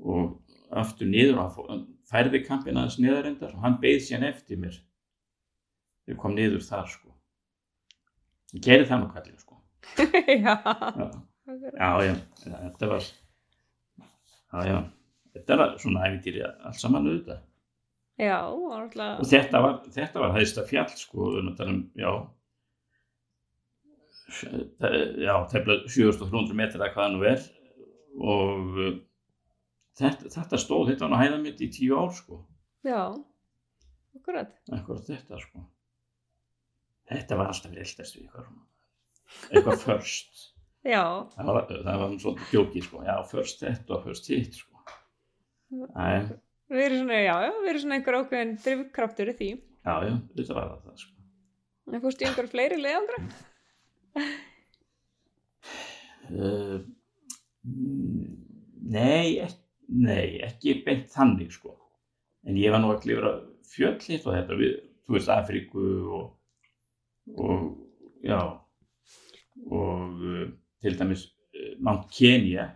og 0.00 0.36
aftur 0.70 1.10
niður 1.10 1.40
og 1.42 1.58
hann 1.70 1.84
færði 2.10 2.42
kampin 2.46 2.78
aðeins 2.78 2.98
neðarendar 3.02 3.54
og 3.56 3.64
hann 3.64 3.78
beigð 3.82 4.06
síðan 4.06 4.28
eftir 4.30 4.60
mér. 4.60 4.78
Ég 6.10 6.18
kom 6.20 6.34
niður 6.34 6.62
þar 6.66 6.88
sko. 6.90 7.12
Ég 8.54 8.64
gerði 8.64 8.88
það 8.90 9.02
nú 9.02 9.10
kallið 9.14 9.44
sko. 9.44 9.58
Já. 10.46 10.54
já, 11.50 11.90
já, 12.04 12.14
já. 12.46 12.56
Þetta 12.62 12.88
var 12.92 13.06
já, 14.68 14.76
þetta 15.34 15.56
var 15.58 15.72
svona 15.82 16.04
æfintýri 16.06 16.42
allt 16.46 16.78
saman 16.78 17.08
auðvitað. 17.08 17.40
Já, 18.20 18.36
og 18.52 19.22
þetta 19.24 19.62
var, 19.64 19.78
þetta 19.94 20.22
var 20.22 20.34
hægsta 20.36 20.66
fjall 20.68 20.90
sko, 20.92 21.30
að 21.40 21.62
um, 21.64 21.80
já. 21.96 22.10
Já, 25.24 25.34
tefla 25.50 25.78
7300 25.88 26.58
metrar 26.58 26.84
eða 26.84 26.92
hvað 26.92 27.06
það 27.06 27.14
nú 27.14 27.24
er. 27.30 27.46
Og 28.20 28.82
þetta, 30.00 30.30
þetta 30.36 30.58
stóð, 30.64 30.86
þetta 30.92 31.06
var 31.06 31.12
nú 31.14 31.20
hæða 31.20 31.38
mitt 31.44 31.60
í 31.64 31.68
tíu 31.76 31.98
ár 32.00 32.10
sko, 32.16 32.40
Já, 32.86 33.00
akkurat. 34.16 34.54
eitthvað 34.72 35.04
þetta 35.10 35.40
sko 35.44 35.64
þetta 37.10 37.36
var 37.40 37.50
alltaf 37.52 37.74
reyldast 37.74 38.16
við 38.18 38.28
svona. 38.30 38.64
eitthvað 39.50 39.80
först 39.84 40.46
Já, 40.88 41.02
það 41.36 41.50
var, 41.52 41.66
það 41.70 41.98
var 42.00 42.12
svolítið 42.22 42.52
djóki 42.54 42.82
sko, 42.86 43.02
já, 43.04 43.16
först 43.28 43.60
þetta 43.66 43.96
og 43.98 44.04
först 44.08 44.30
hitt 44.32 44.54
sko 44.56 44.68
Æ, 45.94 46.06
við 46.72 46.84
erum 46.86 47.02
svona, 47.04 47.18
já, 47.22 47.34
já, 47.46 47.50
við 47.60 47.68
erum 47.74 47.82
svona 47.84 47.98
einhver 48.00 48.16
ákveðin 48.20 48.54
drifkraftur 48.64 49.30
í 49.30 49.34
því. 49.38 49.50
já, 49.86 49.94
já, 50.08 50.14
þetta 50.38 50.56
var 50.56 50.72
það 50.86 50.96
sko 51.04 51.16
En 51.90 52.02
fórstu 52.04 52.22
í 52.22 52.28
einhver 52.30 52.46
fleiri 52.52 52.76
leiðangra? 52.78 53.18
Uh, 56.30 56.78
nei, 58.94 59.40
ek, 59.42 59.56
nei, 59.90 60.40
ekki 60.46 60.80
beint 60.86 61.10
þannig 61.12 61.52
sko. 61.54 61.74
En 62.46 62.58
ég 62.58 62.72
var 62.72 62.82
nú 62.82 62.92
að 62.94 63.02
klifra 63.04 63.34
fjöll 63.70 63.98
hitt 64.00 64.26
og 64.26 64.36
þetta 64.36 64.58
við, 64.58 64.76
þú 65.06 65.16
veist, 65.16 65.32
Afríku 65.34 65.86
og, 66.18 66.26
og 67.36 67.66
já, 68.24 68.40
og 69.68 70.24
uh, 70.24 70.46
til 70.80 70.96
dæmis 70.98 71.26
uh, 71.28 71.74
Mount 71.78 72.08
Kenya. 72.14 72.70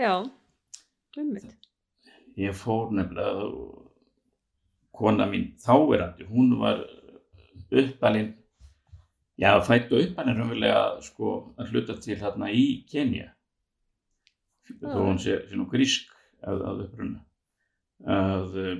Já, 0.00 0.22
ummitt. 1.18 1.56
Ég 2.38 2.54
fór 2.56 2.92
nefnilega, 2.94 3.48
kona 4.96 5.26
mín 5.28 5.50
þáverandi, 5.60 6.28
hún 6.30 6.54
var 6.60 6.84
uppalinn 7.70 8.36
Já, 9.40 9.54
fætt 9.64 9.92
og 9.92 10.02
upp 10.04 10.18
hann 10.18 10.28
er 10.28 10.36
raunverulega 10.36 10.80
sko 11.00 11.30
að 11.56 11.70
hluta 11.72 11.94
til 12.04 12.18
hérna 12.20 12.50
í 12.52 12.64
Kenya 12.90 13.30
þó 14.82 14.98
hún 15.06 15.20
sé, 15.22 15.38
sé 15.48 15.56
nú 15.56 15.64
grísk 15.70 16.10
að, 16.46 16.64
að 16.70 16.82
uppruna. 16.86 17.20
Að 18.10 18.56
uh, 18.60 18.72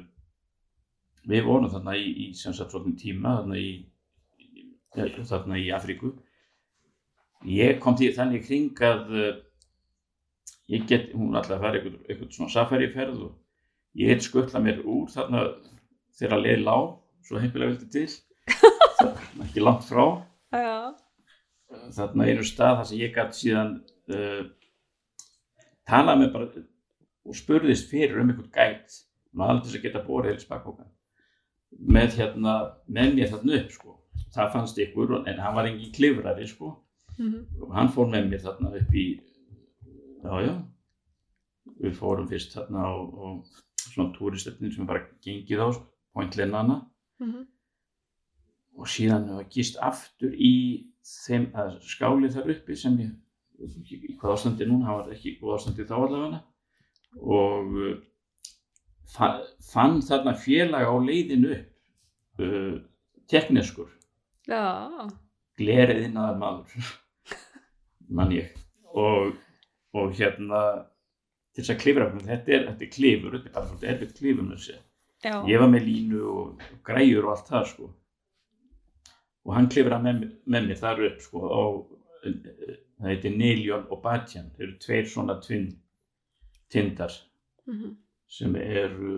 við 1.30 1.44
vorum 1.46 1.70
þarna 1.72 1.96
í, 1.98 2.08
í 2.24 2.26
sem 2.36 2.54
sagt 2.56 2.74
svona 2.74 2.94
tíma 2.98 3.36
þarna 3.40 3.60
í, 3.60 3.70
ja, 4.96 5.08
þarna 5.28 5.60
í 5.60 5.68
Afríku. 5.76 6.14
Ég 7.48 7.78
kom 7.80 7.96
til 7.96 8.12
þannig 8.16 8.46
kring 8.46 8.82
að 8.84 9.12
uh, 9.12 9.28
ég 10.70 10.86
get, 10.88 11.12
hún 11.16 11.36
alltaf 11.36 11.58
að 11.58 11.66
fara 11.66 11.80
eitthvað, 11.80 12.00
eitthvað 12.06 12.32
svona 12.36 12.54
safariferð 12.54 13.22
og 13.26 14.00
ég 14.00 14.12
heit 14.12 14.24
skuttla 14.24 14.62
mér 14.62 14.82
úr 14.86 15.10
þarna 15.12 15.44
þegar 16.20 16.44
leið 16.44 16.66
lág, 16.66 16.90
svo 17.26 17.40
heipilega 17.42 17.74
vildi 17.74 17.90
til. 17.92 18.08
Er 19.00 19.14
ekki 19.46 19.64
langt 19.64 19.86
frá. 19.88 20.04
Já, 20.54 20.92
þarna 21.96 22.26
einu 22.26 22.44
stað 22.46 22.80
þar 22.80 22.88
sem 22.90 23.00
ég 23.00 23.14
gæti 23.14 23.40
síðan 23.44 23.76
uh, 24.14 24.42
talað 25.88 26.22
með 26.22 26.32
bara 26.34 26.64
og 27.26 27.36
spurðist 27.36 27.90
fyrir 27.90 28.20
um 28.20 28.30
einhvern 28.32 28.52
gæt 28.54 29.00
maður 29.36 29.64
þess 29.64 29.78
að 29.78 29.86
geta 29.86 30.04
borðið 30.06 30.38
í 30.38 30.44
spakbókan 30.44 30.90
með 31.96 32.16
hérna 32.18 32.54
með 32.86 33.16
mér 33.16 33.32
þarna 33.32 33.58
upp 33.60 33.74
sko. 33.74 33.96
Það 34.34 34.52
fannst 34.54 34.78
ykkur 34.82 35.16
en 35.20 35.38
hann 35.42 35.56
var 35.56 35.68
engin 35.68 35.94
klifrari 35.94 36.48
sko. 36.50 36.74
Mm 37.18 37.46
og 37.62 37.72
hann 37.76 37.92
fór 37.94 38.08
með 38.10 38.30
mér 38.30 38.44
þarna 38.44 38.74
upp 38.80 38.94
í 38.94 39.06
já 40.24 40.34
já. 40.46 40.54
Við 41.80 41.96
fórum 41.96 42.28
fyrst 42.28 42.56
þarna 42.56 42.84
á, 42.84 42.92
á 42.96 43.26
svona 43.80 44.12
túristöfnin 44.16 44.72
sem 44.74 44.86
bara 44.86 45.06
gengið 45.24 45.62
á 45.64 45.68
pointlinana 46.14 46.86
-hmm. 47.20 47.46
og 48.74 48.88
síðan 48.88 49.34
var 49.36 49.48
gist 49.50 49.78
aftur 49.80 50.34
í 50.34 50.86
þeim 51.02 51.50
að 51.54 51.80
skáli 51.82 52.30
þar 52.30 52.50
uppi 52.54 52.76
sem 52.76 52.98
ég, 53.00 53.12
í 53.60 54.16
hvað 54.20 54.32
ástandi 54.34 54.66
núna, 54.66 54.86
hann 54.86 54.98
var 55.00 55.12
ekki 55.12 55.38
hvað 55.40 55.56
ástandi 55.56 55.86
þá 55.88 55.96
allavega 55.96 56.42
og 57.18 57.74
fa 59.10 59.32
fann 59.72 60.00
þarna 60.06 60.34
félag 60.38 60.86
á 60.86 60.94
leiðinu 61.02 61.54
upp 61.56 62.44
uh, 62.44 62.76
tekneskur, 63.30 63.90
Já, 64.48 65.06
glerið 65.60 66.06
innaðar 66.08 66.38
maður 66.40 66.92
mann 68.16 68.32
ég. 68.34 68.54
Og, 68.90 69.36
og 69.94 70.14
hérna 70.18 70.62
til 71.54 71.62
þess 71.62 71.74
að 71.74 71.82
klifra, 71.82 72.08
þetta 72.16 72.54
er, 72.54 72.66
þetta 72.70 72.86
er 72.86 72.92
klifur 72.94 73.36
þetta 73.36 73.50
er 73.50 73.54
bara 73.54 73.68
svolítið 73.68 73.92
erfitt 73.92 74.22
með 74.40 74.68
já. 75.20 75.34
ég 75.46 75.60
var 75.60 75.70
með 75.70 75.86
línu 75.86 76.20
og 76.30 76.64
græjur 76.86 77.26
og 77.26 77.34
allt 77.34 77.50
það 77.50 77.66
sko. 77.74 77.90
Og 79.46 79.54
hann 79.56 79.70
klifraði 79.72 80.06
með, 80.06 80.26
með 80.44 80.68
mér 80.68 80.80
þar 80.80 81.04
upp 81.08 81.24
sko 81.24 81.44
á 81.50 81.62
það 82.20 83.08
heitir 83.08 83.36
Niljón 83.36 83.86
og 83.88 84.02
Batjan 84.04 84.50
þeir 84.56 84.66
eru 84.66 84.76
tveir 84.84 85.06
svona 85.08 85.38
tvinn 85.40 85.70
tindar 86.72 87.12
Mm 87.66 87.96
sem 88.30 88.52
eru 88.54 89.14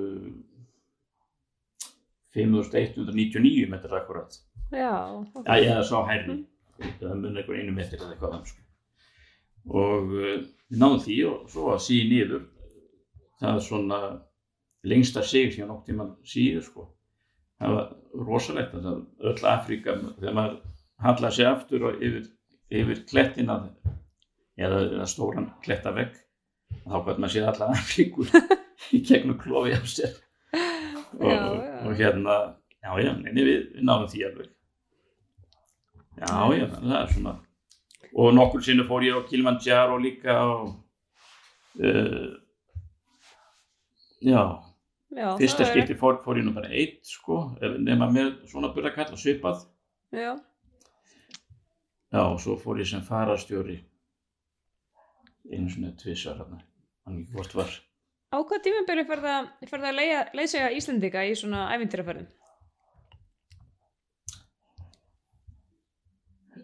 5199 2.33 3.69
metrar 3.69 3.99
akkurat 3.99 4.39
Já, 4.73 5.13
ok. 5.35 5.45
já, 5.45 5.57
ég 5.61 5.85
sá 5.85 5.99
hærri. 6.09 6.39
Það 6.81 7.19
mun 7.21 7.37
einhver 7.37 7.59
einu 7.61 7.75
metri 7.77 7.99
eða 7.99 8.15
eitthvað 8.15 8.53
og 9.69 10.15
uh, 10.17 10.39
við 10.73 10.79
náðum 10.81 11.03
því 11.05 11.17
og 11.29 11.51
svo 11.53 11.67
að 11.75 11.83
síði 11.85 12.07
niður. 12.09 12.47
Það 13.43 13.59
er 13.59 13.67
svona 13.67 13.99
lengsta 14.83 15.23
sig 15.23 15.53
sem 15.53 15.69
nokk 15.69 15.85
tíma 15.87 16.09
síður 16.25 16.65
sko. 16.67 16.89
það 17.61 17.77
var 17.77 17.93
rosalegt 18.27 18.73
það 18.73 19.05
öll 19.31 19.47
Afríka 19.53 19.95
þegar 20.17 20.35
maður 20.35 20.57
hallaði 21.05 21.37
sig 21.37 21.47
aftur 21.47 21.85
og 21.91 22.03
yfir, 22.03 22.25
yfir 22.81 23.05
klettina 23.11 23.59
eða, 24.57 24.81
eða 24.89 25.07
stóran 25.07 25.53
klettavegg 26.83 26.93
þá 26.93 27.07
gæti 27.07 27.21
maður 27.23 27.35
séð 27.35 27.49
alla 27.53 27.69
Afríku 27.73 28.27
í 28.93 29.01
gegnum 29.07 29.39
klofi 29.39 29.73
af 29.77 29.87
sér. 29.89 30.19
Og, 31.13 31.29
Já, 31.29 31.37
já. 31.37 31.87
og 31.87 31.97
hérna 31.99 32.37
já 32.83 32.93
já, 33.05 33.13
neini 33.21 33.43
við, 33.45 33.65
við 33.77 33.85
náðum 33.85 34.09
því 34.09 34.23
alveg. 34.27 34.51
Já 36.19 36.39
já, 36.57 36.67
það 36.73 36.97
er 36.99 37.13
svona. 37.13 37.35
Og 38.13 38.35
nokkur 38.37 38.63
sinni 38.65 38.85
fór 38.89 39.05
ég 39.07 39.17
á 39.17 39.21
Kilimanjaro 39.29 39.99
líka 40.01 40.39
og 40.45 40.73
uh, 41.81 42.33
já. 44.21 44.43
Já, 45.13 45.37
fyrsta 45.37 45.67
skipti 45.69 45.95
fór, 46.01 46.23
fór 46.25 46.39
ég 46.41 46.47
nú 46.47 46.55
bara 46.57 46.71
eitt 46.73 47.05
sko, 47.05 47.53
nema 47.61 48.07
með 48.09 48.47
svona 48.49 48.71
burðakall 48.73 49.13
og 49.13 49.21
svipað. 49.21 49.67
Já, 50.13 50.33
já, 52.09 52.23
og 52.23 52.39
svo 52.41 52.57
fór 52.61 52.81
ég 52.81 52.89
sem 52.89 53.05
farastjóri 53.05 53.83
einu 55.53 55.69
svona 55.69 55.93
tvisar 56.01 56.39
hann 56.41 56.63
hann 57.07 57.25
hvort 57.35 57.57
var 57.59 57.73
á 58.33 58.39
hvað 58.41 59.27
það, 59.27 59.51
fer 59.69 59.79
það 59.83 59.91
að 59.91 59.99
leiða, 59.99 60.23
leysega 60.39 60.71
Íslendinga 60.79 61.27
í 61.29 61.35
svona 61.39 61.67
ævintýraferðum? 61.75 62.31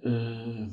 uh, 0.07 0.64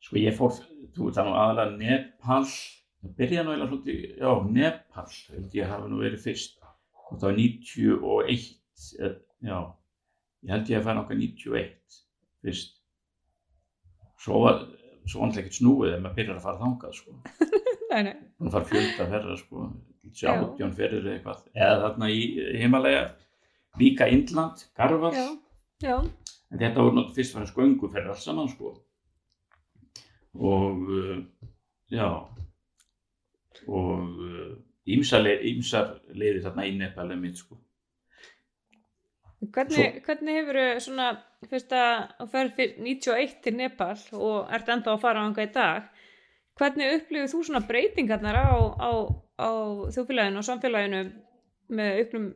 sko 0.00 0.20
ég 0.20 0.36
fór 0.36 0.56
þú 0.94 1.08
veit 1.08 1.18
það 1.18 1.28
nú 1.28 1.36
aðalega 1.38 1.76
Nepal 1.80 2.42
það 2.50 3.14
byrjaði 3.20 3.44
nú 3.46 3.52
eiginlega 3.52 3.70
svolítið 3.70 4.00
já, 4.20 4.32
Nepal, 4.56 5.06
ég 5.54 5.70
hafi 5.72 5.92
nú 5.92 6.02
verið 6.02 6.24
fyrst 6.24 6.58
hvort 6.60 7.22
það 7.22 7.30
var 7.30 7.38
91 7.38 8.50
eh, 9.06 9.16
já, 9.46 9.56
ég 10.44 10.52
held 10.54 10.72
ég 10.72 10.80
að 10.80 10.88
færa 10.88 11.04
okkar 11.04 11.20
91 11.20 12.02
fyrst 12.44 12.76
svo 14.20 14.44
var 14.44 14.66
svo 15.08 15.24
alltaf 15.24 15.42
ekkert 15.42 15.58
snúið 15.58 15.94
ef 15.94 16.02
maður 16.04 16.18
byrjar 16.18 16.38
að 16.38 16.44
fara 16.44 16.60
þangað 16.60 16.98
sko. 16.98 17.16
Nei, 17.90 18.02
nei. 18.06 18.16
hún 18.38 18.52
fara 18.54 18.68
fjölda 18.70 19.06
ferra 19.10 19.36
sko, 19.38 19.66
Já. 20.10 20.12
sjátjón 20.20 20.74
ferðir 20.78 21.06
eða 21.06 21.16
eitthvað. 21.16 21.40
Eða 21.54 21.80
þarna 21.84 22.10
í 22.14 22.20
Himalaya 22.60 23.02
líka 23.80 24.08
Indland, 24.10 24.64
Garvar 24.78 25.16
Já, 25.16 25.26
já, 25.82 25.96
en 26.50 26.62
þetta 26.62 26.84
voru 26.84 26.96
náttúrulega 26.96 27.16
fyrst 27.18 27.34
og 27.34 27.40
fremst 27.40 27.58
gönguferð 27.58 28.12
alls 28.14 28.26
saman 28.26 28.50
sko. 28.50 28.74
Og 30.38 30.90
uh, 30.98 31.16
já. 31.90 32.06
Og 33.66 34.22
uh, 34.22 34.52
ýmsar, 34.90 35.24
leið, 35.26 35.42
ýmsar 35.54 35.90
leiðir 36.14 36.44
þarna 36.46 36.68
í 36.68 36.76
Nepal 36.78 37.10
er 37.10 37.20
mitt 37.20 37.42
sko. 37.42 37.58
Hvernig, 39.40 40.02
hvernig 40.04 40.36
hefur 40.36 40.58
svona, 40.84 41.12
fyrst 41.48 41.70
að 41.72 42.10
þú 42.18 42.26
ferð 42.34 42.56
fyrir 42.58 42.82
91 42.84 43.38
til 43.44 43.54
Nepal 43.56 43.94
og 44.18 44.50
ert 44.52 44.68
enda 44.68 44.92
að 44.92 45.02
fara 45.06 45.22
á 45.24 45.32
í 45.32 45.46
dag, 45.54 45.86
hvernig 46.60 46.94
upplifir 46.98 47.32
þú 47.32 47.42
svona 47.46 47.64
breytingarnar 47.66 48.36
á, 48.36 48.52
á, 48.76 48.90
á 49.40 49.50
þjófélaginu 49.94 50.40
og 50.42 50.46
samfélaginu 50.46 51.02
með 51.70 52.00
auknum 52.02 52.26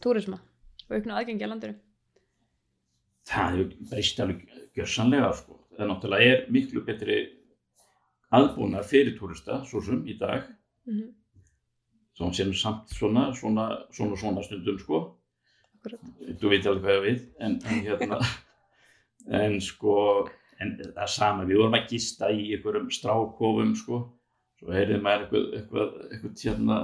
túrisma 0.00 0.40
og 0.88 0.96
auknum 0.96 1.16
aðgengi 1.18 1.44
að 1.46 1.52
landinu? 1.52 1.80
það 3.28 3.54
hefur 3.56 3.88
breyst 3.90 4.20
alveg 4.20 4.42
gjörsanlega 4.76 5.32
sko. 5.38 5.58
það 5.76 5.90
náttúrulega 5.90 6.34
er 6.34 6.44
miklu 6.52 6.84
betri 6.86 7.18
aðbúnar 8.34 8.84
fyrir 8.88 9.16
túrista 9.18 9.62
svo 9.68 9.82
sem 9.84 10.04
í 10.06 10.18
dag 10.18 10.50
Mm 10.84 10.94
-hmm. 11.00 11.12
þá 12.18 12.34
sem 12.34 12.52
samt 12.52 12.90
svona 12.90 13.32
svona, 13.34 13.86
svona, 13.90 14.16
svona 14.16 14.42
stundum 14.42 14.78
sko 14.78 15.18
Akkurat. 15.76 16.00
þú 16.40 16.48
veit 16.50 16.66
alveg 16.66 16.82
hvað 16.82 16.94
ég 16.94 17.00
á 17.00 17.06
við 17.08 17.20
en, 17.40 17.52
en 17.64 17.80
hérna 17.86 18.18
en 19.42 19.60
sko 19.60 20.28
en 20.62 20.74
það 20.78 21.08
sama, 21.10 21.46
við 21.48 21.60
vorum 21.60 21.78
að 21.78 21.88
gista 21.94 22.30
í 22.30 22.52
einhverjum 22.54 22.90
strákofum 22.92 23.72
sko. 23.78 24.00
Svo 24.60 24.74
heyrði 24.74 25.00
maður 25.02 25.24
eitthvað, 25.24 25.48
eitthvað, 25.58 25.96
eitthvað 26.10 26.44
hérna 26.44 26.78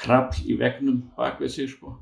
krabl 0.00 0.40
í 0.48 0.56
vegnum 0.60 1.02
bak 1.18 1.42
við 1.42 1.54
sig 1.56 1.70
sko. 1.74 1.94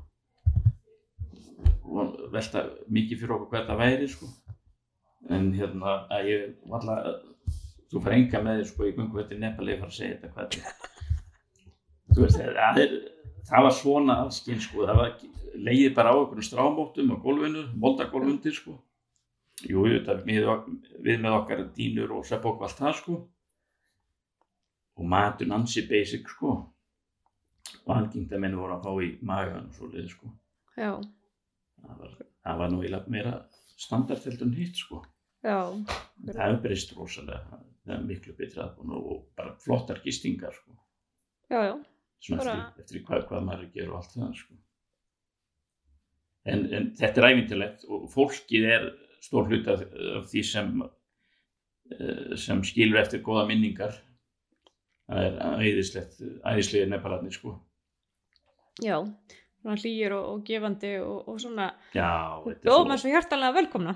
Og 1.83 2.15
velta 2.33 2.65
mikið 2.87 3.21
fyrir 3.21 3.35
okkur 3.35 3.51
hvað 3.51 3.65
þetta 3.65 3.79
væri 3.81 4.09
sko. 4.11 4.29
En 5.33 5.51
hérna 5.55 5.99
að 6.11 6.31
ég 6.31 6.47
var 6.69 6.81
alltaf 6.81 7.29
þú 7.91 8.01
fær 8.03 8.15
enga 8.17 8.41
með 8.43 8.61
þér 8.61 8.71
sko 8.71 8.87
í 8.87 8.95
gungu 8.95 9.21
þetta 9.21 9.41
nefnilega 9.43 9.83
fara 9.83 9.93
að 9.93 9.99
segja 9.99 10.15
þetta 10.15 10.33
hvað 10.33 10.55
þetta 10.55 10.71
er. 10.71 10.89
Þú 12.13 12.23
veist 12.23 12.39
það, 12.39 12.79
er, 12.81 12.97
það 13.49 13.67
var 13.67 13.77
svona 13.77 14.17
allskinn 14.23 14.63
sko. 14.63 14.87
Það 14.87 14.99
var 15.03 15.13
leiðið 15.53 15.93
bara 15.99 16.15
á 16.15 16.17
einhvern 16.17 16.47
strámóttum 16.47 17.13
á 17.13 17.17
gólfinu, 17.21 17.67
moldagólfundir 17.83 18.57
sko 18.57 18.79
jú, 19.61 19.85
þetta 19.87 20.17
við, 20.25 20.49
við 21.05 21.23
með 21.23 21.37
okkar 21.39 21.63
dýnur 21.77 22.13
og 22.17 22.27
sepp 22.27 22.45
okkur 22.49 22.67
allt 22.67 22.81
það 22.81 22.95
sko. 22.99 23.17
Og 24.99 25.09
matun 25.09 25.55
ansi 25.55 25.85
basic 25.89 26.29
sko. 26.29 26.55
Og 27.83 27.95
algengt 27.95 28.33
að 28.33 28.43
menn 28.43 28.57
voru 28.57 28.77
að 28.77 28.85
fá 28.85 28.91
í 29.05 29.09
magan 29.25 29.69
og 29.69 29.77
svo 29.77 29.89
leið 29.91 30.11
sko. 30.13 30.33
Já, 30.77 30.91
það 31.83 31.97
var, 32.01 32.13
það 32.45 32.61
var 32.61 32.73
nú 32.73 32.81
eiginlega 32.81 33.13
meira 33.15 33.33
standardheldur 33.83 34.47
en 34.47 34.57
hitt 34.57 34.79
sko. 34.79 35.01
Já, 35.43 35.57
það 36.25 36.43
hefur 36.45 36.61
breyst 36.67 36.93
rosalega. 36.97 37.61
Það 37.83 37.95
er 37.97 38.05
miklu 38.07 38.33
betri 38.37 38.61
aðbúin 38.63 38.93
og 38.95 39.25
bara 39.35 39.57
flottar 39.59 39.99
gistingar 40.05 40.53
sko. 40.55 40.77
Já, 41.51 41.59
já, 41.67 41.73
svona 42.23 42.43
eftir, 42.43 42.83
eftir 42.85 43.03
hvað, 43.07 43.25
hvað 43.29 43.47
maður 43.47 43.65
er 43.65 43.67
að 43.67 43.79
gera 43.79 43.91
og 43.91 43.97
allt 43.99 44.13
það 44.15 44.37
sko. 44.39 44.59
en, 46.43 46.63
en 46.75 46.87
þetta 46.99 47.21
er 47.21 47.27
æfintilegt 47.29 47.83
og 47.87 48.05
fólkið 48.11 48.69
er 48.75 48.87
stór 49.23 49.47
hluta 49.49 49.77
af, 49.77 49.83
af 50.19 50.25
því 50.31 50.43
sem 50.49 50.73
eh, 50.83 52.33
sem 52.39 52.63
skilur 52.67 52.99
eftir 53.03 53.23
góða 53.25 53.45
minningar 53.49 53.95
það 55.07 55.27
er 55.27 55.37
æðislegt 55.67 56.19
æðislegir 56.47 56.91
nepalarnir 56.91 57.35
sko 57.35 57.55
já, 58.83 58.97
svona 59.61 59.77
hlýjir 59.79 60.15
og, 60.17 60.29
og 60.33 60.43
gefandi 60.47 60.93
og, 61.03 61.27
og 61.29 61.39
svona, 61.43 61.69
já, 61.95 62.09
þetta 62.47 62.67
bjóðum 62.67 62.91
maður 62.91 63.03
svo 63.03 63.13
hjartalega 63.13 63.57
velkomna. 63.59 63.95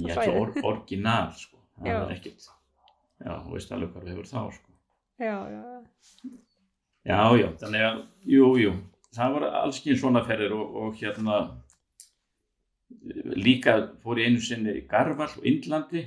ég 0.00 0.10
er 0.10 0.16
svæðið. 0.18 0.32
svo 0.32 0.40
or, 0.42 0.54
orginal 0.72 1.30
sko 1.36 1.60
það 1.76 1.92
Já. 1.92 1.98
er 2.00 2.14
ekkert 2.16 2.46
já, 2.46 3.32
þú 3.44 3.52
veist 3.56 3.72
alveg 3.76 3.92
hvað 3.92 4.06
þú 4.06 4.14
hefur 4.14 4.32
þá 4.32 4.40
sko 4.56 4.72
Já, 5.16 5.36
já, 5.48 5.60
já, 5.64 5.80
Já, 7.06 7.20
já, 7.38 7.46
þannig 7.62 7.82
að, 7.86 8.00
jú, 8.28 8.46
jú, 8.60 8.72
það 9.16 9.36
var 9.36 9.44
allskinn 9.62 9.96
svona 10.00 10.20
ferðir 10.26 10.52
og, 10.56 10.74
og 10.82 10.96
hérna 11.00 11.36
líka 13.36 13.76
fór 14.02 14.20
ég 14.20 14.30
einu 14.30 14.42
sinni 14.42 14.74
í 14.80 14.86
Garval 14.90 15.28
og 15.28 15.46
Indlandi, 15.46 16.02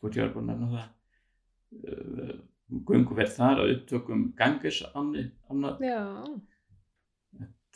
hvort 0.00 0.18
ég 0.18 0.26
var 0.26 0.34
búin 0.34 0.52
að 0.52 0.60
nefna 0.62 0.82
það, 0.82 0.90
uh, 1.92 2.34
gunguverð 2.88 3.36
þar 3.36 3.62
að 3.62 3.72
upptökum 3.76 4.26
Ganges 4.38 4.82
áni, 4.94 5.28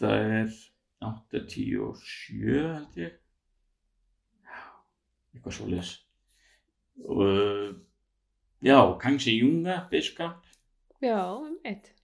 það 0.01 0.27
er 0.41 0.59
87 1.01 2.59
held 2.59 3.01
ég, 3.01 3.17
eitthvað 5.35 5.57
svo 5.57 5.71
les. 5.71 5.95
Og, 7.07 7.25
uh, 7.25 7.71
já, 8.65 8.79
Kangsi 9.01 9.39
Junga, 9.39 9.83
biskap, 9.93 10.45
já, 11.01 11.17
um 11.39 11.57
eitt. 11.65 11.95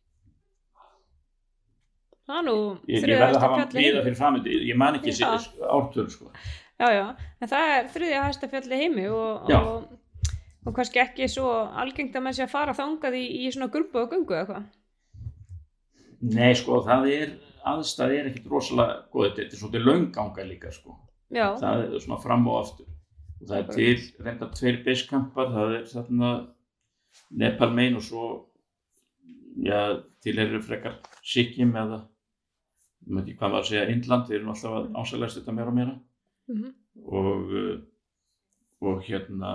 Ég, 2.90 3.04
ég 3.06 3.20
verði 3.20 3.38
að 3.38 3.44
hafa 3.44 3.58
heimi. 3.70 4.02
fyrir 4.02 4.18
framöndu, 4.18 4.54
ég 4.66 4.78
man 4.78 4.98
ekki 4.98 5.14
ártölu 5.22 6.10
sko. 6.10 6.32
Já, 6.76 6.88
já, 6.92 7.04
en 7.40 7.48
það 7.48 7.74
er 7.74 7.86
þriðja 7.94 8.24
hæsta 8.26 8.48
fjall 8.52 8.66
í 8.68 8.80
heimi 8.80 9.06
og, 9.08 9.52
og, 9.56 10.24
og 10.66 10.74
kannski 10.76 11.00
ekki 11.00 11.28
svo 11.32 11.52
algengt 11.80 12.16
að 12.18 12.26
menn 12.26 12.36
sé 12.36 12.44
að 12.44 12.52
fara 12.52 12.74
þangað 12.76 13.16
í, 13.16 13.22
í 13.46 13.52
svona 13.54 13.70
grumbu 13.72 14.02
og 14.02 14.10
gungu 14.12 14.34
eða 14.36 14.42
eitthvað. 14.42 14.66
Nei 16.34 16.52
sko, 16.58 16.80
það 16.84 17.08
er, 17.12 17.32
aðstæði 17.72 18.18
er 18.18 18.28
ekkit 18.30 18.50
rosalega 18.50 18.98
góð, 19.12 19.30
þetta 19.38 19.46
er 19.46 19.60
svolítið 19.60 19.86
launganga 19.86 20.46
líka 20.50 20.72
sko. 20.74 20.98
Já, 21.34 21.46
Það 21.60 21.84
er 21.84 22.02
svona 22.04 22.20
fram 22.22 22.44
og 22.50 22.58
aftur. 22.60 22.90
Og 23.40 23.48
það 23.48 23.56
er 23.58 23.72
til 23.76 24.26
reynda 24.26 24.50
tveir 24.54 24.82
beiskampar, 24.84 25.50
það 25.54 25.74
er 25.78 25.88
þarna 25.90 26.34
Nepal 27.40 27.70
megin 27.74 27.96
og 27.98 28.04
svo, 28.04 28.26
já, 29.64 30.02
til 30.22 30.36
eru 30.42 30.60
frekar 30.64 30.98
Sikkim 31.24 31.74
eða, 31.76 32.02
ég 33.06 33.14
veit 33.14 33.24
ekki 33.24 33.38
hvað 33.38 33.52
maður 33.52 33.64
að 33.64 33.70
segja, 33.70 33.88
Indland, 33.94 34.28
við 34.28 34.38
erum 34.40 34.52
alltaf 34.54 34.76
að 34.76 34.88
ásælæst 35.00 35.40
þetta 35.40 35.56
meira 35.56 35.72
og 35.72 35.78
meira. 35.80 35.98
mm 36.50 36.72
og, 37.04 37.52
uh, 37.52 37.80
og 38.80 39.02
hérna 39.04 39.52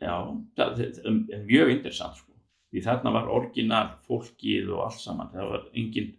já 0.00 0.14
það 0.56 0.74
það 0.76 1.06
er 1.34 1.44
mjög 1.44 1.72
interessant 1.74 2.16
sko. 2.16 2.32
því 2.70 2.82
þarna 2.86 3.12
var 3.16 3.30
orginal 3.32 3.86
fólkið 4.06 4.70
og 4.74 4.84
allt 4.86 5.00
saman 5.02 5.32
það 5.32 5.50
var 5.54 5.64
engin, 5.74 6.12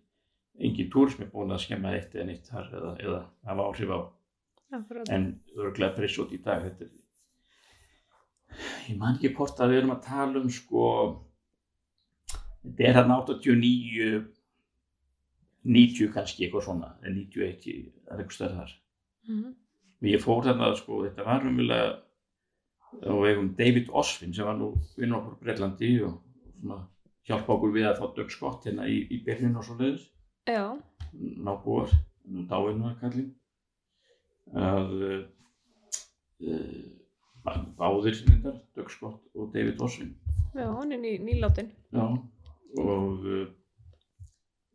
engin 0.60 0.90
túrismi 0.94 1.30
búin 1.32 1.54
að 1.54 1.64
skemma 1.66 1.94
eitt 1.96 2.16
eða 2.16 2.28
nýtt 2.30 2.52
þar 2.52 2.74
eða, 2.80 2.92
eða 3.06 3.22
hafa 3.50 3.68
áhrif 3.70 3.94
á 3.96 4.00
akkurat. 4.80 5.10
en 5.10 5.30
örglega 5.58 5.96
pressótt 5.96 6.36
í 6.36 6.42
dag 6.44 6.66
þetta 6.68 6.86
er 6.86 6.98
ég 8.92 8.98
man 9.00 9.16
ekki 9.16 9.34
hvort 9.36 9.60
að 9.60 9.74
við 9.74 9.82
erum 9.82 9.96
að 9.96 10.06
tala 10.06 10.42
um 10.42 10.52
sko 10.52 10.86
þetta 12.62 12.88
er 12.88 12.98
hérna 13.00 13.22
89 13.24 14.41
90 15.62 16.14
kannski 16.16 16.46
eitthvað 16.46 16.68
svona 16.68 16.94
eða 17.02 17.16
91, 17.18 17.92
það 18.06 18.16
er 18.16 18.24
eitthvað 18.24 18.38
stærð 18.38 18.62
þar. 18.62 18.78
Mm 19.30 19.50
og 20.02 20.08
ég 20.10 20.22
fór 20.22 20.46
þarna 20.46 20.72
sko, 20.78 21.04
þetta 21.06 21.26
var 21.28 21.44
umjölega 21.46 21.90
á 23.06 23.14
vegum 23.22 23.52
David 23.58 23.92
Osvin 23.94 24.34
sem 24.34 24.48
var 24.48 24.58
nú 24.58 24.72
vinn 24.98 25.14
okkur 25.16 25.38
Breitlandi 25.44 25.92
og 26.08 26.16
svona 26.58 26.80
hjálpa 27.30 27.54
okkur 27.56 27.76
við 27.76 27.86
að 27.88 28.00
fá 28.02 28.08
dögskott 28.16 28.66
hérna 28.66 28.88
í, 28.90 28.98
í 29.14 29.22
byrjun 29.26 29.60
og 29.62 29.68
svo 29.68 29.78
leiðis 29.78 30.08
Já, 30.50 30.74
nábúar, 31.46 31.94
nú 32.26 32.48
dáinu 32.50 32.90
að 32.90 32.98
kallin 33.04 33.30
að 34.58 34.90
uh, 35.06 35.22
báðir 37.78 38.18
reyndar, 38.26 38.58
dögskott 38.76 39.22
og 39.38 39.54
David 39.54 39.86
Osvin 39.86 40.16
já, 40.58 40.66
hann 40.66 40.92
er 40.92 41.00
ný, 41.00 41.14
nýláttinn. 41.22 41.70
já, 41.94 42.06
og 42.82 43.30
uh, 43.30 43.46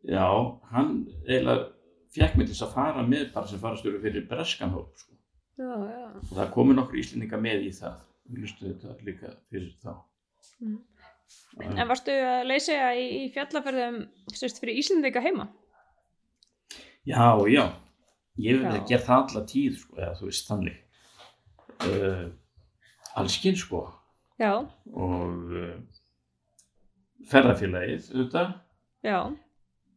já, 0.03 0.27
hann 0.73 0.91
eiginlega 1.27 1.69
fekk 2.17 2.37
mig 2.37 2.49
til 2.49 2.59
að 2.65 2.73
fara 2.73 3.05
með 3.05 3.31
bara 3.33 3.49
sem 3.49 3.61
farastöru 3.61 4.01
fyrir 4.03 4.27
breskan 4.29 4.73
hóp 4.75 4.93
sko. 4.97 5.15
Og 5.57 6.33
það 6.35 6.53
komu 6.53 6.75
nokkur 6.77 6.99
íslendinga 7.01 7.39
með 7.41 7.65
í 7.69 7.73
það. 7.73 8.03
Við 8.27 8.43
lustu 8.43 8.67
þetta 8.67 8.95
líka 9.07 9.33
fyrir 9.49 9.73
þá. 9.81 9.93
Já. 10.61 10.77
En 11.63 11.89
varstu 11.89 12.13
að 12.13 12.45
leysa 12.51 12.75
í, 12.95 13.05
í 13.19 13.23
fjallaferðum 13.33 14.01
sérst 14.35 14.61
fyrir 14.61 14.77
Íslendinga 14.79 15.23
heima? 15.23 15.47
já, 17.07 17.23
já, 17.47 17.63
ég 18.43 18.63
hef 18.63 18.83
gert 18.89 19.05
það 19.07 19.21
alla 19.23 19.43
tíð 19.47 19.77
sko, 19.79 19.97
eða 20.01 20.15
þú 20.19 20.27
veist 20.27 20.49
þannig. 20.51 20.77
Uh, 21.87 22.25
allskinn 23.19 23.57
sko. 23.59 23.83
Já, 24.37 24.51
og 24.93 25.53
uh, 25.57 25.75
ferðarfélagið 27.31 28.11
auðvitað. 28.11 28.53
Já, 29.07 29.19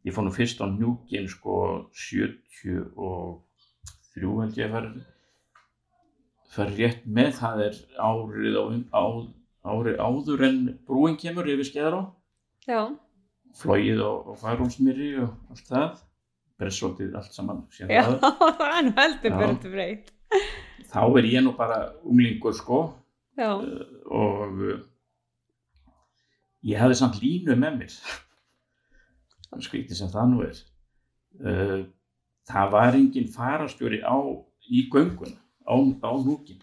ég 0.07 0.14
fór 0.16 0.24
nú 0.26 0.32
fyrst 0.34 0.61
á 0.64 0.66
njúkin 0.70 1.28
sko 1.28 1.55
73 1.92 2.90
held 4.40 4.59
ég 4.59 4.74
að 4.74 4.88
fara 6.51 6.72
rétt 6.74 7.05
með 7.07 7.30
það 7.38 7.62
er 7.68 7.76
árið 8.03 8.57
á, 8.59 8.64
á, 8.96 9.05
árið 9.70 10.01
áður 10.03 10.44
en 10.48 10.61
brúin 10.88 11.18
kemur 11.20 11.48
yfir 11.53 11.68
skeðar 11.68 11.94
á 11.96 12.03
já, 12.66 12.80
flogið 13.61 14.01
á, 14.03 14.12
á 14.26 14.32
Færólsmýri 14.40 15.11
og 15.24 15.34
allt 15.53 15.68
það. 15.68 16.01
Bressótið 16.61 17.14
allt 17.16 17.32
saman 17.32 17.62
já, 17.72 17.86
það. 18.20 18.64
er 18.66 18.82
nú 18.84 18.94
heldur 18.98 19.30
Já. 19.30 19.36
byrjum 19.38 19.61
breytt. 19.72 20.11
þá 20.90 21.03
er 21.20 21.28
ég 21.30 21.44
nú 21.46 21.55
bara 21.57 21.78
unglingur 22.05 22.57
sko. 22.57 22.80
Já, 23.38 23.55
og 23.57 24.59
uh, 24.61 24.80
ég 26.66 26.82
hafði 26.82 26.98
samt 26.98 27.20
línu 27.22 27.57
með 27.57 27.78
mér 27.78 27.94
það 29.51 29.66
skrítið 29.66 30.01
sem 30.01 30.12
það 30.12 30.32
nú 30.32 30.42
er. 30.46 30.62
Uh, 31.40 31.80
það 32.51 32.74
var 32.74 32.98
engin 32.98 33.30
farastjóri 33.30 34.01
á 34.03 34.18
í 34.70 34.86
gönguna 34.90 35.38
á, 35.66 35.74
á 35.78 36.12
núkin 36.24 36.61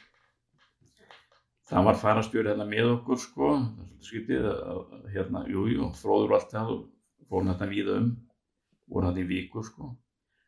það 1.68 1.88
var 1.90 2.00
farastjóri 2.00 2.52
hérna 2.52 2.68
með 2.68 2.94
okkur 2.96 3.20
sko. 3.22 3.52
Er 3.98 4.08
skrítið 4.08 4.48
að, 4.50 4.64
að, 4.72 5.04
hérna, 5.16 5.44
jú, 5.52 5.66
jú, 5.74 5.92
fróður 6.00 6.38
allt 6.38 6.54
það 6.54 6.74
og 6.76 7.28
fórum 7.28 7.52
þetta 7.52 7.70
víða 7.72 8.00
um, 8.02 8.10
vorum 8.88 9.12
þetta 9.12 9.24
í 9.24 9.30
viku 9.34 9.64
sko. 9.68 9.92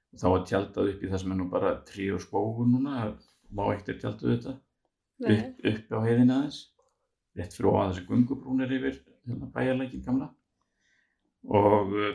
Og 0.09 0.21
þá 0.21 0.27
var 0.33 0.47
tjaldað 0.49 0.91
upp 0.93 1.03
í 1.03 1.11
það 1.11 1.23
sem 1.23 1.35
er 1.35 1.39
nú 1.39 1.47
bara 1.51 1.75
trí 1.87 2.09
og 2.15 2.23
skógur 2.23 2.69
núna, 2.69 3.11
má 3.53 3.63
ekkert 3.75 4.01
tjaldað 4.01 4.35
þetta, 4.35 4.55
upp, 5.33 5.63
upp 5.73 5.93
á 5.93 5.99
heiðina 6.07 6.39
aðeins, 6.39 6.61
rétt 7.37 7.55
fyrir 7.55 7.71
ofan 7.73 7.91
þessi 7.91 8.07
gungubrún 8.07 8.63
er 8.65 8.73
yfir 8.79 8.97
hérna, 9.27 9.51
bæjarlækin 9.53 10.05
gamla. 10.07 10.31
Og 11.49 11.93
uh, 11.93 12.09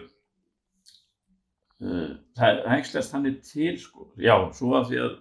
það 1.85 2.11
það 2.39 2.61
æxlast 2.79 3.15
þannig 3.15 3.39
til 3.45 3.77
sko, 3.81 4.09
já, 4.21 4.35
svo 4.57 4.75
að 4.79 4.91
því 4.91 5.01
að 5.05 5.15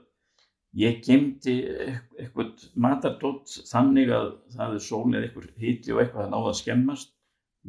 ég 0.80 1.00
gemdi 1.06 1.56
eitthvað 2.18 2.66
matardótt 2.82 3.58
þannig 3.70 4.12
að 4.14 4.30
það 4.56 4.78
er 4.78 4.86
sól 4.88 5.06
eða 5.12 5.28
eitthvað 5.28 5.50
hiti 5.62 5.94
og 5.94 6.02
eitthvað 6.02 6.24
það 6.24 6.34
náði 6.34 6.52
að 6.52 6.60
skemmast. 6.62 7.14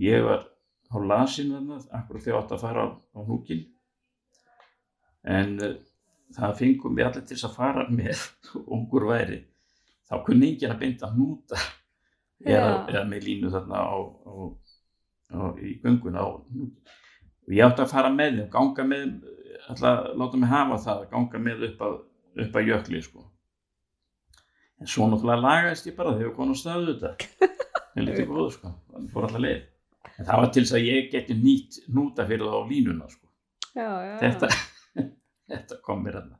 Ég 0.00 0.24
var 0.24 0.46
á 0.90 0.96
lasin 1.10 1.52
þarna, 1.52 1.80
akkur 1.98 2.20
þegar 2.20 2.34
ég 2.34 2.40
átti 2.42 2.56
að 2.56 2.64
fara 2.64 2.86
á, 2.86 2.88
á 2.94 3.18
hnúkin. 3.26 3.64
En 5.34 5.54
uh, 5.60 5.76
það 6.36 6.58
fengum 6.60 6.96
við 6.96 7.08
allir 7.08 7.26
til 7.28 7.40
að 7.40 7.56
fara 7.58 7.86
með 7.90 8.24
ungur 8.76 9.08
væri. 9.10 9.40
Þá 10.08 10.16
kunni 10.26 10.52
enginn 10.52 10.74
að 10.74 10.82
binda 10.82 11.12
hnúta 11.12 11.60
eða, 12.44 12.84
eða 12.90 13.06
með 13.08 13.28
línu 13.28 13.52
þarna 13.52 13.84
á, 13.84 13.96
á, 14.28 14.34
í 15.60 15.78
göngun 15.84 16.20
á 16.20 16.24
hnúkin. 16.24 16.94
Og 17.44 17.52
ég 17.52 17.66
átti 17.66 17.84
að 17.84 17.92
fara 17.92 18.10
með 18.12 18.38
þeim, 18.38 18.50
ganga 18.52 18.86
með 18.88 19.14
alltaf 19.68 20.10
láta 20.20 20.40
mig 20.40 20.50
hafa 20.50 20.78
það, 20.84 21.02
að 21.04 21.10
ganga 21.12 21.40
með 21.46 21.64
upp 21.68 21.84
að, 21.86 21.96
upp 22.44 22.58
að 22.60 22.70
jökli, 22.70 23.02
sko. 23.04 23.24
En 24.80 24.90
svo 24.90 25.08
náttúrulega 25.08 25.44
lagaðist 25.44 25.88
ég 25.88 25.96
bara 25.98 26.14
þegar 26.16 26.28
ég 26.28 26.36
kom 26.38 26.52
á 26.52 26.56
staðu 26.58 26.94
þetta. 26.94 27.50
Er 27.94 28.06
lítið 28.08 28.30
góður, 28.30 28.54
sko. 28.56 28.72
Það 28.90 29.10
fór 29.12 29.28
alltaf 29.28 29.44
leið. 29.44 29.66
En 30.14 30.28
það 30.28 30.40
var 30.40 30.48
til 30.54 30.64
þess 30.64 30.76
að 30.78 30.88
ég 30.88 31.10
geti 31.12 31.36
nýtt 31.38 31.76
hnúta 31.88 32.26
fyrir 32.28 32.48
það 32.48 32.56
á 32.58 32.70
línuna, 32.70 33.10
sko. 33.12 33.28
Já, 33.74 33.90
já. 34.08 34.14
Þetta, 34.22 34.50
þetta 35.52 35.78
kom 35.84 36.02
mér 36.06 36.20
að 36.22 36.32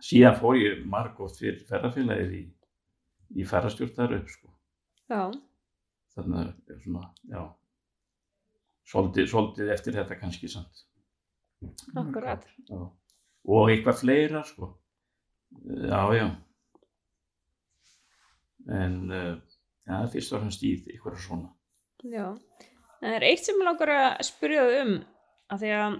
Síðan 0.00 0.36
fór 0.38 0.56
ég 0.56 0.84
margótt 0.88 1.36
fyrir 1.36 1.58
ferðarfélagið 1.68 2.30
í, 2.38 2.42
í 3.36 3.44
ferðarstjórn 3.44 4.14
upp, 4.16 4.30
sko. 4.32 4.52
Þannig 6.16 6.38
að, 6.40 6.78
svona, 6.84 7.02
já, 7.28 7.42
svolítið, 8.90 9.28
svolítið 9.30 9.72
eftir 9.76 9.96
þetta 9.98 10.18
kannski 10.20 10.50
samt. 10.50 10.84
akkurat. 12.00 12.46
Já. 12.68 12.80
Og 13.50 13.70
eitthvað 13.70 14.00
fleira, 14.02 14.42
sko. 14.44 14.74
Já, 15.64 16.02
já. 16.14 16.26
En, 18.70 18.96
uh, 19.10 19.36
já, 19.88 19.96
fyrst 20.12 20.34
var 20.34 20.44
hann 20.44 20.54
stíð 20.54 20.90
eitthvað 20.92 21.18
svona. 21.24 21.50
Já, 22.04 22.26
en 23.00 23.06
það 23.06 23.16
er 23.16 23.26
eitt 23.28 23.44
sem 23.44 23.58
ég 23.58 23.66
langar 23.66 23.92
að 23.94 24.22
spyrja 24.28 24.66
þau 24.66 24.76
um 24.84 24.92
að 25.50 25.62
því 25.62 25.72
að 25.76 25.96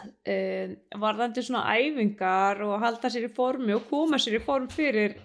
uh, 0.00 0.76
varðandi 1.02 1.44
svona 1.46 1.74
æfingar 1.76 2.62
og 2.66 2.78
halda 2.82 3.10
sér 3.12 3.28
í 3.28 3.34
formi 3.34 3.76
og 3.76 3.90
koma 3.90 4.18
sér 4.22 4.38
í 4.38 4.44
form 4.44 4.70
fyrir 4.72 5.18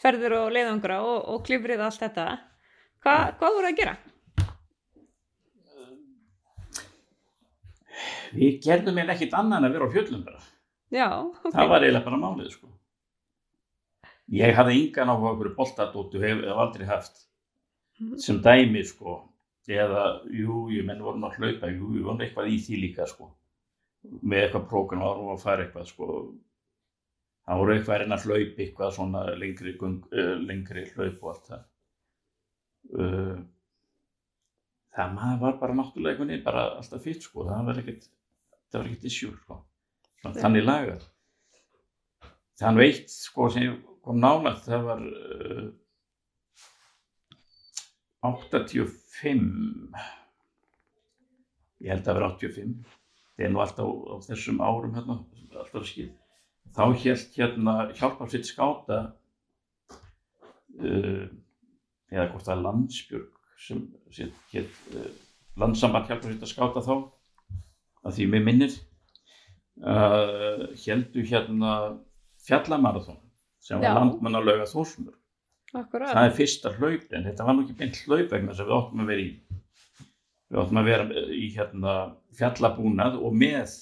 ferður 0.00 0.38
og 0.40 0.50
leiðangra 0.56 0.98
og, 1.04 1.20
og 1.32 1.46
klifrið 1.46 1.84
allt 1.84 2.02
þetta 2.02 2.26
Hva, 3.04 3.14
hvað 3.38 3.56
voru 3.58 3.68
að 3.68 3.78
gera? 3.78 3.94
Við 8.34 8.56
gerðum 8.64 8.98
eiginlega 8.98 9.16
ekkit 9.18 9.36
annað 9.38 9.60
en 9.60 9.68
að 9.68 9.76
vera 9.76 9.88
á 9.88 9.94
fjöllum 9.94 10.24
bara. 10.26 10.40
Já, 10.94 11.08
ok 11.20 11.52
Það 11.54 11.70
var 11.72 11.84
eiginlega 11.86 12.08
bara 12.08 12.22
málið, 12.22 12.50
sko. 12.54 12.70
Ég 14.34 14.56
hafði 14.56 14.80
engan 14.80 15.12
á 15.12 15.14
okkur 15.14 15.52
boltadóttu, 15.58 16.20
hef, 16.22 16.42
hef 16.46 16.60
aldrei 16.64 16.86
haft. 16.88 17.24
Mhm. 18.00 18.18
Sem 18.18 18.40
dæmi, 18.42 18.84
sko. 18.88 19.22
Eða, 19.68 20.04
jú, 20.28 20.66
jú, 20.72 20.84
menn 20.84 21.02
vorum 21.02 21.24
að 21.24 21.38
hlaupa, 21.38 21.70
jú, 21.72 21.92
við 21.94 22.04
vorum 22.04 22.20
eitthvað 22.24 22.50
í 22.52 22.58
því 22.60 22.80
líka, 22.82 23.06
sko. 23.08 23.30
Með 24.22 24.48
eitthvað 24.48 24.68
prógram 24.68 25.04
varum 25.04 25.30
að 25.32 25.40
fara 25.44 25.64
eitthvað, 25.64 25.86
sko. 25.88 26.08
Það 27.44 27.60
voru 27.60 27.74
eitthvað 27.74 27.94
að 27.94 28.02
reyna 28.02 28.16
að 28.18 28.26
hlaupa 28.26 28.62
eitthvað 28.64 28.92
svona 28.96 29.24
lengri, 29.40 29.74
uh, 29.80 30.36
lengri 30.44 30.84
hlaup 30.94 31.22
og 31.22 31.30
allt 31.32 31.50
það. 31.50 31.64
Uh, 32.94 33.36
það 34.94 35.16
maður 35.18 35.40
var 35.44 35.56
bara 35.62 35.78
náttúrulega 35.78 36.14
einhvern 36.14 36.32
veginn 36.32 36.46
bara 36.46 36.66
alltaf 36.78 37.04
fýtt, 37.04 37.26
sko. 37.26 37.46
Það 37.48 37.70
var 37.70 37.80
ekkert, 37.82 38.10
það 38.70 38.80
var 38.80 38.90
ekkert 38.90 39.08
issue, 39.10 39.36
sko. 39.42 39.60
Svona, 40.20 40.34
Nei. 40.34 40.42
þannig 40.42 40.66
lagað. 40.68 41.08
Þann 42.60 42.78
veitt, 42.78 43.10
sko, 43.10 43.48
sem 43.50 43.80
kom 44.04 44.20
nálægt, 44.22 44.68
það 44.68 44.86
var 44.88 45.08
uh, 45.08 45.72
85 48.24 49.94
ég 51.84 51.90
held 51.92 52.06
að 52.08 52.18
vera 52.18 52.30
85 52.32 52.76
það 53.34 53.44
er 53.44 53.52
nú 53.52 53.62
alltaf 53.64 53.90
á, 53.90 54.14
þessum 54.24 54.62
árum 54.64 54.94
hérna, 54.96 55.18
alltaf 55.52 55.84
skil 55.88 56.10
þá 56.74 56.84
hélt 57.02 57.36
hérna 57.36 57.74
hjálpar 57.92 58.32
sitt 58.32 58.48
skáta 58.48 59.00
uh, 60.80 61.26
eða 62.08 62.28
hvort 62.30 62.46
það 62.46 62.54
er 62.56 62.64
landsbjörg 62.64 63.33
sem 63.60 63.84
hétt 64.16 64.94
uh, 64.94 65.10
landsamband 65.60 66.08
hjálpar 66.10 66.32
sitt 66.32 66.46
að 66.46 66.52
skáta 66.52 66.84
þá 66.84 66.94
að 68.04 68.16
því 68.18 68.30
mér 68.32 68.46
minnir 68.48 68.78
uh, 69.82 70.70
heldu 70.84 71.26
hérna 71.28 71.74
fjallamarathon 72.44 73.20
sem 73.64 73.80
var 73.80 73.92
Já. 73.94 73.98
landmannalöga 74.00 74.66
þórsmur 74.68 75.14
Akkurat. 75.74 76.12
Það 76.14 76.28
er 76.28 76.34
fyrsta 76.36 76.70
hlaup 76.76 77.14
en 77.16 77.24
þetta 77.26 77.46
var 77.46 77.56
nú 77.56 77.64
ekki 77.64 77.76
beint 77.80 77.96
hlaup 78.04 78.28
vegna 78.30 78.52
að 78.54 78.60
við 78.62 78.76
áttum 78.76 79.00
að 79.02 79.08
vera 79.10 79.24
í 79.24 79.30
við 80.44 80.60
áttum 80.60 80.78
að 80.78 80.90
vera 80.90 81.22
í 81.34 81.46
hérna 81.56 81.94
fjallabúnað 82.38 83.16
og 83.18 83.34
með 83.40 83.72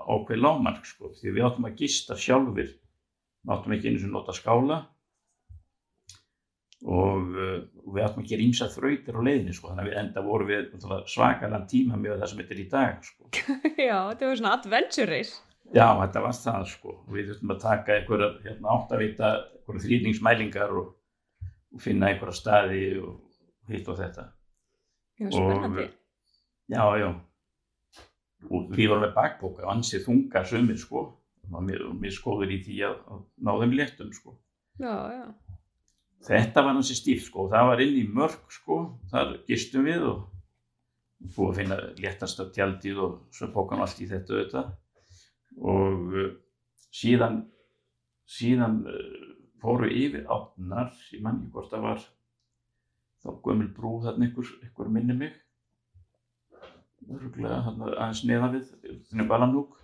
ákveð 0.00 0.40
lámark 0.40 0.86
sko 0.88 1.10
því 1.18 1.34
við 1.36 1.48
áttum 1.48 1.66
að 1.68 1.82
gista 1.82 2.16
sjálfur 2.16 2.70
við 2.70 3.52
áttum 3.52 3.74
ekki 3.76 3.90
einu 3.90 4.00
sem 4.00 4.14
nota 4.14 4.36
skála. 4.36 4.78
Og 6.88 7.36
uh, 7.82 7.92
við 7.94 8.04
áttum 8.06 8.26
gera 8.30 8.46
ímsa 8.46 8.68
þrautir 8.72 9.18
á 9.18 9.20
leiðinni 9.26 9.54
sko 9.56 9.70
þannig 9.70 9.84
að 9.84 9.90
við 9.90 10.00
enda 10.02 10.26
voru 10.26 10.48
við 10.50 10.74
svakalega 11.10 11.64
tíma 11.70 11.98
með 12.00 12.20
það 12.20 12.28
sem 12.32 12.42
þetta 12.42 12.54
er 12.54 12.62
í 12.62 12.68
dag 12.72 13.08
sko 13.08 13.32
Já, 13.88 13.96
þetta 14.10 14.28
var 14.28 14.38
svona 14.42 14.54
adventure 14.58 15.10
race 15.10 15.40
Já, 15.72 15.86
þetta 16.02 16.22
var 16.26 16.36
það 16.36 16.64
sko. 16.68 16.94
Við 17.12 17.28
þurftum 17.30 17.52
að 17.54 17.60
taka 17.62 17.94
einhverjar 17.96 18.34
hérna, 18.44 18.74
áttavita, 18.74 19.30
þrýningsmælingar 19.68 20.74
og, 20.76 20.90
og 21.72 21.80
finna 21.80 22.10
einhverja 22.10 22.36
staði 22.36 22.82
og 23.00 23.72
hitt 23.72 23.88
og 23.88 24.00
þetta. 24.00 24.26
Já, 25.22 25.30
spennandi 25.30 25.86
Og, 25.86 25.94
já, 26.74 26.84
já. 27.00 27.08
Og 28.50 28.68
við 28.74 28.90
vorum 28.90 29.06
með 29.06 29.16
bakbóka 29.16 29.64
og 29.64 29.72
ansið 29.76 30.04
þunga 30.08 30.44
sömur 30.50 30.80
sko. 30.80 31.06
Og 31.52 31.64
mér, 31.64 31.86
og 31.88 32.04
skoður 32.14 32.52
í 32.52 32.60
því 32.64 32.82
að, 32.88 33.00
að 33.14 33.24
ná 33.46 33.52
þeim 33.62 33.74
léttum 33.78 34.12
sko. 34.16 34.36
Já, 34.80 34.94
já 35.14 35.24
Þetta 36.22 36.62
var 36.62 36.76
hansi 36.76 36.94
stíf 36.94 37.24
sko. 37.26 37.48
Það 37.50 37.68
var 37.70 37.82
inn 37.82 37.96
í 37.98 38.04
mörg 38.06 38.52
sko. 38.54 38.78
Þar 39.10 39.32
gistum 39.48 39.88
við 39.88 40.04
og 40.06 40.20
búið 41.34 41.48
að 41.50 41.58
finna 41.60 41.78
léttast 42.02 42.40
af 42.42 42.52
tjaldið 42.54 43.00
og 43.02 43.18
svo 43.34 43.48
bókan 43.54 43.82
allt 43.82 44.00
í 44.02 44.08
þetta 44.10 44.36
auðvitað. 44.36 44.72
Og 45.62 46.16
uh, 46.18 46.30
síðan, 46.94 47.42
síðan 48.38 48.80
uh, 48.90 49.20
fóru 49.62 49.90
yfir 49.90 50.26
átnar, 50.32 50.92
ég 51.12 51.22
man 51.22 51.40
ekki 51.42 51.52
hvort 51.54 51.70
það 51.74 51.86
var 51.88 52.06
þá 53.22 53.30
gömul 53.44 53.68
brú 53.76 53.92
þarna 54.02 54.30
ykkur, 54.30 54.48
ykkur 54.66 54.90
minni 54.90 55.14
mig. 55.18 55.36
Aðeins 57.12 58.22
neðan 58.26 58.56
við, 58.58 58.74
þenni 59.10 59.28
balanúk 59.30 59.78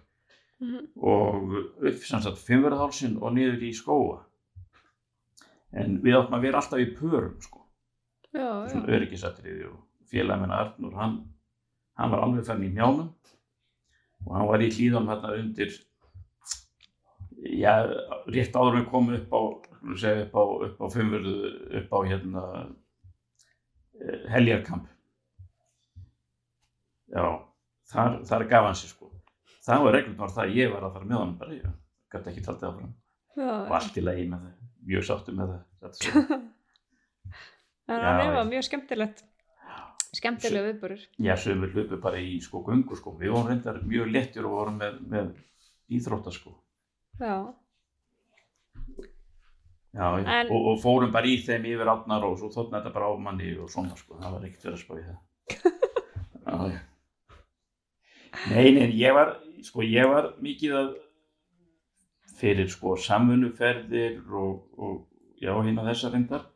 Mhm. 0.58 0.88
og 0.96 1.52
upp 1.86 2.00
sem 2.02 2.18
sagt 2.18 2.40
fimmverðhálsin 2.42 3.12
og 3.22 3.30
niður 3.36 3.60
í 3.62 3.68
skóa. 3.78 4.24
En 5.76 5.98
við 6.04 6.16
áttum 6.16 6.38
að 6.38 6.46
vera 6.46 6.62
alltaf 6.62 6.80
í 6.80 6.86
pörum 6.96 7.36
sko, 7.44 7.60
svona 8.32 8.94
öryggisatriði 8.96 9.66
og 9.68 9.82
félagin 10.08 10.46
minna 10.46 10.62
Arnur, 10.62 10.94
hann, 10.96 11.18
hann 12.00 12.12
var 12.14 12.24
alveg 12.24 12.46
fenn 12.46 12.64
í 12.64 12.70
mjánum 12.72 13.10
og 14.26 14.34
hann 14.34 14.48
var 14.48 14.64
í 14.64 14.70
hlýðanum 14.72 15.10
hérna 15.12 15.34
undir, 15.38 15.74
já, 17.60 17.74
rétt 18.32 18.56
áður 18.56 18.78
við 18.80 18.86
komum 18.90 19.18
upp 19.18 19.34
á, 19.36 19.40
segja 20.00 20.24
upp 20.26 20.38
á, 20.40 20.42
upp 20.68 20.80
á 20.82 20.86
fimmverðu, 20.94 21.34
upp 21.82 21.92
á 21.94 21.98
hérna 22.08 22.44
eh, 24.00 24.24
heljarkamp. 24.32 24.88
Já, 27.08 27.24
þar, 27.92 28.18
þar 28.28 28.46
gaf 28.50 28.68
hann 28.68 28.80
sér 28.80 28.92
sko. 28.92 29.12
Það 29.64 29.84
var 29.84 29.96
reglum 29.96 30.18
var 30.18 30.32
það 30.32 30.46
að 30.46 30.56
ég 30.58 30.72
var 30.72 30.88
að 30.88 30.96
fara 30.96 31.08
með 31.08 31.20
honum 31.20 31.38
bara, 31.40 31.56
ég 31.56 31.76
gæti 32.12 32.32
ekki 32.32 32.44
taldið 32.46 32.70
áfram. 32.70 32.94
Já, 33.38 33.50
og 33.52 33.74
allt 33.78 34.00
í 34.00 34.04
lagi 34.04 34.26
með 34.28 34.44
það, 34.44 34.57
mjög 34.88 35.06
sáttu 35.08 35.34
með 35.36 35.52
það. 35.52 35.62
En 37.88 37.98
Já, 38.02 38.08
það 38.20 38.34
var 38.36 38.48
mjög 38.48 38.66
skemmtilegt 38.68 39.24
skemmtilega 40.16 40.64
viðbúrur 40.70 41.02
Já, 41.20 41.34
sömur 41.40 41.70
hlupu 41.74 41.98
bara 42.00 42.20
í 42.20 42.34
sko 42.44 42.62
göngu 42.66 42.96
sko, 42.96 43.12
við 43.20 43.32
vorum 43.34 43.48
reyndar 43.52 43.78
mjög 43.88 44.10
lettir 44.12 44.48
og 44.48 44.54
vorum 44.56 44.78
með, 44.80 44.98
með 45.12 45.30
íþrótta 45.98 46.32
sko. 46.34 46.54
Já, 47.20 47.34
Já. 49.98 50.06
En- 50.20 50.50
og, 50.52 50.66
og 50.72 50.80
fórum 50.82 51.12
bara 51.12 51.26
í 51.26 51.38
þeim 51.42 51.64
yfir 51.72 51.88
átnar 51.90 52.24
og 52.28 52.36
svo 52.38 52.50
þóttna 52.52 52.82
þetta 52.82 52.92
bara 52.94 53.08
á 53.08 53.12
manni 53.24 53.54
og 53.58 53.70
svona 53.72 53.96
sko, 53.98 54.18
það 54.20 54.34
var 54.36 54.44
ekkert 54.48 54.66
verið 54.68 54.76
að 54.76 54.84
spá 54.84 54.94
í 54.94 55.06
það. 55.06 55.18
Já, 56.48 56.56
já. 56.72 56.78
Nei, 58.52 58.68
nei, 58.76 58.86
ég 59.00 59.12
var, 59.16 59.32
sko, 59.66 59.82
ég 59.84 60.08
var 60.08 60.28
mikið 60.44 60.74
að 60.78 60.90
fyrir 62.38 62.70
sko 62.70 62.94
samfunuferðir 63.02 64.20
og, 64.34 64.62
og 64.78 65.42
já, 65.42 65.52
hérna 65.54 65.86
þessar 65.88 66.14
reyndar. 66.14 66.46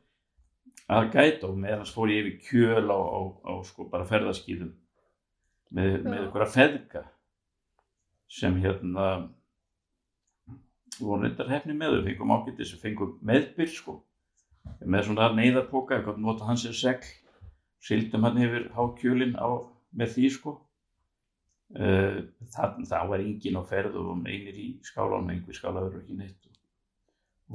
Að 0.92 1.10
gæta 1.14 1.48
og 1.48 1.58
meðan 1.62 1.88
fór 1.88 2.10
ég 2.12 2.26
yfir 2.26 2.38
kjöl 2.48 2.90
á, 2.90 2.98
á, 3.00 3.20
á 3.48 3.52
sko 3.64 3.86
bara 3.90 4.06
ferðaskýðum 4.08 4.72
með, 5.72 5.92
með 6.04 6.16
Já. 6.16 6.22
einhverja 6.24 6.50
feðga 6.52 7.02
sem 8.32 8.58
hérna 8.60 9.06
voru 10.98 11.22
reyndar 11.24 11.52
hefni 11.52 11.76
með. 11.78 11.98
Þau, 11.98 12.08
fengum 12.10 12.34
ágættis, 12.36 12.74
fengum 12.82 13.14
meðbyr 13.24 13.70
sko. 13.72 13.98
Með 14.84 15.08
svona 15.08 15.30
neyðarpoka, 15.34 15.96
eitthvað 15.96 16.20
nota 16.22 16.46
hans 16.46 16.66
sem 16.66 16.76
segl 16.76 17.08
sildum 17.82 18.28
hann 18.28 18.38
yfir 18.38 18.68
hákjölin 18.76 19.34
á, 19.34 19.58
með 19.96 20.14
því 20.16 20.28
sko 20.36 20.52
það, 21.72 22.82
það 22.90 23.08
var 23.12 23.24
engin 23.24 23.56
á 23.56 23.62
ferð 23.68 23.96
og 24.02 24.26
einir 24.28 24.58
í 24.60 24.68
skálanum 24.84 25.30
einhver 25.32 25.56
skálaður 25.56 25.96
og 25.96 26.02
ekki 26.02 26.18
neitt 26.18 26.50
og, 26.50 26.58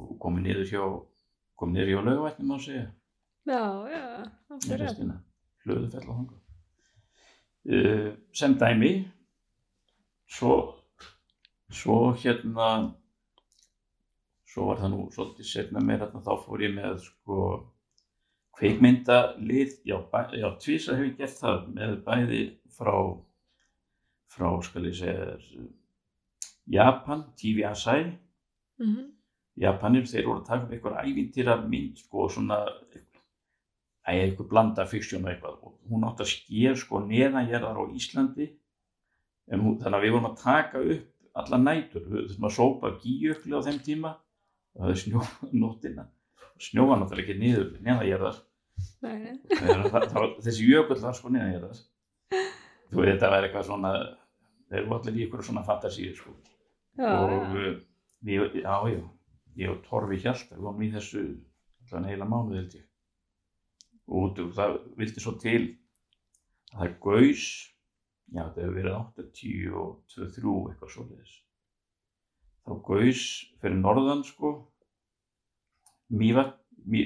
og 0.02 0.16
komið 0.22 0.48
niður 0.48 0.72
hjá 0.72 0.84
komið 1.58 1.78
niður 1.78 1.92
hjá 1.92 2.02
lögvætnum 2.08 2.54
að 2.54 2.64
segja. 2.66 2.88
Já, 3.48 3.62
já, 3.88 4.02
það 4.48 4.66
rétt. 4.68 4.82
restina, 4.82 5.16
hlöðufell 5.64 6.04
og 6.04 6.16
hanga 6.18 6.36
uh, 7.72 8.10
sem 8.36 8.56
dæmi 8.58 8.92
svo 10.28 10.54
svo 11.72 12.12
hérna 12.16 12.68
svo 14.48 14.68
var 14.68 14.80
það 14.82 14.92
nú 14.92 15.08
svolítið 15.12 15.48
setna 15.48 15.80
meira 15.84 16.08
þarna, 16.08 16.24
þá 16.24 16.44
fór 16.44 16.64
ég 16.64 16.74
með 16.76 17.00
sko 17.06 17.40
kveikmyndalið 18.58 19.74
já, 19.86 19.96
já 20.34 20.48
tvísa 20.60 20.96
hef 20.98 21.06
ég 21.06 21.18
gert 21.20 21.40
það 21.40 21.66
með 21.76 21.96
bæði 22.06 22.42
frá 22.78 22.94
frá 24.38 24.50
skal 24.62 24.86
ég 24.88 24.96
segja 24.96 25.26
þér, 25.34 25.68
Japan, 26.78 27.24
TV 27.36 27.64
Asai. 27.68 28.02
Mhm. 28.78 29.06
Japanir, 29.58 30.04
þeir 30.06 30.26
voru 30.28 30.40
að 30.40 30.46
taka 30.46 30.64
upp 30.64 30.72
einhver 30.72 30.98
ævintýra 31.02 31.56
mynd 31.66 31.98
sko 31.98 32.28
svona 32.30 32.60
æ, 34.06 34.12
einhver 34.12 34.46
blanda 34.48 34.84
fiksjón 34.86 35.24
og 35.26 35.32
eitthvað. 35.32 35.72
Hún 35.90 36.06
átti 36.06 36.22
að 36.22 36.30
sker 36.32 36.76
sko 36.78 37.00
neðanjarðar 37.02 37.80
á 37.82 37.84
Íslandi. 37.90 38.46
En 39.50 39.64
hún, 39.64 39.78
þannig 39.80 39.98
að 39.98 40.04
við 40.04 40.14
vorum 40.14 40.30
að 40.30 40.42
taka 40.42 40.82
upp 40.94 41.40
alla 41.42 41.58
nætur, 41.58 42.04
við 42.06 42.28
þurfum 42.28 42.46
að 42.48 42.54
sópa 42.54 42.92
gíjökli 43.02 43.58
á 43.58 43.60
þeim 43.66 43.80
tíma. 43.82 44.14
Það 44.78 44.92
er 44.94 45.02
snjó 45.02 45.24
nóttina. 45.64 46.06
Snjóa 46.58 46.98
náttúrulega 47.00 47.26
ekki 47.26 47.40
niður 47.42 47.72
það, 49.90 50.38
þessi 50.46 50.70
jökull 50.70 51.00
var 51.02 51.16
sko 51.18 51.30
neðanjarðar. 51.34 51.82
Þú 52.88 53.02
veit 53.02 53.10
þetta 53.10 53.30
væri 53.34 53.48
eitthvað 53.48 53.66
svona 53.68 53.92
þeir 54.68 54.80
eru 54.82 54.96
allir 54.96 55.18
í 55.18 55.24
ykkur 55.26 55.44
svona 55.46 55.64
fantasíu 55.66 56.14
sko. 56.16 56.34
Já, 56.98 57.08
og 57.14 57.32
já. 57.32 57.40
uh, 57.46 57.80
við, 58.26 58.60
já, 58.62 58.76
já, 58.92 59.00
ég 59.62 59.72
og 59.72 59.82
Torfi 59.86 60.20
Hjalta 60.22 60.56
við 60.56 60.66
vorum 60.66 60.84
í 60.86 60.92
þessu 60.94 61.24
allan 61.86 62.08
heila 62.10 62.28
mánuð 62.28 62.60
held 62.60 62.78
ég. 62.78 62.86
Og 64.08 64.40
það 64.56 64.78
vildi 64.98 65.22
svo 65.22 65.34
til 65.40 65.60
að 66.72 66.78
það 66.78 66.96
gaus 67.04 67.44
já, 68.32 68.42
það 68.42 68.62
hefur 68.62 68.78
verið 68.78 68.96
80 68.98 69.76
og 69.82 69.92
2-3 70.14 70.56
eitthvað 70.72 70.94
svoleiðis. 70.94 71.36
Þá 72.68 72.72
gaus 72.88 73.22
fyrir 73.62 73.80
norðan 73.80 74.26
sko 74.28 74.52
Mýva, 76.08 76.46
mý, 76.88 77.02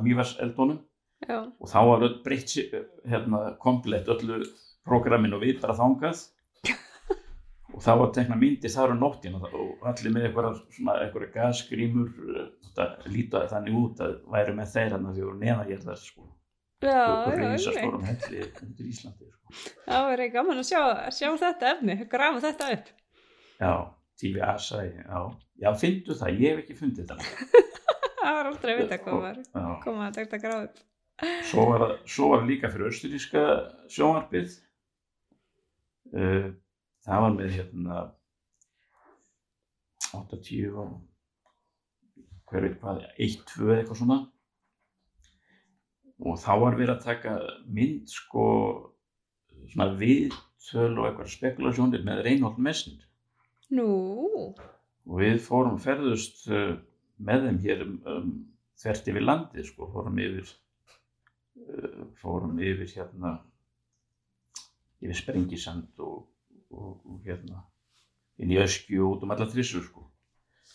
Mývas 0.00 0.38
eldónum 0.40 0.78
Já, 1.26 1.42
og 1.44 1.68
þá 1.68 1.78
var 1.88 2.04
öll 2.06 2.18
breytt 2.24 2.52
sig, 2.52 2.70
hérna, 3.08 3.56
komplett 3.60 4.08
öllu 4.08 4.38
prógramin 4.86 5.34
og 5.36 5.42
við 5.42 5.58
bara 5.60 5.74
þangað 5.76 6.20
og 7.78 7.84
þá 7.84 7.92
var 8.00 8.08
tekna 8.16 8.36
myndir 8.40 8.72
þar 8.74 8.92
á 8.92 8.96
nóttina 8.98 9.38
og 9.46 9.84
allir 9.86 10.10
með 10.16 10.24
eitthvað 10.28 10.56
svona 10.74 10.96
eitthvað 11.04 11.28
gasgrímur 11.36 12.08
þetta 12.64 12.86
líta 13.14 13.44
þannig 13.52 13.76
út 13.78 14.02
að 14.02 14.16
væru 14.34 14.54
með 14.58 14.72
þeir 14.74 14.96
hann 14.96 15.06
að 15.12 15.18
því 15.20 15.26
voru 15.28 15.38
neðangerðar 15.44 16.00
sko 16.02 16.26
já, 16.82 16.98
og 17.06 17.30
já, 17.32 17.38
reysa 17.38 17.70
einmitt. 17.70 17.78
stórum 17.78 18.08
helli 18.08 18.42
undir 18.66 18.90
Íslandi 18.92 19.30
sko. 19.30 19.62
Það 19.88 20.08
verið 20.12 20.32
gaman 20.34 20.60
að 20.62 20.68
sjá, 20.68 20.82
sjá 21.16 21.28
þetta 21.44 21.70
efni, 21.76 21.96
grafa 22.12 22.42
þetta 22.48 22.68
upp. 22.76 22.90
já, 23.62 23.72
TV 24.18 24.42
Asai 24.50 24.84
já, 24.92 25.22
já, 25.64 25.70
fyndu 25.80 26.18
það, 26.20 26.42
ég 26.42 26.52
hef 26.52 26.62
ekki 26.64 26.78
fundið 26.82 27.08
það 27.14 27.24
Það 28.18 28.34
var 28.36 28.48
aldrei 28.50 28.72
að 28.74 28.80
vita 28.82 28.96
hvað 29.06 29.20
var, 29.24 29.36
koma 29.86 30.08
að 30.10 30.16
þetta 30.20 30.38
grafa 30.42 30.64
upp. 30.68 30.80
svo 31.48 31.64
var, 31.70 31.84
það- 31.86 32.00
svo 32.14 32.28
var 32.34 32.42
líka 32.50 32.70
fyrir 32.74 32.90
austuríska 32.92 33.44
sjónvarpið 33.94 34.56
uh, 36.14 36.48
það 37.08 37.24
var 37.24 37.36
með 37.36 37.54
hérna 37.56 38.00
80 40.18 40.76
og 40.82 40.96
hver 42.48 42.64
veit 42.64 42.78
hvað, 42.80 43.02
1-2 43.20 43.72
eitthvað 43.74 44.00
svona. 44.02 44.18
Og 46.18 46.38
þá 46.40 46.52
var 46.62 46.78
verið 46.78 46.94
að 46.94 47.04
taka 47.04 47.34
mynd 47.70 48.08
sko 48.10 48.46
svona 49.68 49.92
viðtöl 50.00 50.94
og 50.96 51.04
eitthvað 51.08 51.34
spekulasjónir 51.34 52.06
með 52.06 52.24
Reinhold 52.26 52.58
Messner 52.62 53.04
Nú, 53.68 53.84
og 55.04 55.18
við 55.20 55.42
fórum 55.44 55.76
ferðust 55.82 56.46
uh, 56.48 56.78
með 57.20 57.44
þeim 57.44 57.58
hér 57.66 57.82
um, 57.84 58.30
þvert 58.80 59.10
yfir 59.12 59.26
landið 59.26 59.66
sko, 59.68 59.90
fórum 59.92 60.20
yfir 60.24 60.48
uh, 60.48 62.06
fórum 62.22 62.56
yfir 62.64 62.88
hérna 62.94 63.34
yfir 65.04 65.20
Sprengisand 65.20 66.00
og, 66.00 66.24
og, 66.70 67.00
og 67.04 67.20
hérna 67.26 67.62
inn 68.38 68.52
í 68.54 68.58
Öskju 68.62 69.00
og 69.04 69.16
út 69.16 69.24
um 69.26 69.32
alla 69.34 69.48
þrissur 69.50 69.82
sko. 69.86 70.04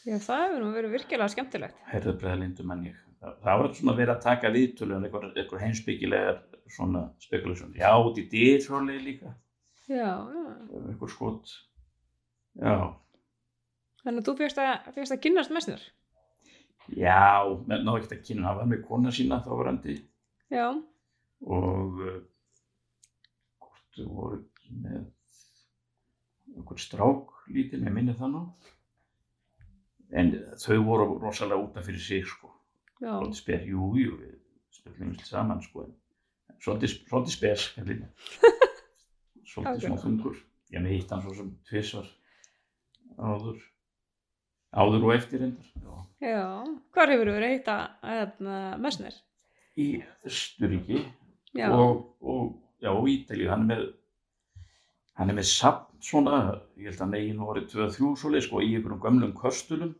Já 0.03 0.17
það 0.19 0.41
hefur 0.47 0.63
nú 0.65 0.71
verið 0.75 0.95
virkilega 0.97 1.31
skemmtilegt. 1.31 1.77
herðabræðalindum 1.93 2.67
mann 2.67 2.85
ég. 2.89 2.97
Það, 3.21 3.37
það 3.45 3.59
var 3.61 3.69
svona 3.77 3.95
verið 3.99 4.13
að 4.15 4.23
taka 4.25 4.51
viðtölu 4.51 4.95
en 4.97 5.05
eitthvað, 5.07 5.29
eitthvað 5.37 5.61
heimsbyggilegar 5.63 6.41
svona 6.73 7.03
spekulasjón 7.23 7.75
já, 7.77 7.91
út 7.95 8.17
í 8.19 8.25
dýrfrálegi 8.31 9.03
líka. 9.05 9.31
Já, 9.87 10.11
já. 10.27 10.43
eitthvað 10.89 11.13
skot. 11.13 11.53
Já, 12.59 12.75
Þannig 14.03 14.19
að 14.19 14.27
þú 14.27 14.33
fegst 14.41 14.57
að, 14.59 14.87
fékkst 14.97 15.13
að 15.15 15.21
kynnast 15.23 15.51
mestnir. 15.55 15.83
já, 16.91 17.47
menn 17.69 17.85
náðu 17.87 18.01
ekkert 18.01 18.17
að 18.17 18.25
kynna. 18.27 18.47
Hann 18.49 18.57
var 18.59 18.67
með 18.73 18.81
kona 18.89 19.11
sína 19.15 19.37
þá 19.45 19.51
varandi. 19.55 19.95
Já, 20.51 20.65
og 21.47 22.01
uh, 22.03 22.17
hvort 23.63 24.01
voru 24.03 24.41
ekki 24.41 24.75
með 24.83 25.05
einhver 26.57 26.81
strák 26.81 27.33
lítið, 27.53 27.83
með 27.83 27.97
minni 27.97 28.15
það 28.17 28.29
nú. 28.35 28.43
En 30.13 30.31
þau 30.61 30.79
voru 30.85 31.05
rosalega 31.21 31.63
útaf 31.63 31.87
fyrir 31.87 32.03
sig 32.03 32.25
sko, 32.29 32.51
svolítið 32.99 33.39
spes, 33.39 33.67
jú, 33.69 33.89
jú 33.97 34.17
við 34.21 34.39
spilum 34.73 35.13
við 35.13 35.27
saman 35.27 35.61
sko 35.65 35.87
svolítið, 36.61 36.89
spes 37.33 37.69
svolítið 37.73 39.81
svona 39.87 40.01
þungur. 40.01 40.41
Ég 40.73 40.81
með 40.81 40.97
hitt 40.97 41.13
hann 41.13 41.23
svo 41.25 41.33
sem 41.37 41.49
tvisvar 41.69 42.07
áður. 43.17 43.59
Áður 44.73 45.03
og 45.05 45.11
eftir 45.13 45.43
reyndar 45.43 45.67
já. 46.23 46.45
Hvar 46.95 47.11
hefur 47.11 47.29
verið 47.29 47.45
að 47.45 47.53
hitta 47.53 47.75
hérna, 48.01 48.55
mestnir? 48.81 49.15
í 49.79 49.87
Östuríki 50.27 51.01
og, 51.65 52.13
og 52.21 52.53
já, 52.81 52.91
og 52.91 53.07
Ítalíu, 53.09 53.49
hann 53.49 53.65
er 53.65 53.71
með 53.71 53.85
hann 55.17 55.29
er 55.29 55.37
með 55.37 55.49
samt 56.03 56.09
svona, 56.09 56.37
ég 56.77 56.89
held 56.91 57.01
að 57.05 57.11
negin 57.15 57.39
voru 57.39 57.61
2-3 57.71 58.15
svoleið 58.19 58.43
sko 58.47 58.61
í 58.61 58.73
einhverjum 58.75 58.99
gömlum 59.05 59.33
köstulum, 59.39 59.93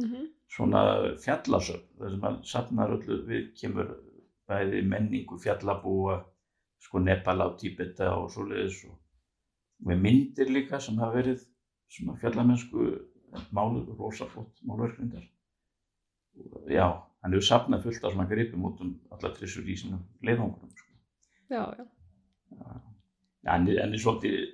mm 0.00 0.28
svona 0.52 0.80
fjallasöfn, 1.16 1.86
þar 1.98 2.10
sem 2.12 2.24
hann 2.26 2.34
safnar 2.44 2.90
öllu 2.92 3.14
við 3.24 3.46
kemur 3.56 3.86
bæði 4.48 4.82
menningu 4.84 5.38
fjallabúa, 5.40 6.18
sko 6.78 7.00
Nepal 7.00 7.40
á 7.40 7.48
Tíbeta 7.56 8.10
og 8.18 8.26
svoleiðis 8.34 8.82
og 8.90 8.98
með 9.88 10.02
myndir 10.04 10.50
líka 10.52 10.80
sem 10.80 10.98
hafa 11.00 11.14
verið 11.16 11.46
svona 11.88 12.18
fjallamennsku 12.20 12.84
máluð, 13.56 13.88
rosaflott 13.96 14.60
málverkvindar. 14.68 15.24
Já, 16.68 16.86
hann 17.22 17.32
hefur 17.32 17.48
safnað 17.48 17.86
fullt 17.86 18.04
af 18.04 18.12
svona 18.12 18.28
gripum 18.28 18.64
út 18.68 18.80
um 18.84 18.92
alla 19.10 19.32
trissur 19.32 19.64
í 19.64 19.76
sínum 19.80 20.04
leiðangurum 20.20 20.68
sko. 20.76 20.92
já, 21.48 21.64
já. 21.78 21.86
Hann, 23.46 23.68
er- 23.68 23.80
hann 23.82 23.92
er 23.96 23.98
svolítið 24.04 24.52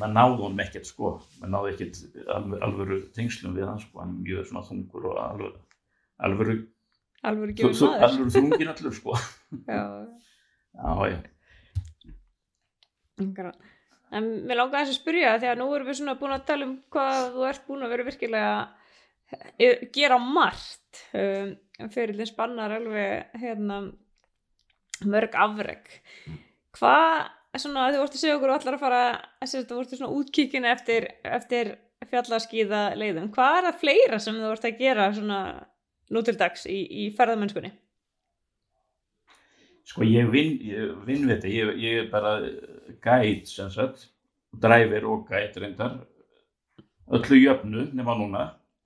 maður 0.00 0.12
náði 0.16 0.36
honum 0.42 0.62
ekkert 0.64 0.86
sko. 0.88 1.10
Maður 1.40 1.52
náði 1.54 1.72
ekkert 1.74 2.00
alvöru, 2.36 2.60
alvöru 2.66 2.98
tengslum 3.16 3.56
við 3.58 3.66
hann 3.70 3.80
sko, 3.82 4.00
hann 4.02 4.14
er 4.16 4.22
mjög 4.26 4.48
svona 4.50 4.64
þungur 4.68 5.08
og 5.10 5.20
alvöru 5.24 5.52
alvöru, 6.20 6.56
gefur 7.56 7.74
þú- 7.76 7.90
maður. 7.90 8.06
alvöru 8.08 8.30
þungin 8.36 8.72
allur 8.74 8.94
sko. 8.96 9.12
Já, 9.70 9.82
já, 10.76 10.92
já. 11.10 11.18
En 14.10 14.26
mér 14.48 14.58
langar 14.58 14.82
þess 14.82 14.94
að 14.96 15.00
spyrja 15.02 15.32
því 15.38 15.48
að 15.52 15.58
nú 15.60 15.66
erum 15.76 15.86
við 15.90 15.98
svona 16.00 16.16
búin 16.18 16.32
að 16.34 16.46
tala 16.48 16.66
um 16.66 16.76
hvað 16.90 17.18
þú 17.34 17.44
ert 17.50 17.66
búin 17.68 17.84
að 17.86 17.92
vera 17.94 18.06
virkilega 18.08 18.54
eh, 19.62 19.84
gera 19.94 20.16
margt 20.18 21.02
um, 21.14 21.52
fyrir 21.94 22.16
þinn 22.18 22.30
spannar 22.30 22.74
alveg 22.78 23.36
hérna 23.42 23.76
mörg 25.10 25.36
afreg 25.44 25.92
hvað 26.78 27.28
svona 27.58 27.88
þú 27.90 28.02
vorst 28.02 28.14
að 28.14 28.22
segja 28.22 28.36
okkur 28.38 28.52
og 28.52 28.60
allar 28.60 28.76
að 28.76 28.84
fara 28.84 29.02
þú 29.42 29.78
vorst 29.78 29.96
svona 29.96 30.12
útkíkin 30.14 30.68
eftir, 30.70 31.08
eftir 31.26 31.74
fjallaskíða 32.10 32.82
leiðum 32.98 33.30
hvað 33.34 33.58
er 33.58 33.68
það 33.68 33.80
fleira 33.82 34.20
sem 34.22 34.38
þú 34.38 34.48
vorst 34.52 34.68
að 34.68 34.78
gera 34.80 35.08
svona 35.16 35.40
nú 36.10 36.22
til 36.26 36.36
dags 36.38 36.66
í, 36.70 36.78
í 36.78 37.08
ferðamennskunni? 37.16 37.72
Sko 39.90 40.06
ég 40.06 40.28
vinn, 40.30 40.58
ég 40.62 40.94
vinn 41.06 41.26
við 41.26 41.34
þetta, 41.34 41.50
ég, 41.50 41.70
ég 41.82 42.00
er 42.04 42.08
bara 42.12 42.36
gæt 43.02 43.50
sem 43.50 43.70
sagt, 43.74 44.06
dræfir 44.62 45.06
og 45.10 45.26
gæt 45.30 45.58
reyndar, 45.58 45.96
öllu 47.10 47.38
jöfnu 47.40 47.88
nema 47.96 48.14
núna. 48.18 48.44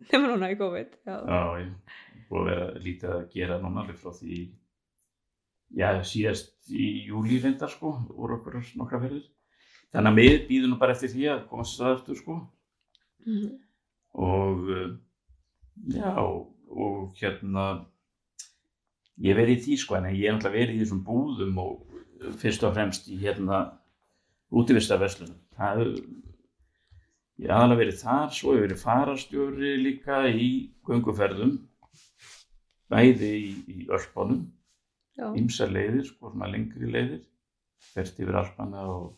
Nema 0.09 0.31
núna 0.31 0.49
í 0.53 0.57
COVID, 0.61 0.97
já. 1.05 1.17
Já, 1.19 1.41
ég 1.61 2.29
búið 2.31 2.41
að 2.41 2.49
vera 2.51 2.85
lítið 2.87 3.17
að 3.17 3.27
gera 3.35 3.59
núna 3.61 3.85
alveg 3.85 4.01
frá 4.01 4.15
því, 4.17 4.41
já 5.75 5.89
síðast 6.07 6.53
í 6.70 7.07
júli 7.09 7.41
reyndar 7.43 7.72
sko, 7.72 7.97
úr 8.14 8.39
okkur 8.39 8.61
nokkra 8.79 9.03
ferðir. 9.03 9.27
Þannig 9.95 10.11
að 10.11 10.20
við 10.20 10.37
býðum 10.49 10.75
nú 10.75 10.79
bara 10.81 10.95
eftir 10.95 11.12
því 11.12 11.27
að 11.33 11.47
komast 11.51 11.81
það 11.81 11.97
eftir 11.99 12.20
sko. 12.20 12.39
Mm 13.25 13.37
-hmm. 13.41 13.53
Og 14.14 14.68
já, 15.91 16.14
og 16.70 17.14
hérna 17.18 17.87
ég 19.22 19.37
verið 19.37 19.59
í 19.59 19.62
því 19.64 19.77
sko 19.81 19.97
en 19.99 20.11
ég 20.11 20.27
er 20.29 20.35
náttúrulega 20.35 20.59
verið 20.59 20.77
í 20.77 20.83
þessum 20.83 21.05
búðum 21.07 21.59
og 21.62 22.35
fyrst 22.41 22.64
og 22.66 22.75
fremst 22.75 23.09
í 23.12 23.18
hérna 23.20 23.61
útvistarverslunum 24.55 25.39
það 25.59 25.83
ég 27.43 27.51
aðalega 27.51 27.81
verið 27.83 28.01
þar 28.01 28.35
svo 28.35 28.55
hefur 28.55 28.66
verið 28.66 28.83
farastjóri 28.83 29.72
líka 29.83 30.25
í 30.31 30.49
gunguferðum 30.87 31.57
bæði 32.91 33.33
í, 33.39 33.53
í 33.68 33.87
öllbónum 33.89 34.45
ymsa 35.19 35.69
leiðir, 35.71 36.05
sko 36.09 36.33
svona 36.33 36.51
lengri 36.51 36.91
leiðir. 36.91 37.23
Ferst 37.95 38.19
yfir 38.23 38.39
Alpana 38.41 38.87
og 38.89 39.15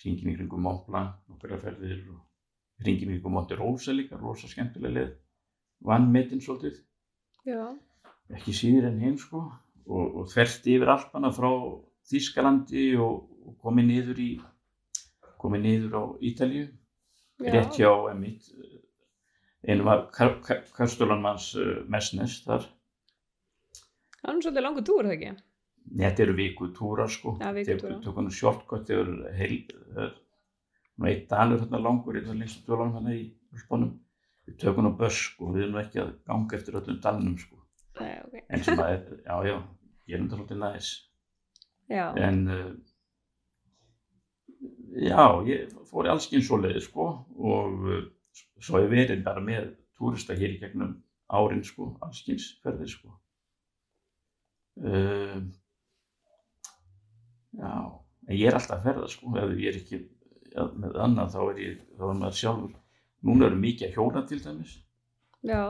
hringin 0.00 0.32
í 0.32 0.36
kringum 0.38 0.64
Montblanc 0.64 1.18
nokkura 1.28 1.58
ferðir 1.60 2.00
og 2.14 2.20
hringin 2.82 3.10
í 3.10 3.18
kringum 3.18 3.36
Monterosa 3.36 3.94
líka, 3.94 4.18
rosa 4.20 4.48
skemmtilega 4.48 4.96
leið. 4.96 5.12
Vann 5.86 6.10
metin 6.12 6.40
svolítið. 6.44 6.80
Já. 7.48 7.62
Ekki 8.36 8.54
síður 8.56 8.90
en 8.90 9.00
hinn 9.04 9.18
sko. 9.20 9.44
Og, 9.90 10.20
og 10.20 10.28
þverti 10.30 10.76
yfir 10.76 10.92
Alpana 10.92 11.32
frá 11.34 11.50
Þískalandi 12.10 12.92
og, 13.00 13.24
og 13.46 13.56
komið 13.62 13.88
niður 13.90 14.20
í 14.22 14.30
komið 15.40 15.64
niður 15.64 15.96
á 15.96 16.02
Ítalju 16.30 16.66
rétt 17.40 17.78
hjá 17.78 17.90
emitt 18.10 18.50
einu 19.64 19.86
var 19.86 20.06
Karstölanmanns 20.12 21.50
uh, 21.56 21.80
Messnes 21.88 22.40
þar 22.44 22.66
Það 24.20 24.32
er 24.32 24.42
svolítið 24.44 24.66
langu 24.66 24.84
túr, 24.84 25.08
það 25.08 25.16
ekki? 25.16 25.30
Þetta 26.00 26.22
eru 26.26 26.34
viku 26.36 26.68
túra 26.76 27.06
sko 27.10 27.34
ja, 27.40 27.50
viku 27.56 27.94
tökum 28.04 28.28
við 28.28 28.36
shortcut 28.36 28.90
yfir 28.92 29.08
heil 29.34 29.56
nú 31.00 31.08
eitt 31.08 31.24
dalur 31.30 31.62
hérna 31.62 31.80
langur 31.80 32.18
þetta 32.18 32.34
er 32.34 32.40
lengst 32.42 32.66
túr 32.66 32.82
hérna 32.84 33.14
í 33.16 33.22
spónum 33.62 33.94
við 34.46 34.58
tökum 34.60 34.86
nú 34.86 34.92
börs 34.98 35.22
sko. 35.30 35.50
Við 35.54 35.66
erum 35.66 35.80
ekki 35.80 36.02
að 36.02 36.12
ganga 36.28 36.58
eftir 36.58 36.78
öllum 36.80 37.00
dalnum 37.04 37.38
sko. 37.40 37.60
Nei, 38.00 38.12
okay. 38.26 38.44
en 38.48 38.64
sem 38.66 38.80
að, 38.80 39.10
já, 39.24 39.34
já, 39.48 39.56
ég 40.08 40.16
er 40.16 40.20
um 40.20 40.28
þetta 40.28 40.38
svolítið 40.40 40.62
næs. 40.64 40.92
Já. 41.90 42.04
en 42.22 42.36
uh, 42.46 42.70
já, 45.02 45.24
ég 45.48 45.72
fór 45.90 46.06
í 46.06 46.12
allskinn 46.12 46.44
svo 46.46 46.60
leiði 46.60 46.84
sko 46.84 47.06
og 47.34 47.88
uh, 47.90 48.04
svo 48.62 48.84
ég 48.84 48.92
verið 48.92 49.24
bara 49.26 49.42
með 49.42 49.72
túrista 49.98 50.36
hér 50.38 50.54
í 50.54 50.60
gegnum 50.60 50.92
árin 51.34 51.64
sko, 51.66 51.88
allskinnsferðir 52.06 52.92
sko 52.92 53.16
uh, 54.84 55.36
já, 57.60 57.72
en 58.28 58.36
ég 58.36 58.46
er 58.48 58.58
alltaf 58.58 58.78
að 58.78 58.88
ferða 58.88 59.10
sko, 59.12 59.34
ef 59.40 59.54
ég 59.56 59.68
er 59.72 59.80
ekki 59.80 60.00
ja, 60.00 60.66
með 60.74 60.98
annað 61.06 61.34
þá 61.34 61.40
er 61.44 61.62
ég, 61.64 61.84
þá 61.98 62.04
er 62.08 62.20
maður 62.22 62.40
sjálfur 62.40 62.76
núna 63.26 63.48
eru 63.50 63.60
mikið 63.60 63.88
að 63.88 63.96
hjóla 63.98 64.24
til 64.28 64.40
dæmis. 64.44 64.74
Já. 65.46 65.62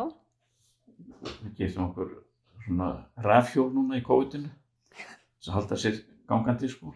Við 1.20 1.52
getum 1.58 1.88
okkur 1.88 2.16
svona 2.64 2.90
rafhjól 3.24 3.70
núna 3.74 3.98
í 3.98 4.04
COVID-inu 4.06 4.50
þess 4.50 5.50
að 5.50 5.56
halda 5.56 5.78
sér 5.80 6.00
gangandi 6.30 6.70
sko. 6.70 6.94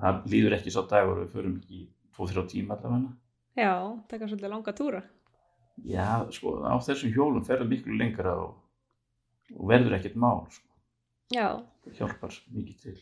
Það 0.00 0.24
líður 0.32 0.56
ekki 0.58 0.72
svo 0.74 0.84
dagur 0.90 1.22
við 1.22 1.34
förum 1.36 1.58
ekki 1.60 1.84
2-3 2.18 2.46
tíma 2.50 2.76
allavega. 2.76 3.12
Já, 3.54 3.72
taka 4.10 4.26
svolítið 4.26 4.50
langa 4.50 4.74
túra. 4.74 5.02
Já, 5.86 6.26
sko 6.34 6.58
á 6.66 6.74
þessum 6.82 7.14
hjólum 7.14 7.46
ferður 7.46 7.70
miklu 7.70 7.96
lengra 7.98 8.34
og, 8.42 8.56
og 9.54 9.68
verður 9.70 9.96
ekkert 9.98 10.18
mál 10.18 10.44
sko. 10.50 10.73
Já. 11.32 11.48
Hjálpar 11.96 12.34
mikið 12.52 12.80
til. 12.82 12.98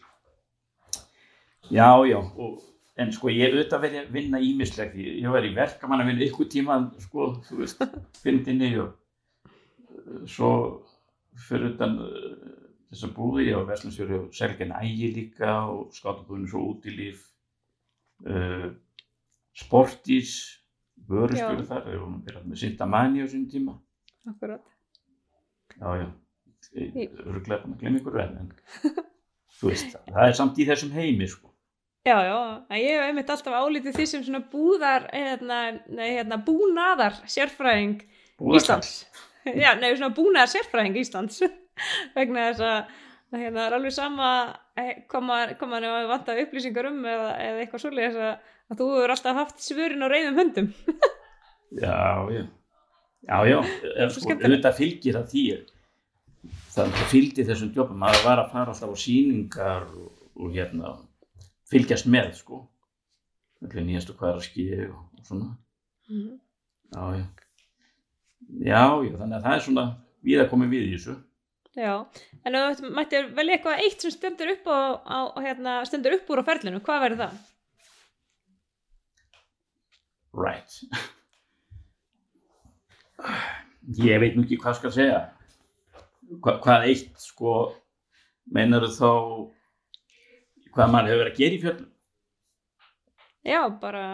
Já, 1.70 1.90
já. 2.06 2.18
Og, 2.18 2.60
en 3.00 3.12
sko 3.14 3.32
ég 3.32 3.54
auðvitað 3.54 3.84
verið 3.86 4.00
að 4.02 4.14
vinna 4.14 4.40
ímislegt 4.44 4.96
ég 5.00 5.28
var 5.32 5.46
í 5.46 5.54
verkamann 5.56 6.02
að 6.04 6.10
vinna 6.12 6.26
ykkur 6.26 6.48
tíma 6.52 6.78
sko, 7.00 7.28
þú 7.46 7.60
veist, 7.62 7.84
fyndinni 8.22 8.74
og 8.82 10.28
svo 10.28 10.50
fyrir 11.48 11.72
utan 11.72 11.96
uh, 12.04 12.32
þessa 12.92 13.12
búði 13.16 13.48
ég 13.48 13.60
á 13.60 13.68
Veslandsfjörðu 13.70 14.18
og 14.26 14.34
Selgen 14.36 14.74
ægi 14.76 15.12
líka 15.16 15.54
og 15.72 15.94
skátabúðinu 15.96 16.50
svo 16.52 16.64
út 16.74 16.88
í 16.88 16.96
líf. 16.96 17.24
Uh, 18.26 18.74
Sportís 19.56 20.36
vörustjóri 21.08 21.64
þar 21.68 21.88
við 21.88 21.98
vorum 21.98 22.20
byrjað 22.26 22.44
með 22.50 22.60
Sintamani 22.60 23.24
á 23.24 23.26
sín 23.32 23.48
tíma. 23.50 23.78
Akkurát 24.28 24.68
Já, 25.80 25.88
já, 25.96 26.08
öruglega 26.72 27.62
búin 27.62 27.74
að 27.74 27.80
glemja 27.80 28.02
ykkur 28.02 28.20
en 28.22 28.52
þú 29.58 29.72
veist, 29.72 29.96
það 30.08 30.28
er 30.28 30.38
samt 30.38 30.60
í 30.60 30.68
þessum 30.68 30.94
heimi 30.96 31.28
sko. 31.30 31.50
Já, 32.02 32.16
já, 32.26 32.38
ég 32.80 32.96
hef 32.96 33.04
einmitt 33.06 33.28
alltaf 33.30 33.54
álítið 33.54 33.94
því 33.94 34.06
sem 34.10 34.24
svona 34.26 34.40
búðar, 34.50 35.04
hérna, 35.14 35.58
hérna 36.00 36.38
búnaðar 36.42 37.20
sérfræðing 37.30 38.00
Íslands. 38.58 39.04
Já, 39.46 39.76
nefnir 39.78 40.00
svona 40.00 40.16
búnaðar 40.16 40.50
sérfræðing 40.50 40.98
Íslands. 40.98 41.38
Vegna 42.16 42.48
þess 42.48 42.64
að 42.66 42.96
hérna, 43.38 43.60
það 43.60 43.66
er 43.68 43.76
alveg 43.78 43.94
sama 43.94 44.32
koma 45.12 45.38
hann 45.76 45.86
að 45.86 46.10
vanta 46.10 46.36
upplýsingar 46.42 46.90
um 46.90 47.04
eða, 47.06 47.30
eða 47.44 47.62
eitthvað 47.62 47.84
svolítið 47.84 48.18
að, 48.26 48.50
að 48.72 48.82
þú 48.82 48.88
hefur 48.96 49.14
alltaf 49.14 49.38
haft 49.38 49.62
svörin 49.62 50.02
á 50.04 50.08
reyðum 50.10 50.42
höndum. 50.42 50.72
Já, 51.72 52.28
já. 52.28 52.42
Já, 53.22 53.36
já, 53.48 54.08
sko, 54.12 54.34
þetta 54.36 54.72
fylgir 54.76 55.16
að 55.16 55.28
því 55.30 55.42
það 56.74 56.96
fylgdi 57.12 57.46
þessum 57.48 57.72
að 57.76 58.16
það 58.16 58.26
var 58.26 58.42
að 58.42 58.52
fara 58.52 58.74
alltaf 58.74 58.94
á 58.94 58.96
síningar 58.98 59.86
og, 59.92 60.10
og 60.38 60.56
hérna 60.56 60.96
fylgjast 61.70 62.08
með 62.10 62.34
sko 62.40 62.64
nýjastu 63.62 64.16
hvað 64.18 64.32
er 64.32 64.40
að 64.40 64.48
skilja 64.48 64.88
og 64.90 65.26
svona 65.26 65.52
mm. 66.10 66.32
Já, 66.92 67.04
já 67.16 67.24
Já, 68.60 68.82
já, 69.00 69.12
þannig 69.16 69.36
að 69.38 69.44
það 69.46 69.54
er 69.54 69.62
svona 69.66 69.84
við 70.26 70.42
að 70.42 70.50
koma 70.50 70.68
við 70.70 70.82
í 70.86 70.96
þessu. 70.96 71.14
Já, 71.72 71.92
en 72.44 72.58
þú 72.76 72.90
mættir 72.92 73.30
vel 73.32 73.48
eitthvað 73.48 73.82
eitt 73.86 74.04
sem 74.04 74.12
stendur 74.12 74.52
upp, 74.52 74.68
á, 74.68 74.80
á, 75.08 75.18
hérna, 75.40 75.78
stendur 75.88 76.18
upp 76.18 76.28
úr 76.28 76.42
á 76.44 76.48
ferlinu, 76.50 76.82
hvað 76.84 77.04
verður 77.06 77.22
það? 77.22 77.38
Right. 80.42 80.76
Ég 84.02 84.20
veit 84.20 84.36
nú 84.36 84.44
ekki 84.44 84.60
hvað 84.60 84.78
skal 84.80 84.94
segja. 84.94 85.22
Hva, 86.40 86.56
hvað 86.64 86.86
eitt, 86.88 87.12
sko, 87.20 87.54
meinar 88.54 88.86
þú 88.86 88.92
þá 88.96 89.10
hvað 90.72 90.92
mann 90.94 91.08
hefur 91.10 91.22
verið 91.22 91.32
að 91.32 91.40
gera 91.42 91.56
í 91.56 91.62
fjörlum? 91.62 91.88
Já, 93.42 93.60
bara... 93.82 94.04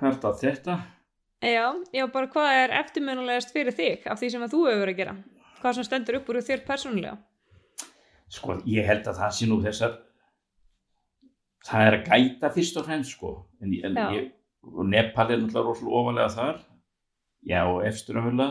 Þetta, 0.00 0.32
þetta... 0.40 0.78
Já, 1.44 1.66
já, 1.94 2.04
bara 2.10 2.30
hvað 2.32 2.52
er 2.64 2.74
eftirminnulegast 2.80 3.52
fyrir 3.54 3.76
þig 3.76 4.08
af 4.10 4.18
því 4.18 4.30
sem 4.34 4.44
að 4.46 4.54
þú 4.56 4.62
hefur 4.66 4.82
verið 4.82 4.94
að 4.96 5.02
gera? 5.04 5.16
Hvað 5.58 5.76
sem 5.76 5.86
stendur 5.86 6.18
upp 6.18 6.30
úr 6.32 6.40
þér 6.48 6.64
persónulega? 6.66 7.18
Sko, 8.32 8.58
ég 8.68 8.88
held 8.88 9.06
að 9.08 9.20
það 9.20 9.36
sé 9.36 9.48
nú 9.48 9.60
þessar 9.62 9.94
það 11.68 11.86
er 11.86 11.96
að 11.98 12.08
gæta 12.08 12.50
fyrst 12.54 12.80
og 12.80 12.88
fremst, 12.88 13.14
sko 13.16 13.34
en, 13.62 13.74
en 13.86 14.00
ég, 14.14 14.32
Nepal 14.88 15.28
er 15.30 15.40
náttúrulega 15.40 15.68
rosalega 15.68 16.00
ofalega 16.00 16.32
þar 16.34 16.58
já, 17.48 17.60
og 17.62 17.84
eftirumvöla 17.88 18.48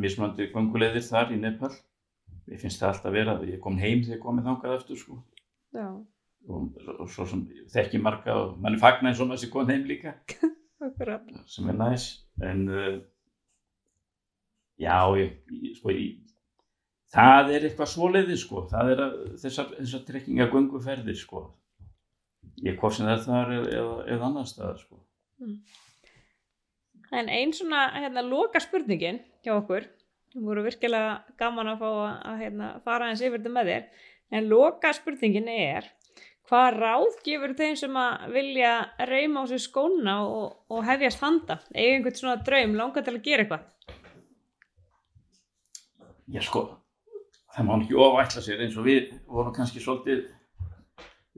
mismandi 0.00 0.50
gangulegðir 0.54 1.06
þar 1.06 1.34
í 1.34 1.40
Nepal 1.40 1.72
ég 2.50 2.60
finnst 2.60 2.82
það 2.82 2.92
alltaf 2.94 3.14
vera 3.14 3.36
ég 3.48 3.60
kom 3.62 3.78
heim 3.80 4.02
þegar 4.04 4.18
ég 4.18 4.24
komið 4.24 4.48
þangað 4.48 4.76
eftir, 4.78 5.00
sko 5.00 5.20
og, 6.48 6.80
og 6.96 7.10
svo 7.12 7.26
sem 7.28 7.44
þekki 7.72 8.00
marga 8.02 8.36
og 8.38 8.58
mann 8.62 8.76
er 8.76 8.82
fagnæðin 8.82 9.18
svona 9.18 9.36
að 9.36 9.40
þessi 9.40 9.52
kom 9.52 9.70
heim 9.70 9.86
líka 9.88 10.16
sem 11.54 11.70
er 11.70 11.78
næs 11.78 12.10
en 12.46 12.66
uh, 12.72 12.98
já 14.80 14.96
ég, 15.20 15.36
sko, 15.76 15.92
ég, 15.92 16.18
það 17.12 17.54
er 17.54 17.68
eitthvað 17.68 17.92
svoleiði 17.92 18.38
sko. 18.40 18.64
það 18.70 18.94
er 18.94 19.04
að, 19.06 19.18
þessar, 19.42 19.74
þessar 19.78 20.06
trekkinga 20.08 20.48
gunguferðir 20.52 21.18
sko. 21.20 21.44
ég 22.64 22.78
korsin 22.80 23.10
það 23.10 23.26
þar 23.26 23.54
eða, 23.58 23.96
eða 24.06 24.30
annar 24.30 24.48
staðar 24.48 24.80
sko. 24.80 25.02
mm. 25.42 25.58
en 27.20 27.34
einn 27.36 27.52
svona 27.56 27.88
hérna, 27.98 28.24
loka 28.24 28.62
spurningin 28.62 29.20
hjá 29.44 29.54
okkur 29.56 29.88
við 30.34 30.46
vorum 30.46 30.66
virkilega 30.68 31.14
gaman 31.40 31.72
að 31.72 31.82
fá 31.82 31.88
að 32.32 32.42
hérna, 32.44 32.74
fara 32.84 33.10
eins 33.10 33.22
yfir 33.22 33.40
þetta 33.40 33.54
með 33.56 33.72
þér 33.72 34.06
en 34.38 34.52
loka 34.52 34.92
spurningin 34.94 35.50
er 35.50 35.88
Hvað 36.50 36.80
ráð 36.82 37.18
gefur 37.22 37.52
þeim 37.54 37.76
sem 37.78 37.96
að 38.00 38.32
vilja 38.34 38.70
reyma 39.06 39.44
á 39.46 39.46
sig 39.46 39.60
skóna 39.62 40.16
og, 40.26 40.56
og 40.66 40.80
hefjast 40.82 41.20
handa? 41.22 41.60
Eða 41.70 41.92
einhvern 41.94 42.16
svona 42.18 42.40
draum, 42.42 42.72
langar 42.74 43.04
til 43.06 43.12
að 43.14 43.20
gera 43.22 43.44
eitthvað? 43.44 43.68
Já 46.34 46.42
sko, 46.42 46.64
það 47.54 47.68
má 47.68 47.72
ekki 47.76 48.00
ofætla 48.02 48.42
sér 48.42 48.64
eins 48.64 48.74
og 48.82 48.88
við 48.88 49.12
vorum 49.30 49.54
kannski 49.54 49.82
svolítið, 49.84 50.24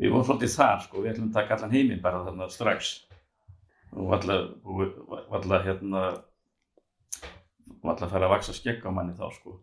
við 0.01 0.15
vorum 0.15 0.25
svolítið 0.31 0.55
þar 0.55 0.83
sko, 0.87 1.05
við 1.05 1.13
ætlum 1.13 1.29
að 1.29 1.37
taka 1.37 1.59
allan 1.59 1.77
heiminn 1.77 2.03
bara 2.09 2.25
þarna 2.31 2.49
strax 2.57 2.95
og 3.93 4.09
valla 4.15 5.61
hérna, 5.69 6.07
valla 7.83 8.07
að 8.07 8.15
fara 8.15 8.29
að 8.29 8.35
vaksa 8.37 8.55
skegg 8.57 8.85
á 8.87 8.91
manni 8.95 9.15
þá 9.19 9.27
sko. 9.35 9.57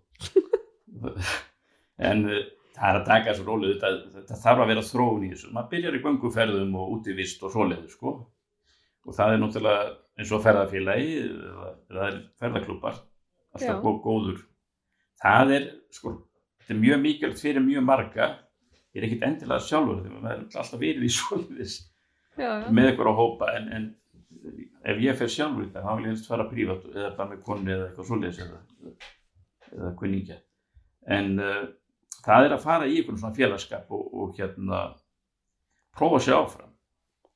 en 2.10 2.26
uh, 2.28 2.42
það 2.76 2.90
er 2.90 3.00
að 3.00 3.08
taka 3.08 3.32
þessu 3.32 3.46
rólu, 3.48 3.72
þetta, 3.74 3.92
þetta 4.18 4.40
þarf 4.44 4.64
að 4.64 4.72
vera 4.74 4.86
þróun 4.90 5.26
í 5.26 5.32
þessu, 5.34 5.52
maður 5.56 5.72
byrjar 5.74 5.98
í 5.98 6.04
gönguferðum 6.06 6.78
og 6.80 6.94
útivist 6.98 7.44
og 7.44 7.54
svoleiðu 7.56 7.94
sko. 7.94 8.16
Og 9.08 9.16
það 9.16 9.34
er 9.34 9.42
náttúrulega 9.42 9.86
eins 10.20 10.34
og 10.36 10.44
ferðarfélagi 10.44 11.14
eða 11.24 11.70
það 11.88 12.06
er 12.06 12.18
ferðarklubbar, 12.42 13.00
alltaf 13.56 13.84
góð, 13.84 14.00
góður. 14.04 14.42
Það 15.20 15.54
er, 15.56 15.70
sko, 15.96 16.14
þetta 16.60 16.76
er 16.76 16.82
mjög 16.84 17.02
mikilvægt 17.06 17.44
fyrir 17.44 17.66
mjög 17.66 17.86
marga. 17.88 18.28
Ég 18.94 19.02
er 19.02 19.08
ekkit 19.08 19.26
endilega 19.28 19.64
sjálfur 19.64 20.04
þegar 20.04 20.24
maður 20.24 20.36
er 20.36 20.60
alltaf 20.64 20.84
verið 20.84 21.08
í 21.08 21.14
svolítið 21.20 21.78
með 22.72 22.94
ykkur 22.94 23.10
á 23.12 23.14
hópa 23.18 23.50
en, 23.58 23.66
en 23.76 23.88
ef 24.90 25.02
ég 25.04 25.18
fer 25.20 25.32
sjálfur 25.32 25.66
í 25.66 25.72
það 25.74 25.86
þá 25.86 25.92
vil 25.96 26.06
ég 26.06 26.14
helst 26.14 26.30
fara 26.30 26.48
prívat 26.50 26.88
eða 26.94 27.12
bara 27.18 27.32
með 27.34 27.44
konu 27.48 27.74
eða 27.74 27.88
eitthvað 27.90 28.10
svolítið 28.10 28.42
eða, 28.46 28.62
eða 29.74 29.92
kunningja. 30.00 30.40
En 31.18 31.30
uh, 31.44 31.62
það 32.26 32.48
er 32.48 32.56
að 32.56 32.66
fara 32.66 32.90
í 32.90 33.00
ykkur 33.02 33.20
svona 33.20 33.38
félagskap 33.38 33.92
og, 33.96 34.06
og 34.22 34.40
hérna 34.40 34.84
prófa 35.96 36.22
sér 36.24 36.40
áfram. 36.40 36.76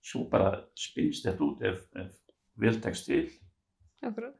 Svo 0.03 0.25
bara 0.31 0.53
spinnst 0.77 1.27
þetta 1.27 1.45
út 1.47 1.65
ef, 1.67 1.83
ef 1.99 2.13
viltekst 2.59 3.07
til. 3.09 3.25
Akkurat. 4.03 4.35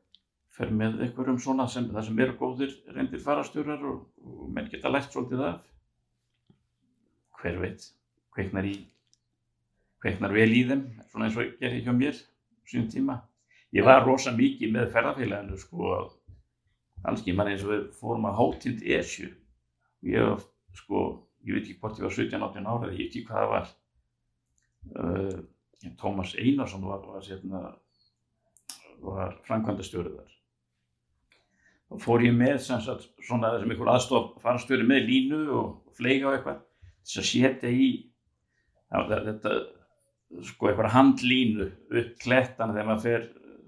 Fer 0.54 0.70
með 0.70 1.00
einhverjum 1.02 1.40
svona 1.42 1.66
sem 1.72 1.88
það 1.90 2.08
sem 2.08 2.20
eru 2.26 2.36
góðir 2.38 2.74
reyndir 2.94 3.22
farastjórar 3.24 3.86
og, 3.90 4.04
og 4.22 4.50
menn 4.54 4.70
geta 4.70 4.92
lært 4.92 5.16
svolítið 5.16 5.48
af. 5.48 5.64
Hver 7.42 7.58
veit 7.64 7.88
kveiknar 8.34 8.68
í 8.68 8.76
kveiknar 10.04 10.36
vel 10.36 10.52
í 10.52 10.62
þeim 10.68 10.84
svona 11.10 11.28
eins 11.28 11.40
og 11.40 11.58
gerir 11.62 11.84
hjá 11.86 11.94
mér 11.96 12.20
síðan 12.70 12.90
tíma. 12.94 13.20
Ég 13.74 13.86
var 13.88 14.04
rosa 14.06 14.34
mikið 14.36 14.74
með 14.74 14.92
ferðarfélaginu 14.94 15.60
sko 15.62 15.94
alls 17.04 17.22
ekki 17.22 17.36
mann 17.36 17.52
eins 17.52 17.64
og 17.66 17.74
við 17.74 17.86
fórum 18.00 18.28
að 18.30 18.38
hátind 18.40 18.84
esju. 18.98 19.30
Ég 20.08 20.28
var 20.28 20.44
sko 20.78 21.06
ég 21.44 21.58
veit 21.58 21.66
ekki 21.66 21.80
hvort 21.82 22.00
ég 22.00 22.08
var 22.08 22.16
17-18 22.18 22.70
ára 22.70 22.92
ég 22.92 23.00
veit 23.00 23.10
ekki 23.10 23.26
hvað 23.28 23.42
það 23.42 23.54
var. 23.54 23.74
Uh, 24.94 25.42
Tómas 26.00 26.32
Einarsson 26.40 26.86
var, 26.88 27.04
var, 27.04 27.26
var, 27.52 27.74
var 29.04 29.36
framkvæmdastjórið 29.48 30.16
þar. 30.22 30.32
Og 31.94 32.02
fór 32.02 32.24
ég 32.26 32.34
með 32.36 32.62
sagt, 32.64 33.10
svona 33.22 33.52
sem 33.60 33.74
einhver 33.74 33.92
aðstof 33.92 34.38
farastöru 34.42 34.86
með 34.88 35.10
línu 35.10 35.42
og 35.54 35.96
fleiga 35.98 36.30
og 36.30 36.38
eitthvað 36.38 36.62
þess 37.04 37.20
að 37.20 37.30
setja 37.30 37.74
í 37.74 37.90
þetta 38.94 39.52
sko 40.42 40.70
eitthvað 40.70 40.94
handlínu 40.96 41.68
upp 41.70 42.14
klettana 42.24 42.74
þegar 42.74 42.90
maður 42.90 43.04
fer 43.04 43.28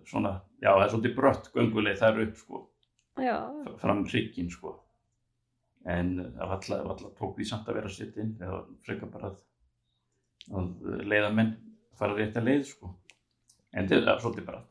svona, 0.10 0.32
já 0.62 0.72
það 0.72 0.86
er 0.86 0.94
svolítið 0.94 1.16
brött 1.20 1.52
gönguleg 1.54 2.00
þar 2.00 2.22
upp 2.26 2.40
sko 2.42 2.62
já. 3.22 3.38
fram 3.82 4.04
hrygginn 4.10 4.52
sko. 4.52 4.76
En 5.86 6.16
það 6.18 6.50
var 6.50 6.56
alltaf 6.58 7.12
tók 7.20 7.36
því 7.38 7.48
samt 7.50 7.68
að 7.70 7.80
vera 7.80 7.92
að 7.92 7.98
setja 8.00 8.24
inn 8.24 8.36
eða 8.42 8.62
freka 8.86 9.10
bara 9.12 9.32
að, 9.32 9.42
að 10.58 11.04
leiða 11.06 11.34
menn 11.38 11.52
fara 11.96 12.18
rétt 12.18 12.38
að 12.40 12.50
leið 12.50 12.64
sko. 12.72 12.94
En 13.76 13.90
þetta 13.92 14.16
er 14.16 14.24
svolítið 14.24 14.48
bara 14.50 14.64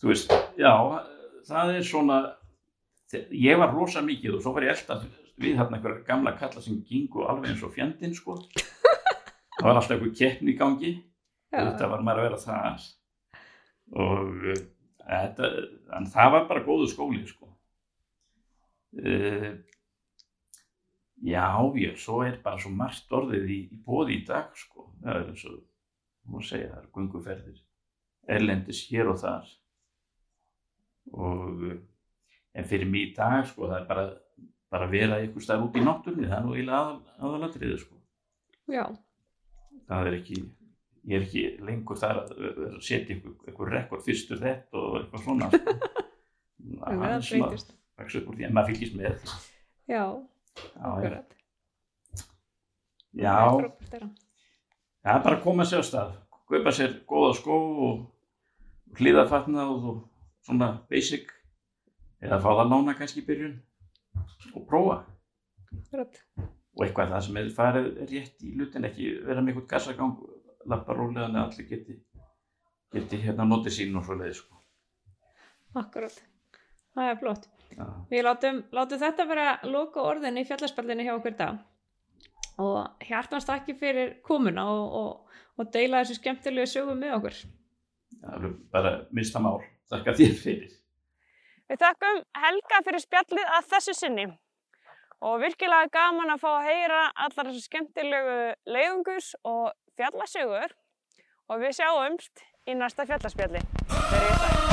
þú 0.00 0.12
veist, 0.12 0.32
já 0.56 0.72
það 1.48 1.74
er 1.76 1.84
svona 1.84 2.20
ég 3.34 3.58
var 3.58 3.74
rosa 3.74 4.02
mikið 4.06 4.38
og 4.38 4.44
svo 4.44 4.54
var 4.56 4.68
ég 4.68 4.76
alltaf 4.76 5.04
við 5.40 5.56
hérna 5.58 5.78
einhverja 5.78 6.06
gamla 6.06 6.34
kalla 6.38 6.62
sem 6.62 6.80
gingu 6.86 7.24
alveg 7.28 7.52
eins 7.52 7.64
og 7.66 7.74
fjandinn 7.74 8.16
sko. 8.16 8.38
Það 9.58 9.66
var 9.66 9.76
alltaf 9.76 9.96
einhver 9.96 10.14
keppni 10.16 10.54
í 10.54 10.58
gangi 10.58 10.92
þetta 11.50 11.88
var 11.90 12.04
maður 12.06 12.22
að 12.22 12.28
vera 12.28 12.40
það 12.44 12.86
og 14.00 14.44
uh, 14.52 14.60
þetta, 15.06 15.50
það 16.12 16.34
var 16.36 16.46
bara 16.50 16.64
góðu 16.66 16.90
skóli 16.90 17.24
sko. 17.26 17.48
Uh, 18.94 19.50
já, 21.26 21.46
ég 21.82 21.98
svo 21.98 22.20
er 22.26 22.38
bara 22.44 22.60
svo 22.62 22.70
margt 22.74 23.10
orðið 23.14 23.50
í, 23.50 23.60
í 23.74 23.80
bóði 23.86 24.20
í 24.20 24.24
dag 24.28 24.54
sko. 24.58 24.90
Það 25.02 25.16
er 25.16 25.32
eins 25.32 25.46
og, 25.50 25.58
þú 26.30 26.44
segja, 26.46 26.72
það 26.74 26.82
er 26.84 26.90
gunguferðir 26.94 27.60
erlendis 28.30 28.84
hér 28.90 29.10
og 29.10 29.18
þar. 29.18 29.54
Og 31.10 31.64
en 32.54 32.66
fyrir 32.66 32.88
mig 32.90 33.10
í 33.10 33.14
dag 33.16 33.44
sko 33.48 33.68
það 33.68 33.76
er 33.80 33.86
bara, 33.88 34.06
bara 34.72 34.86
að 34.86 34.94
vera 34.96 35.18
einhver 35.20 35.44
starf 35.44 35.66
út 35.66 35.78
í 35.78 35.84
náttúrni 35.84 36.28
það 36.28 36.36
er 36.38 36.46
nú 36.46 36.54
eiginlega 36.56 36.80
aðal, 36.80 36.98
aðalatriði 37.18 37.78
sko. 37.82 37.98
Já. 38.70 38.84
það 39.90 40.08
er 40.10 40.16
ekki 40.20 40.40
ég 41.08 41.16
er 41.16 41.26
ekki 41.26 41.42
lengur 41.66 41.98
þar 42.00 42.22
að 42.24 42.78
setja 42.84 43.16
einhver, 43.16 43.72
rekord 43.72 44.04
fyrstur 44.04 44.40
þetta 44.40 44.80
og 44.80 44.98
eitthvað 45.00 45.24
svona. 45.26 45.50
Það 46.80 47.04
er 47.16 48.10
því 48.10 48.46
en 48.46 48.54
maður 48.56 48.70
fylgist 48.70 48.96
með. 48.96 49.32
Já, 49.90 50.04
akkurat. 50.78 51.34
Já. 53.16 53.34
Það 55.00 55.14
er 55.14 55.24
bara 55.24 55.36
að 55.36 55.42
koma 55.44 55.66
sér 55.68 55.82
á 55.82 55.84
stað. 55.88 56.14
Kaupa 56.50 56.72
sér 56.74 56.96
góða 57.08 57.34
skó 57.38 57.58
og 57.86 59.00
hlýðarfatna 59.00 59.66
og 59.72 60.00
svona 60.46 60.72
basic. 60.90 61.32
Eða 62.20 62.40
fá 62.42 62.50
það 62.52 62.72
lána 62.72 62.96
kannski 62.98 63.22
í 63.22 63.26
byrjun. 63.28 63.58
Og 64.54 64.64
prófa. 64.68 65.02
Rætt. 65.94 66.22
og 66.74 66.84
eitthvað 66.86 67.12
það 67.12 67.24
sem 67.26 67.38
er 67.40 67.48
farið 67.54 67.88
rétt 68.10 68.44
í 68.46 68.52
lutin 68.58 68.86
ekki 68.88 69.08
vera 69.26 69.42
með 69.42 69.52
eitthvað 69.52 69.68
gassagang 69.72 70.14
lappa 70.68 70.94
rólega 70.96 71.28
en 71.28 71.36
allir 71.40 71.68
geti 71.68 72.00
geti 72.94 73.20
hérna 73.22 73.46
notið 73.46 73.76
sín 73.76 73.96
og 73.98 74.06
svo 74.06 74.16
leiði 74.18 74.36
sko. 74.40 74.58
Akkurat, 75.78 76.16
það 76.96 77.10
er 77.12 77.18
flott. 77.20 77.46
Ja. 77.76 77.86
Við 78.10 78.24
látum, 78.26 78.62
látum 78.74 79.00
þetta 79.00 79.26
vera 79.30 79.50
loka 79.70 80.02
orðin 80.02 80.40
í 80.40 80.46
fjallarspallinu 80.48 81.06
hjá 81.06 81.14
okkur 81.14 81.36
dag. 81.38 81.60
Og 82.60 83.06
hjartans 83.06 83.46
takki 83.46 83.76
fyrir 83.78 84.16
komuna 84.26 84.66
og, 84.72 84.96
og, 85.00 85.38
og 85.56 85.70
deila 85.72 86.02
þessu 86.02 86.18
skemmtilegu 86.18 86.66
sögum 86.68 86.98
með 87.00 87.16
okkur. 87.20 87.40
Það 88.20 88.36
er 88.36 88.54
bara 88.74 88.94
minnsta 89.14 89.40
mál, 89.40 89.62
þakka 89.92 90.16
þér 90.18 90.36
fyrir. 90.42 90.76
Við 91.70 91.78
þakkum 91.84 92.24
Helga 92.42 92.80
fyrir 92.84 93.04
spjallið 93.04 93.52
að 93.56 93.68
þessu 93.70 93.94
sinni. 93.94 94.26
Og 95.20 95.36
virkilega 95.42 95.92
gaman 95.92 96.32
að 96.32 96.42
fá 96.42 96.48
að 96.50 96.66
heyra 96.66 97.00
allar 97.22 97.50
þessu 97.52 97.66
skemmtilegu 97.68 98.36
leiðungus 98.66 99.34
og 99.46 99.70
fjallasögur 99.98 100.74
og 101.50 101.62
við 101.62 101.78
sjáumst 101.80 102.44
í 102.68 102.76
næsta 102.78 103.08
fjallarspjalli. 103.08 103.64
Verið 103.90 104.28
í 104.30 104.42
sæl. 104.42 104.69